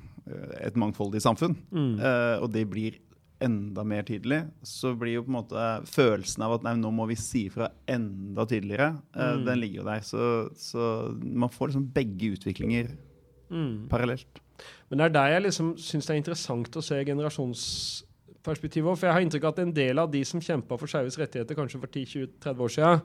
et 0.65 0.81
mangfoldig 0.81 1.21
samfunn, 1.23 1.59
mm. 1.69 1.93
uh, 2.01 2.37
og 2.41 2.49
det 2.57 2.65
blir 2.73 2.97
enda 3.45 3.85
mer 3.87 4.07
tydelig, 4.09 4.41
så 4.67 4.95
blir 4.99 5.19
jo 5.19 5.25
på 5.27 5.33
en 5.33 5.39
måte 5.39 5.65
følelsen 5.91 6.45
av 6.47 6.57
at 6.57 6.65
nei, 6.67 6.75
nå 6.81 6.91
må 6.95 7.07
vi 7.11 7.17
si 7.21 7.47
ifra 7.49 7.69
enda 7.91 8.47
tydeligere, 8.49 8.95
uh, 9.17 9.35
mm. 9.35 9.45
den 9.49 9.61
ligger 9.63 9.83
jo 9.83 9.89
der. 9.91 10.07
Så, 10.07 10.31
så, 10.61 10.89
man 11.23 11.53
får 11.53 11.73
liksom 11.73 11.91
begge 11.95 12.33
utviklinger 12.39 12.91
mm. 13.51 13.87
parallelt. 13.93 14.41
Men 14.89 15.01
det 15.01 15.07
er 15.07 15.15
der 15.17 15.35
jeg 15.35 15.47
liksom 15.49 15.75
syns 15.81 16.09
det 16.09 16.15
er 16.15 16.23
interessant 16.23 16.79
å 16.79 16.85
se 16.85 17.01
generasjonsperspektivet. 17.09 18.99
For 18.99 19.09
jeg 19.09 19.17
har 19.17 19.25
inntrykk 19.25 19.49
av 19.49 19.57
at 19.57 19.63
en 19.65 19.75
del 19.77 20.03
av 20.03 20.13
de 20.13 20.23
som 20.29 20.43
kjempa 20.43 20.79
for 20.79 20.91
skeives 20.91 21.19
rettigheter 21.21 21.59
kanskje 21.59 21.83
for 21.83 21.91
10-20-30 21.91 22.67
år 22.69 22.75
siden, 22.77 23.05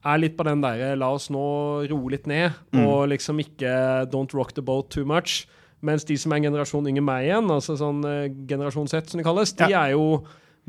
er 0.00 0.20
litt 0.20 0.36
på 0.36 0.46
den 0.48 0.62
derre 0.64 0.94
la 0.96 1.10
oss 1.12 1.28
nå 1.32 1.46
roe 1.90 2.12
litt 2.12 2.28
ned, 2.30 2.56
mm. 2.72 2.84
og 2.86 3.10
liksom 3.12 3.42
ikke 3.42 3.72
don't 4.12 4.32
rock 4.36 4.54
the 4.56 4.64
boat 4.64 4.88
too 4.92 5.04
much. 5.08 5.44
Mens 5.86 6.04
de 6.04 6.16
som 6.20 6.32
er 6.32 6.42
en 6.42 6.50
generasjon 6.50 6.88
yngre 6.90 7.04
meg 7.04 7.28
igjen, 7.28 7.50
altså 7.52 7.76
sånn 7.80 8.02
uh, 8.04 8.26
generasjon 8.48 8.90
Z 8.90 9.12
som 9.12 9.20
det 9.20 9.26
kalles, 9.26 9.54
de 9.56 9.70
ja. 9.72 9.86
er 9.86 9.94
jo 9.96 10.20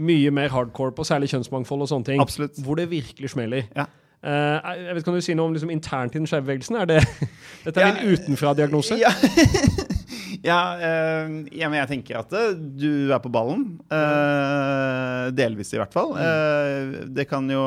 mye 0.01 0.32
mer 0.34 0.51
hardcore 0.53 0.95
på 0.95 1.05
særlig 1.07 1.30
kjønnsmangfold 1.34 1.84
og 1.86 1.89
sånne 1.91 2.07
ting. 2.07 2.22
Absolutt. 2.24 2.59
Hvor 2.64 2.80
det 2.80 2.88
virkelig 2.91 3.34
smeller. 3.34 3.68
Ja. 3.76 3.89
Uh, 4.22 4.78
jeg 4.78 4.95
vet, 4.95 5.03
Kan 5.03 5.16
du 5.18 5.24
si 5.26 5.34
noe 5.34 5.49
om 5.49 5.55
liksom, 5.55 5.72
internt 5.74 6.16
i 6.16 6.20
den 6.20 6.30
skeive 6.30 6.45
bevegelsen? 6.45 6.78
Er 6.78 6.89
det, 6.89 6.99
dette 7.66 7.82
er 7.82 7.88
ja, 7.88 7.95
en 7.95 8.14
utenfra-diagnose? 8.14 8.99
Ja, 9.01 9.12
ja, 10.51 10.59
uh, 10.78 11.39
ja, 11.49 11.72
men 11.72 11.80
jeg 11.82 11.89
tenker 11.95 12.22
at 12.22 12.36
uh, 12.36 12.53
du 12.53 13.12
er 13.12 13.20
på 13.24 13.34
ballen. 13.34 13.66
delvis, 15.36 15.74
i 15.74 15.82
hvert 15.82 15.93
fall. 15.93 16.14
Mm. 16.16 17.12
det 17.16 17.28
kan 17.30 17.49
jo 17.49 17.66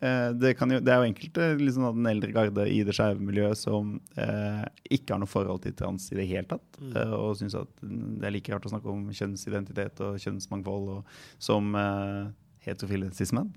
det, 0.00 0.54
jo, 0.58 0.78
det, 0.80 0.90
er 0.90 1.00
jo 1.00 1.08
enkelte 1.08 1.48
liksom, 1.60 1.84
av 1.88 1.98
den 1.98 2.08
eldre 2.10 2.32
garde 2.34 2.66
i 2.70 2.80
det 2.86 2.94
skeive 2.96 3.22
miljøet 3.22 3.60
som 3.60 3.94
eh, 4.20 4.64
ikke 4.96 5.14
har 5.14 5.22
noe 5.22 5.30
forhold 5.30 5.62
til 5.64 5.76
trans 5.78 6.08
i 6.12 6.18
det 6.18 6.26
hele 6.30 6.48
tatt. 6.50 6.80
Mm. 6.80 6.94
Eh, 6.98 7.14
og 7.16 7.36
syns 7.38 7.56
at 7.58 7.70
det 7.82 8.28
er 8.28 8.34
like 8.34 8.52
rart 8.52 8.66
å 8.66 8.72
snakke 8.72 8.90
om 8.90 9.06
kjønnsidentitet 9.14 10.02
og 10.04 10.18
kjønnsmangfold 10.22 10.90
og, 10.96 11.14
som 11.42 11.70
eh, 11.78 12.24
heterofilesismen. 12.64 13.50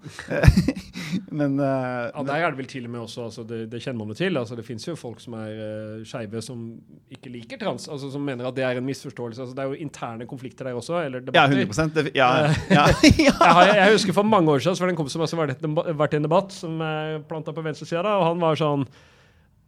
men 1.40 1.58
uh, 1.60 2.10
ja, 2.12 2.24
Der 2.28 2.34
er 2.36 2.52
det 2.52 2.60
vel 2.60 2.70
til 2.70 2.86
og 2.86 2.94
med 2.94 3.00
også, 3.00 3.24
altså 3.30 3.46
det, 3.48 3.60
det, 3.72 3.82
kjenner 3.84 4.00
man 4.02 4.14
jo 4.14 4.18
til. 4.20 4.38
altså 4.38 4.56
Det 4.56 4.66
fins 4.68 4.88
jo 4.88 4.96
folk 5.00 5.22
som 5.24 5.38
er 5.40 5.58
uh, 5.58 6.06
skeive 6.08 6.42
som 6.46 6.64
ikke 7.12 7.32
liker 7.34 7.62
trans, 7.62 7.88
altså 7.88 8.12
som 8.12 8.22
mener 8.22 8.48
at 8.48 8.56
det 8.56 8.66
er 8.68 8.82
en 8.82 8.86
misforståelse. 8.86 9.42
altså 9.42 9.56
Det 9.56 9.64
er 9.64 9.74
jo 9.74 9.82
interne 9.88 10.28
konflikter 10.28 10.70
der 10.70 10.80
også, 10.80 11.02
eller 11.06 11.20
debatter. 11.20 11.58
Ja, 11.58 11.66
100 11.66 11.90
det, 11.96 12.12
ja, 12.16 12.32
ja. 12.72 12.88
jeg, 13.28 13.34
har, 13.34 13.76
jeg, 13.76 13.92
husker 13.92 14.14
for 14.14 14.24
mange 14.24 14.52
år 14.52 14.60
siden 14.60 14.76
så 14.76 14.84
var 14.84 14.92
det 14.92 14.98
en 14.98 15.04
kompis 15.04 15.14
som 15.18 15.22
også 15.22 15.36
var 15.40 15.54
vært 15.98 16.14
i 16.14 16.22
en 16.22 16.28
debatt, 16.28 16.54
som 16.54 16.82
er 16.82 17.22
planta 17.30 17.56
på 17.56 17.66
venstresida, 17.66 18.18
og 18.18 18.28
han 18.32 18.44
var 18.44 18.60
sånn 18.60 18.88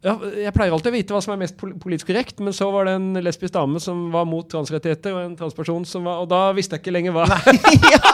ja, 0.00 0.14
jeg 0.16 0.52
pleier 0.56 0.72
alltid 0.72 0.88
å 0.88 0.94
vite 0.94 1.12
hva 1.12 1.20
som 1.20 1.34
er 1.34 1.40
mest 1.42 1.58
politisk 1.60 2.08
korrekt, 2.08 2.38
men 2.40 2.54
så 2.56 2.70
var 2.72 2.88
det 2.88 2.94
en 2.96 3.20
lesbisk 3.20 3.52
dame 3.52 3.80
som 3.84 4.06
var 4.14 4.24
mot 4.28 4.48
transrettigheter, 4.48 5.12
og 5.12 5.26
en 5.26 5.34
transperson 5.36 5.84
som 5.88 6.08
var 6.08 6.22
Og 6.22 6.30
da 6.30 6.38
visste 6.56 6.78
jeg 6.78 6.86
ikke 6.86 6.94
lenger 6.94 7.12
hva 7.12 7.26
Nei, 7.28 7.74
ja, 7.94 8.12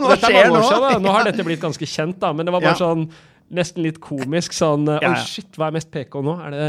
Hva 0.00 0.16
skjer 0.20 0.50
nå? 0.50 0.64
Siden, 0.66 1.02
nå 1.04 1.14
har 1.14 1.30
dette 1.30 1.46
blitt 1.46 1.62
ganske 1.62 1.88
kjent, 1.88 2.18
da, 2.22 2.32
men 2.36 2.46
det 2.46 2.54
var 2.54 2.64
bare 2.64 2.76
ja. 2.76 2.82
sånn 2.82 3.08
nesten 3.54 3.84
litt 3.84 4.00
komisk. 4.02 4.54
Sånn 4.56 4.88
Oi, 4.90 5.00
ja, 5.04 5.14
shit, 5.24 5.50
hva 5.58 5.68
er 5.68 5.78
mest 5.78 5.90
PK 5.94 6.20
nå? 6.24 6.36
Er 6.46 6.54
det 6.54 6.68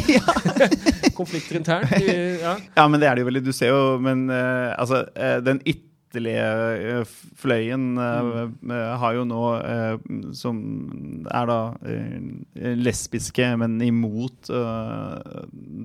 konflikter 1.20 1.60
internt? 1.60 1.94
Ja. 2.00 2.56
ja. 2.58 2.88
men 2.88 3.00
det 3.00 3.10
er 3.10 3.16
det 3.16 3.24
jo 3.24 3.30
veldig. 3.30 3.44
Du 3.46 3.54
ser 3.56 3.72
jo 3.72 4.00
Men 4.02 4.28
uh, 4.32 4.72
altså, 4.78 5.04
uh, 5.16 5.38
den 5.44 5.62
ytterligere 5.64 5.88
ytterlige 6.10 6.46
eh, 6.90 7.10
fløyen 7.38 7.82
mm. 7.94 8.70
har 8.98 9.12
jo 9.14 9.20
nå, 9.30 9.42
som 10.34 10.56
er 11.30 11.46
da 11.46 11.58
lesbiske, 12.82 13.46
men 13.62 13.76
imot 13.86 14.50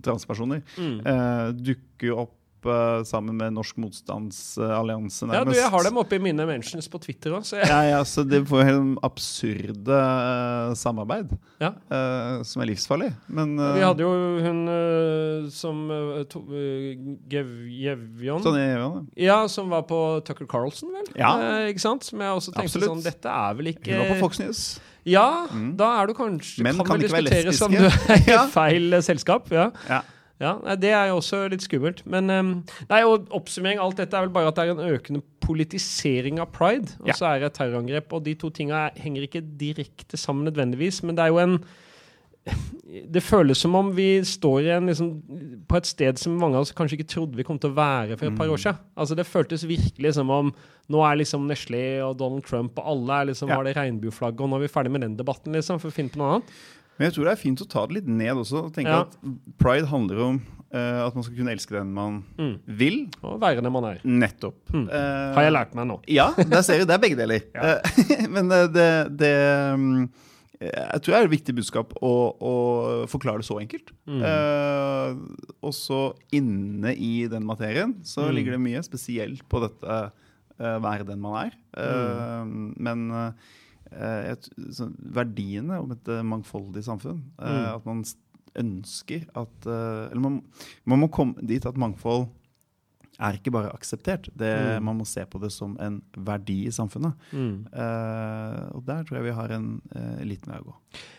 transpersoner, 0.02 0.64
mm. 0.82 0.98
dukker 1.62 2.10
jo 2.10 2.18
opp 2.24 2.34
sammen 3.08 3.38
med 3.38 3.54
Norsk 3.56 3.78
motstandsallianse. 3.82 5.28
Ja, 5.32 5.44
du, 5.46 5.54
jeg 5.56 5.70
har 5.72 5.86
dem 5.88 6.00
oppe 6.02 6.18
i 6.18 6.22
mine 6.22 6.46
mentions 6.48 6.88
på 6.92 7.00
Twitter 7.04 7.36
òg. 7.38 7.46
Jeg... 7.48 7.68
Ja, 7.70 7.82
ja, 7.88 8.00
så 8.08 8.26
det 8.28 8.42
får 8.50 8.66
helt 8.68 9.04
absurde 9.06 10.00
uh, 10.00 10.74
samarbeid 10.78 11.34
ja. 11.62 11.72
uh, 11.92 12.42
som 12.48 12.64
er 12.64 12.72
livsfarlig. 12.72 13.12
Men 13.28 13.56
uh, 13.60 13.74
Vi 13.78 13.86
hadde 13.86 14.06
jo 14.06 14.12
hun 14.46 14.64
som 15.54 15.86
Gevjon 17.32 18.44
sånn 18.46 18.60
ja. 19.20 19.40
som 19.52 19.70
var 19.74 19.86
på 19.90 20.02
Tucker 20.26 20.50
Carlson, 20.50 20.92
vel? 20.96 21.08
Ja. 21.20 21.36
ikke 21.70 21.84
sant? 21.84 22.06
Som 22.08 22.24
jeg 22.24 22.42
også 22.42 22.54
tenkte 22.56 22.72
Absolutt. 22.72 22.92
sånn 22.92 23.06
Dette 23.06 23.32
er 23.32 23.56
vel 23.58 23.72
ikke 23.76 23.94
Hun 23.94 24.02
var 24.02 24.14
på 24.16 24.22
Fox 24.26 24.42
News. 24.44 24.66
Ja, 25.06 25.46
mm. 25.54 25.76
da 25.78 25.92
er 26.00 26.10
du 26.10 26.16
kanskje 26.18 26.64
Men 26.66 26.80
kan, 26.80 26.88
kan 26.90 26.98
vel 26.98 27.28
diskutere 27.30 27.54
som 27.54 27.74
du 27.74 27.86
er 27.86 28.24
i 28.26 28.38
feil 28.58 28.98
selskap. 29.06 29.52
Ja. 29.54 29.70
ja. 29.90 30.02
Ja, 30.42 30.58
Det 30.76 30.92
er 30.92 31.08
jo 31.10 31.22
også 31.22 31.46
litt 31.52 31.64
skummelt. 31.64 32.02
Men 32.06 32.30
um, 32.30 32.52
nei, 32.90 33.02
og 33.08 33.30
oppsummering 33.36 33.80
alt 33.80 34.02
dette 34.02 34.18
er 34.18 34.28
vel 34.28 34.36
bare 34.36 34.52
at 34.52 34.60
det 34.60 34.66
er 34.66 34.76
en 34.76 34.98
økende 34.98 35.24
politisering 35.46 36.42
av 36.44 36.52
pride. 36.56 36.98
Og 37.06 37.16
så 37.16 37.30
er 37.30 37.40
det 37.40 37.52
et 37.52 37.60
terrorangrep. 37.62 38.14
Og 38.14 38.26
de 38.26 38.36
to 38.40 38.52
tinga 38.52 38.90
henger 39.00 39.28
ikke 39.28 39.46
direkte 39.60 40.20
sammen 40.20 40.50
nødvendigvis, 40.50 41.04
men 41.06 41.18
det 41.18 41.26
er 41.26 41.34
jo 41.34 41.44
en 41.44 41.60
det 43.14 43.24
føles 43.26 43.58
som 43.58 43.76
om 43.78 43.88
vi 43.96 44.20
står 44.26 44.68
en, 44.76 44.90
liksom, 44.92 45.10
på 45.66 45.80
et 45.80 45.90
sted 45.90 46.20
som 46.22 46.36
mange 46.38 46.60
av 46.60 46.66
oss 46.66 46.74
kanskje 46.78 47.00
ikke 47.00 47.10
trodde 47.16 47.40
vi 47.40 47.46
kom 47.48 47.58
til 47.62 47.72
å 47.72 47.78
være 47.78 48.18
for 48.20 48.30
et 48.30 48.38
par 48.38 48.52
år 48.52 48.60
mm. 48.60 48.64
siden. 48.66 48.84
Altså, 48.94 49.18
det 49.18 49.28
føltes 49.30 49.66
virkelig 49.66 50.16
som 50.20 50.32
om 50.34 50.52
nå 50.94 51.02
er 51.08 51.20
liksom 51.22 51.48
Nestlé 51.50 51.84
og 52.06 52.20
Donald 52.20 52.46
Trump 52.46 52.78
og 52.78 52.92
alle 52.92 53.20
er 53.20 53.30
liksom, 53.32 53.50
ja. 53.50 53.58
har 53.58 53.66
det 53.68 53.76
regnbueflagget, 53.78 54.44
og 54.46 54.52
nå 54.52 54.60
er 54.60 54.68
vi 54.68 54.74
ferdig 54.76 54.94
med 54.94 55.06
den 55.08 55.18
debatten, 55.18 55.58
liksom, 55.58 55.82
for 55.82 55.90
å 55.90 55.96
finne 55.96 56.14
på 56.14 56.22
noe 56.22 56.36
annet. 56.36 56.58
Men 56.96 57.10
jeg 57.10 57.16
tror 57.18 57.28
det 57.28 57.34
er 57.36 57.42
fint 57.42 57.62
å 57.64 57.68
ta 57.70 57.86
det 57.88 58.00
litt 58.00 58.12
ned 58.12 58.42
også. 58.42 58.68
og 58.70 58.76
tenke 58.76 58.94
ja. 58.94 59.06
at 59.06 59.16
Pride 59.62 59.90
handler 59.92 60.22
om 60.30 60.38
uh, 60.76 61.02
at 61.06 61.16
man 61.18 61.26
skal 61.26 61.38
kunne 61.38 61.56
elske 61.56 61.76
den 61.76 61.92
man 61.96 62.22
mm. 62.40 62.54
vil. 62.80 63.00
Og 63.26 63.40
være 63.42 63.64
den 63.64 63.74
man 63.76 63.90
er. 63.90 64.04
Nettopp. 64.04 64.60
Mm. 64.74 64.86
Uh, 64.90 65.34
Har 65.38 65.48
jeg 65.48 65.56
lært 65.56 65.76
meg 65.78 65.90
nå. 65.92 65.98
ja, 66.12 66.30
der 66.40 66.64
ser 66.66 66.82
du. 66.82 66.88
Det 66.88 66.96
er 66.96 67.04
begge 67.04 67.20
deler. 67.20 67.44
Ja. 67.56 67.78
Uh, 67.80 68.30
men 68.36 68.52
det, 68.74 68.90
det 69.20 69.34
um, 69.76 70.06
jeg 70.56 71.04
tror 71.04 71.12
det 71.12 71.18
er 71.18 71.28
et 71.28 71.34
viktig 71.34 71.54
budskap 71.58 71.92
å, 72.00 72.12
å 72.40 72.54
forklare 73.12 73.44
det 73.44 73.48
så 73.48 73.58
enkelt. 73.60 73.92
Mm. 74.08 74.24
og 75.60 75.74
så 75.76 76.00
inne 76.34 76.94
i 76.96 77.28
den 77.30 77.44
materien 77.46 77.92
så 78.08 78.30
mm. 78.30 78.32
ligger 78.38 78.56
det 78.56 78.62
mye, 78.64 78.84
spesielt 78.88 79.44
på 79.52 79.60
dette 79.66 79.98
være 80.56 81.08
den 81.10 81.20
man 81.20 81.36
er. 81.42 81.58
Mm. 81.76 82.72
men 82.88 83.04
et, 84.34 84.48
så, 84.76 84.90
verdiene 85.16 85.80
om 85.82 85.94
et 85.96 86.12
eh, 86.12 86.24
mangfoldig 86.26 86.84
samfunn. 86.86 87.22
Eh, 87.40 87.60
mm. 87.60 87.68
At 87.76 87.90
man 87.90 88.06
ønsker 88.56 89.26
at 89.36 89.66
Eller 89.68 90.22
man, 90.24 90.38
man, 90.88 91.02
må 91.02 91.10
komme 91.12 91.44
dit 91.44 91.66
at 91.68 91.76
mangfold 91.76 92.30
er 93.20 93.38
ikke 93.38 93.52
bare 93.56 93.74
akseptert. 93.76 94.30
Det, 94.36 94.52
mm. 94.52 94.86
Man 94.86 95.00
må 95.00 95.08
se 95.08 95.26
på 95.28 95.40
det 95.44 95.52
som 95.56 95.76
en 95.82 96.02
verdi 96.16 96.66
i 96.68 96.74
samfunnet. 96.76 97.16
Mm. 97.32 97.68
Uh, 97.72 98.64
og 98.76 98.86
der 98.88 99.04
tror 99.04 99.20
jeg 99.20 99.28
vi 99.30 99.36
har 99.38 99.54
en 99.56 99.70
uh, 99.96 100.24
liten 100.28 100.52
vei 100.52 100.60
å 100.62 100.68
gå. 100.70 100.76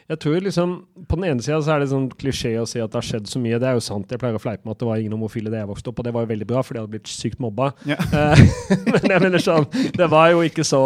Jeg 0.07 0.21
tror 0.23 0.45
liksom, 0.45 0.75
På 1.11 1.19
den 1.19 1.27
ene 1.33 1.43
sida 1.43 1.59
er 1.75 1.83
det 1.83 1.89
sånn 1.91 2.07
klisjé 2.15 2.53
å 2.61 2.67
si 2.69 2.79
at 2.83 2.93
det 2.93 3.01
har 3.01 3.07
skjedd 3.07 3.27
så 3.31 3.41
mye. 3.43 3.59
Det 3.63 3.69
er 3.69 3.79
jo 3.79 3.83
sant. 3.83 4.11
Jeg 4.11 4.23
pleier 4.23 4.39
å 4.39 4.43
fleipe 4.43 4.63
med 4.63 4.77
at 4.77 4.83
det 4.83 4.89
var 4.89 5.03
ingen 5.03 5.17
homofile 5.17 5.51
da 5.51 5.63
jeg 5.63 5.71
vokste 5.71 5.91
opp, 5.91 6.01
og 6.01 6.07
det 6.07 6.15
var 6.15 6.27
jo 6.27 6.31
veldig 6.31 6.49
bra, 6.49 6.63
for 6.63 6.77
de 6.77 6.83
hadde 6.83 6.95
blitt 6.95 7.11
sykt 7.11 7.43
mobba. 7.43 7.73
Ja. 7.89 7.99
Men 8.93 9.11
jeg 9.11 9.25
mener 9.25 9.43
sånn, 9.43 9.67
det 9.97 10.09
var 10.13 10.31
jo 10.33 10.45
ikke 10.47 10.67
så 10.67 10.83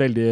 veldig 0.00 0.30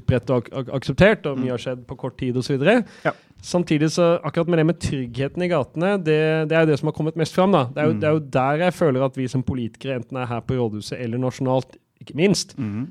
utbredt 0.00 0.32
og 0.32 0.50
ak 0.62 0.74
akseptert, 0.80 1.28
og 1.28 1.40
mye 1.42 1.52
har 1.52 1.62
skjedd 1.62 1.84
på 1.88 1.98
kort 2.00 2.16
tid 2.20 2.40
osv. 2.40 2.64
Ja. 3.04 3.12
Samtidig 3.44 3.92
så 3.92 4.14
akkurat 4.24 4.48
med 4.48 4.62
det 4.62 4.68
med 4.70 4.80
tryggheten 4.82 5.44
i 5.44 5.50
gatene, 5.52 5.96
det, 6.02 6.20
det 6.50 6.56
er 6.56 6.64
jo 6.64 6.70
det 6.72 6.78
som 6.80 6.90
har 6.90 6.96
kommet 6.96 7.18
mest 7.20 7.36
fram. 7.36 7.52
da. 7.52 7.66
Det 7.68 7.82
er, 7.82 7.90
jo, 7.90 7.96
mm. 7.96 8.00
det 8.00 8.08
er, 8.08 8.16
jo, 8.16 8.28
der 8.38 8.64
jeg 8.64 8.78
føler 8.80 9.04
at 9.06 9.18
vi 9.20 9.28
som 9.30 9.44
politikere, 9.46 10.00
enten 10.00 10.22
er 10.22 10.30
her 10.30 10.40
på 10.46 10.56
rådhuset 10.56 10.96
eller 10.96 11.20
nasjonalt, 11.20 11.76
ikke 12.00 12.16
minst, 12.16 12.56
mm. 12.56 12.88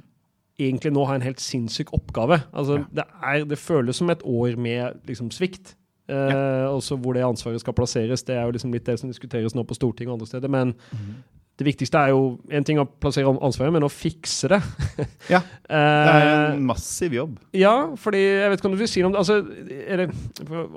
Egentlig 0.60 0.94
nå 0.96 1.06
har 1.06 1.20
en 1.20 1.26
helt 1.26 1.42
sinnssyk 1.44 1.94
oppgave. 1.94 2.42
Altså, 2.54 2.80
ja. 2.82 2.86
det, 3.02 3.08
er, 3.22 3.48
det, 3.50 3.60
føles 3.60 4.00
som 4.00 4.10
et 4.10 4.24
år 4.24 4.56
med 4.62 5.02
liksom, 5.10 5.32
svikt. 5.36 5.76
Eh, 6.10 6.16
ja. 6.16 6.68
Også 6.70 6.96
hvor 7.02 7.18
det 7.18 7.26
ansvaret 7.26 7.62
skal 7.62 7.76
plasseres. 7.76 8.24
Det 8.24 8.38
er 8.38 8.46
jo 8.46 8.56
liksom 8.56 8.74
litt 8.74 8.86
det 8.88 9.00
som 9.02 9.12
diskuteres 9.12 9.56
nå 9.56 9.66
på 9.68 9.78
Stortinget 9.78 10.14
og 10.14 10.20
andre 10.20 10.32
steder. 10.34 10.52
Men 10.52 10.76
mm 10.92 11.16
det 11.56 11.66
viktigste 11.70 12.00
er 12.04 12.12
jo 12.12 12.24
en 12.52 12.66
ting 12.68 12.80
å 12.82 12.88
plassere 13.00 13.32
ansvaret, 13.32 13.72
men 13.72 13.86
å 13.88 13.92
fikse 13.92 14.50
det. 14.52 14.60
ja. 15.34 15.40
Det 15.40 15.80
er 15.80 16.50
en 16.50 16.66
massiv 16.68 17.16
jobb. 17.16 17.38
ja, 17.56 17.76
fordi 18.00 18.20
jeg 18.26 18.52
vet 18.52 18.60
ikke 18.60 18.70
om 18.72 18.76
du 18.76 18.82
vil 18.82 18.92
si 18.92 19.04
noe 19.04 19.14
om 19.14 19.16
det 19.16 19.22
altså, 19.22 19.40
eller, 19.88 20.12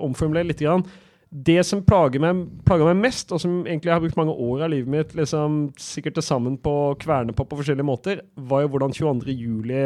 omformulere 0.07 0.47
litt. 0.47 0.63
Grann, 0.63 0.87
det 1.29 1.61
som 1.69 1.83
plager 1.85 2.23
meg, 2.23 2.47
plager 2.65 2.89
meg, 2.89 3.03
mest, 3.09 3.33
og 3.35 3.41
som 3.43 3.61
egentlig 3.67 3.91
jeg 3.91 3.97
har 3.97 4.05
brukt 4.05 4.17
mange 4.21 4.33
år 4.33 4.65
av 4.65 4.71
livet 4.73 4.93
mitt 4.93 5.17
liksom, 5.17 5.67
sikkert 5.81 6.17
til 6.17 6.25
sammen 6.25 6.57
på 6.61 6.73
å 6.87 6.95
kverne 7.01 7.35
på 7.37 7.45
på 7.45 7.59
forskjellige 7.59 7.89
måter, 7.89 8.23
var 8.49 8.65
jo 8.65 8.71
hvordan 8.73 8.97
22. 8.97 9.35
juli 9.37 9.83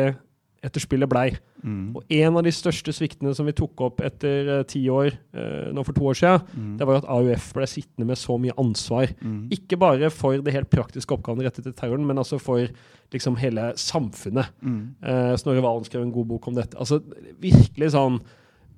etterspillet 0.62 1.11
blei. 1.11 1.32
Mm. 1.62 1.97
Og 1.99 2.12
en 2.14 2.38
av 2.38 2.45
de 2.47 2.53
største 2.55 2.93
sviktene 2.95 3.32
som 3.34 3.47
vi 3.49 3.55
tok 3.59 3.80
opp 3.82 4.03
etter 4.07 4.51
uh, 4.51 4.61
ti 4.68 4.84
år, 4.90 5.16
uh, 5.34 5.70
nå 5.74 5.82
for 5.86 5.97
to 5.97 6.07
år 6.12 6.18
siden, 6.18 6.45
mm. 6.55 6.76
det 6.78 6.86
var 6.86 7.01
at 7.01 7.09
AUF 7.11 7.49
ble 7.57 7.66
sittende 7.70 8.07
med 8.07 8.20
så 8.20 8.36
mye 8.38 8.55
ansvar. 8.62 9.11
Mm. 9.18 9.49
Ikke 9.59 9.78
bare 9.82 10.11
for 10.14 10.38
det 10.38 10.55
helt 10.55 10.70
praktiske 10.70 11.16
oppgavene 11.16 11.49
rettet 11.49 11.66
til 11.66 11.74
terroren, 11.78 12.07
men 12.07 12.22
altså 12.22 12.38
for 12.43 12.70
liksom 13.12 13.40
hele 13.43 13.72
samfunnet. 13.80 14.55
Uh, 14.62 15.34
Snorre 15.40 15.64
Valen 15.64 15.88
skrev 15.88 16.07
en 16.07 16.14
god 16.14 16.30
bok 16.30 16.47
om 16.51 16.57
dette. 16.57 16.78
Altså 16.78 17.03
virkelig 17.43 17.90
sånn 17.97 18.22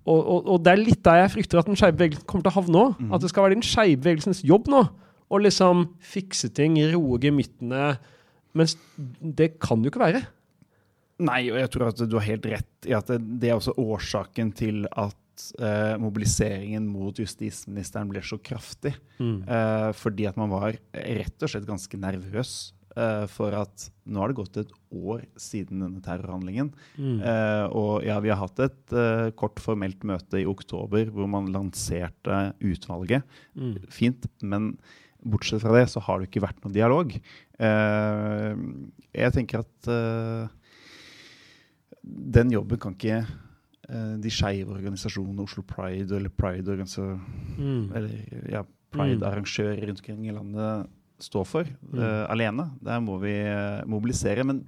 og, 0.04 0.20
og, 0.20 0.48
og, 0.52 0.58
det 0.64 0.72
er 0.72 0.82
litt 0.82 1.02
der 1.06 1.22
jeg 1.22 1.32
frykter 1.32 1.60
at 1.60 1.68
den 1.68 1.78
skeive 1.80 1.96
bevegelsen 1.96 2.26
kommer 2.28 2.44
til 2.44 2.52
å 2.52 2.58
havne 2.58 2.80
òg. 2.82 3.00
Mm. 3.00 3.10
At 3.16 3.24
det 3.24 3.30
skal 3.32 3.46
være 3.46 3.56
den 3.56 3.64
skeive 3.64 4.02
bevegelsens 4.02 4.42
jobb 4.44 4.68
nå 4.72 4.84
å 5.32 5.40
liksom 5.40 5.86
fikse 6.04 6.50
ting, 6.54 6.76
roe 6.92 7.18
gemyttene. 7.22 7.94
Mens 8.54 8.76
det 8.96 9.54
kan 9.62 9.82
jo 9.82 9.90
ikke 9.90 10.04
være. 10.04 10.22
Nei, 11.24 11.40
og 11.52 11.58
jeg 11.60 11.70
tror 11.72 11.88
at 11.88 12.02
du 12.04 12.16
har 12.18 12.26
helt 12.26 12.46
rett 12.50 12.88
i 12.90 12.94
at 12.96 13.10
det, 13.10 13.20
det 13.40 13.50
er 13.50 13.56
også 13.56 13.76
årsaken 13.80 14.50
til 14.58 14.84
at 14.90 15.46
uh, 15.62 15.94
mobiliseringen 16.02 16.86
mot 16.90 17.18
justisministeren 17.18 18.10
ble 18.10 18.22
så 18.26 18.38
kraftig. 18.42 18.94
Mm. 19.18 19.40
Uh, 19.48 19.90
fordi 19.96 20.28
at 20.30 20.38
man 20.38 20.52
var 20.52 20.76
rett 20.92 21.46
og 21.46 21.50
slett 21.50 21.68
ganske 21.68 22.00
nervøs 22.02 22.74
uh, 22.96 23.24
for 23.30 23.54
at 23.58 23.86
nå 24.04 24.22
har 24.22 24.32
det 24.32 24.38
gått 24.38 24.58
et 24.60 24.74
år 24.94 25.22
siden 25.40 25.84
denne 25.84 26.02
terrorhandlingen. 26.04 26.72
Mm. 26.96 27.22
og 27.74 28.04
ja, 28.06 28.18
vi 28.22 28.30
har 28.30 28.38
hatt 28.38 28.60
et 28.62 28.94
kort 29.38 29.58
formelt 29.62 30.04
møte 30.06 30.38
i 30.38 30.46
oktober 30.46 31.08
hvor 31.10 31.26
man 31.30 31.48
lanserte 31.50 32.52
utvalget. 32.62 33.24
Mm. 33.56 33.78
Fint, 33.90 34.28
men 34.44 34.74
bortsett 35.24 35.64
fra 35.64 35.72
det 35.74 35.88
så 35.90 36.02
har 36.04 36.20
det 36.20 36.28
ikke 36.28 36.44
vært 36.44 36.60
noen 36.62 36.76
dialog. 36.76 37.16
jeg 37.56 39.34
tenker 39.34 39.64
at 39.64 39.90
den 42.04 42.52
jobben 42.52 42.80
kan 42.80 42.94
ikke 42.96 43.22
uh, 43.24 44.16
de 44.20 44.32
skeive 44.32 44.74
organisasjonene, 44.74 45.44
Oslo 45.44 45.64
Pride 45.66 46.18
eller 46.18 46.32
Pride-arrangører 46.32 47.18
mm. 47.58 48.50
ja, 48.52 48.64
Pride 48.94 49.24
mm. 49.24 49.86
rundt 49.88 50.00
omkring 50.00 50.28
i 50.28 50.34
landet 50.34 50.92
stå 51.22 51.44
for 51.46 51.68
mm. 51.68 51.98
uh, 51.98 52.24
alene. 52.32 52.68
Der 52.84 53.02
må 53.04 53.18
vi 53.22 53.34
uh, 53.46 53.84
mobilisere. 53.90 54.44
Men 54.46 54.64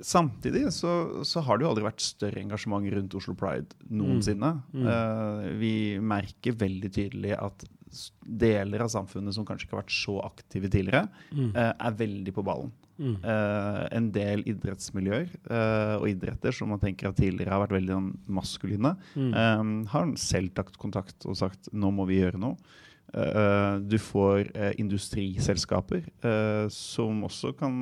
samtidig 0.00 0.66
så, 0.76 1.24
så, 1.24 1.42
har 1.44 1.58
det 1.58 1.66
jo 1.66 1.72
aldri 1.72 1.86
vært 1.86 2.04
større 2.04 2.42
engasjement 2.42 2.88
rundt 2.92 3.16
Oslo 3.18 3.36
Pride 3.38 3.76
noensinne. 3.88 4.58
Mm. 4.72 4.84
Mm. 4.86 5.60
vi 5.60 5.74
merker 6.04 6.58
veldig 6.58 6.92
tydelig 6.92 7.36
at 7.38 7.68
deler 8.20 8.82
av 8.84 8.90
samfunnet 8.92 9.32
som 9.32 9.46
kanskje 9.46 9.68
ikke 9.68 9.76
har 9.76 9.84
vært 9.86 9.94
så 9.94 10.16
aktive 10.26 10.68
tidligere, 10.68 11.06
mm. 11.32 11.54
er 11.56 11.94
veldig 11.96 12.34
på 12.36 12.44
ballen. 12.44 12.74
Mm. 12.96 13.16
Uh, 13.20 13.82
en 13.92 14.06
del 14.08 14.42
idrettsmiljøer 14.48 15.26
uh, 15.50 15.98
og 15.98 16.06
idretter 16.08 16.54
som 16.56 16.70
man 16.72 16.80
tenker 16.80 17.10
at 17.10 17.18
tidligere 17.20 17.52
har 17.52 17.60
vært 17.66 17.76
veldig 17.76 17.92
sånn 17.92 18.10
maskuline, 18.38 18.94
mm. 19.12 19.84
har 19.92 20.14
selv 20.20 20.54
tatt 20.56 20.78
kontakt 20.80 21.28
og 21.28 21.36
sagt 21.36 21.70
nå 21.76 21.92
må 21.92 22.08
vi 22.08 22.22
gjøre 22.22 22.40
noe. 22.40 22.56
Uh, 23.14 23.78
du 23.86 23.96
får 24.02 24.50
industriselskaper 24.82 26.08
som 26.72 27.22
også 27.24 27.52
kan 27.56 27.76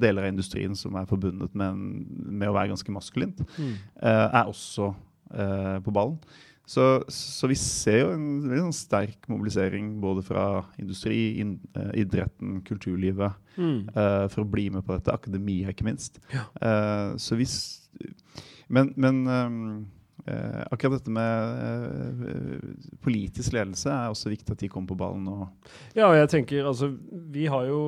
Deler 0.00 0.24
av 0.24 0.32
industrien 0.32 0.74
som 0.78 0.96
er 0.98 1.06
forbundet 1.10 1.54
med, 1.58 1.78
med 1.78 2.50
å 2.50 2.56
være 2.56 2.72
ganske 2.72 2.94
maskulint, 2.94 3.42
mm. 3.58 3.74
er 4.02 4.44
også 4.48 4.92
på 5.84 5.92
ballen. 5.92 6.16
Så, 6.68 6.84
så, 7.12 7.48
vi 7.48 7.56
ser 7.60 8.02
jo 8.02 8.08
en 8.12 8.24
veldig 8.44 8.62
sånn 8.66 8.76
sterk 8.76 9.28
mobilisering 9.30 9.94
både 10.02 10.24
fra 10.24 10.46
industri, 10.80 11.38
in, 11.40 11.54
idretten, 11.96 12.58
kulturlivet, 12.68 13.36
mm. 13.56 13.78
for 14.32 14.42
å 14.42 14.48
bli 14.48 14.66
med 14.74 14.84
på 14.84 14.96
dette. 14.96 15.14
Akademia, 15.14 15.72
ikke 15.72 15.86
minst. 15.88 16.20
Ja. 16.32 16.44
Så 17.20 17.38
hvis 17.40 17.56
Men, 18.68 18.92
men 19.00 19.22
um, 19.24 19.86
Eh, 20.28 20.62
akkurat 20.70 20.98
dette 20.98 21.12
med 21.14 21.60
eh, 22.28 22.64
politisk 23.04 23.54
ledelse 23.54 23.88
er 23.88 24.10
også 24.12 24.32
viktig 24.32 24.52
at 24.52 24.60
de 24.60 24.68
kommer 24.68 24.90
på 24.90 24.98
ballen. 24.98 25.24
Og 25.30 25.46
ja, 25.96 26.08
og 26.10 26.16
jeg 26.18 26.28
tenker 26.32 26.68
altså 26.68 26.90
Vi 27.32 27.46
har 27.48 27.64
jo 27.68 27.80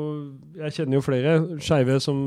Jeg 0.57 0.77
kjenner 0.79 0.97
jo 0.97 1.05
flere 1.05 1.35
skeive 1.61 1.99
som 2.01 2.23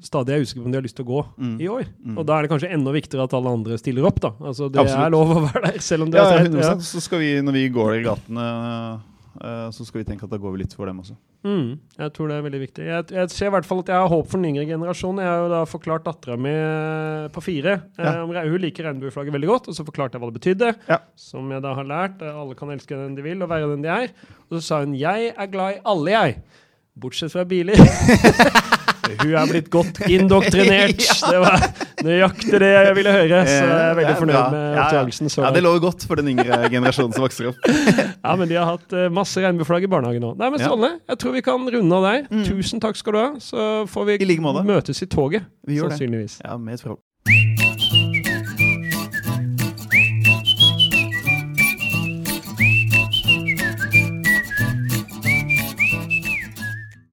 stadig 0.00 0.32
er 0.32 0.46
usikre 0.46 0.62
på 0.62 0.70
om 0.70 0.72
de 0.72 0.80
har 0.80 0.86
lyst 0.86 0.96
til 0.96 1.04
å 1.04 1.10
gå 1.10 1.20
mm. 1.34 1.56
i 1.60 1.68
år. 1.68 1.84
Mm. 2.00 2.16
Og 2.16 2.24
da 2.28 2.38
er 2.38 2.46
det 2.46 2.52
kanskje 2.54 2.72
enda 2.72 2.94
viktigere 2.94 3.26
at 3.28 3.36
alle 3.36 3.52
andre 3.58 3.76
stiller 3.80 4.06
opp, 4.08 4.22
da. 4.24 4.32
Altså 4.40 4.70
Det 4.72 4.80
Absolutt. 4.80 5.04
er 5.04 5.12
lov 5.12 5.34
å 5.34 5.42
være 5.44 5.64
der, 5.66 5.78
selv 5.84 6.06
om 6.06 6.14
det 6.14 6.22
ja, 6.22 6.30
er 6.30 6.46
teit. 6.46 6.56
Ja. 6.62 6.72
Så 6.88 7.02
skal 7.04 7.20
vi, 7.20 7.32
når 7.44 7.58
vi 7.58 7.66
går 7.74 7.98
i 7.98 8.04
gatene 8.06 8.46
så 9.38 9.84
skal 9.86 10.02
vi 10.02 10.08
tenke 10.08 10.26
at 10.26 10.32
da 10.32 10.38
går 10.40 10.56
vi 10.56 10.64
litt 10.64 10.74
for 10.76 10.88
dem 10.90 10.98
også. 11.02 11.14
Mm, 11.40 11.78
jeg 11.96 12.12
tror 12.12 12.28
det 12.28 12.36
er 12.36 12.44
veldig 12.44 12.60
viktig. 12.60 12.84
Jeg, 12.84 13.04
jeg, 13.16 13.32
ser 13.32 13.48
i 13.48 13.52
hvert 13.54 13.64
fall 13.68 13.78
at 13.80 13.90
jeg 13.92 14.02
har 14.02 14.10
håp 14.12 14.26
for 14.28 14.36
den 14.36 14.50
yngre 14.50 14.66
generasjonen. 14.68 15.22
Jeg 15.24 15.30
har 15.30 15.44
jo 15.44 15.52
da 15.52 15.60
forklart 15.68 16.04
dattera 16.04 16.36
mi 16.36 16.52
eh, 16.52 17.28
på 17.32 17.44
fire 17.44 17.76
ja. 17.96 18.12
um, 18.20 18.34
Hun 18.36 18.60
liker 18.60 18.84
regnbueflagget 18.90 19.36
veldig 19.38 19.48
godt, 19.48 19.70
og 19.72 19.78
så 19.78 19.86
forklarte 19.86 20.18
jeg 20.18 20.24
hva 20.24 20.28
det 20.28 20.40
betydde. 20.40 20.72
Ja. 20.90 20.98
Som 21.16 21.48
jeg 21.54 21.64
da 21.64 21.72
har 21.78 21.88
lært. 21.88 22.24
Alle 22.28 22.58
kan 22.58 22.74
elske 22.74 22.98
den 22.98 23.16
de 23.16 23.24
vil, 23.24 23.40
og 23.40 23.52
være 23.52 23.70
den 23.72 23.86
de 23.86 23.92
er. 23.94 24.12
Og 24.50 24.58
så 24.58 24.62
sa 24.66 24.82
hun 24.84 24.98
'jeg 24.98 25.32
er 25.32 25.48
glad 25.48 25.78
i 25.78 25.84
alle, 25.84 26.10
jeg'. 26.10 26.66
Bortsett 26.98 27.32
fra 27.32 27.44
biler. 27.48 27.78
Hun 29.18 29.32
er 29.34 29.48
blitt 29.50 29.70
godt 29.72 30.00
indoktrinert. 30.06 31.02
ja. 31.08 31.30
Det 31.32 31.40
var 31.42 31.64
nøyaktig 32.06 32.60
det 32.62 32.70
jeg 32.70 32.96
ville 32.98 33.14
høre. 33.14 33.40
Så 33.48 33.56
jeg 33.56 33.82
er 33.88 33.98
veldig 33.98 34.14
fornøyd 34.20 34.54
med 34.54 34.78
oppdragelsen. 34.84 35.32
Ja, 35.34 35.52
det 35.54 35.64
lover 35.66 35.84
godt 35.86 36.06
for 36.08 36.20
den 36.20 36.30
yngre 36.34 36.60
generasjonen 36.74 37.16
som 37.16 37.26
vokser 37.26 37.50
opp. 37.50 37.60
ja, 37.66 38.34
men 38.36 38.50
de 38.50 38.58
har 38.60 38.70
hatt 38.70 38.96
uh, 38.96 39.08
masse 39.20 39.42
regnbueflagg 39.42 39.86
i 39.88 39.90
barnehagen 39.90 40.24
nå. 40.24 40.34
Nei, 40.40 40.52
men 40.54 40.62
Ståle, 40.62 40.94
jeg 41.10 41.22
tror 41.24 41.36
vi 41.38 41.44
kan 41.46 41.70
runde 41.76 42.00
av 42.00 42.08
deg. 42.08 42.30
Mm. 42.30 42.44
Tusen 42.48 42.82
takk 42.82 42.98
skal 43.00 43.16
du 43.16 43.22
ha. 43.22 43.28
Så 43.42 43.70
får 43.90 44.10
vi 44.12 44.20
I 44.30 44.40
møtes 44.40 45.02
i 45.02 45.10
toget. 45.10 45.48
Vi 45.66 45.80
sannsynligvis. 45.82 46.40
Ja, 46.44 46.58
med 46.60 46.78
et 46.78 46.86
forhold. 46.86 47.02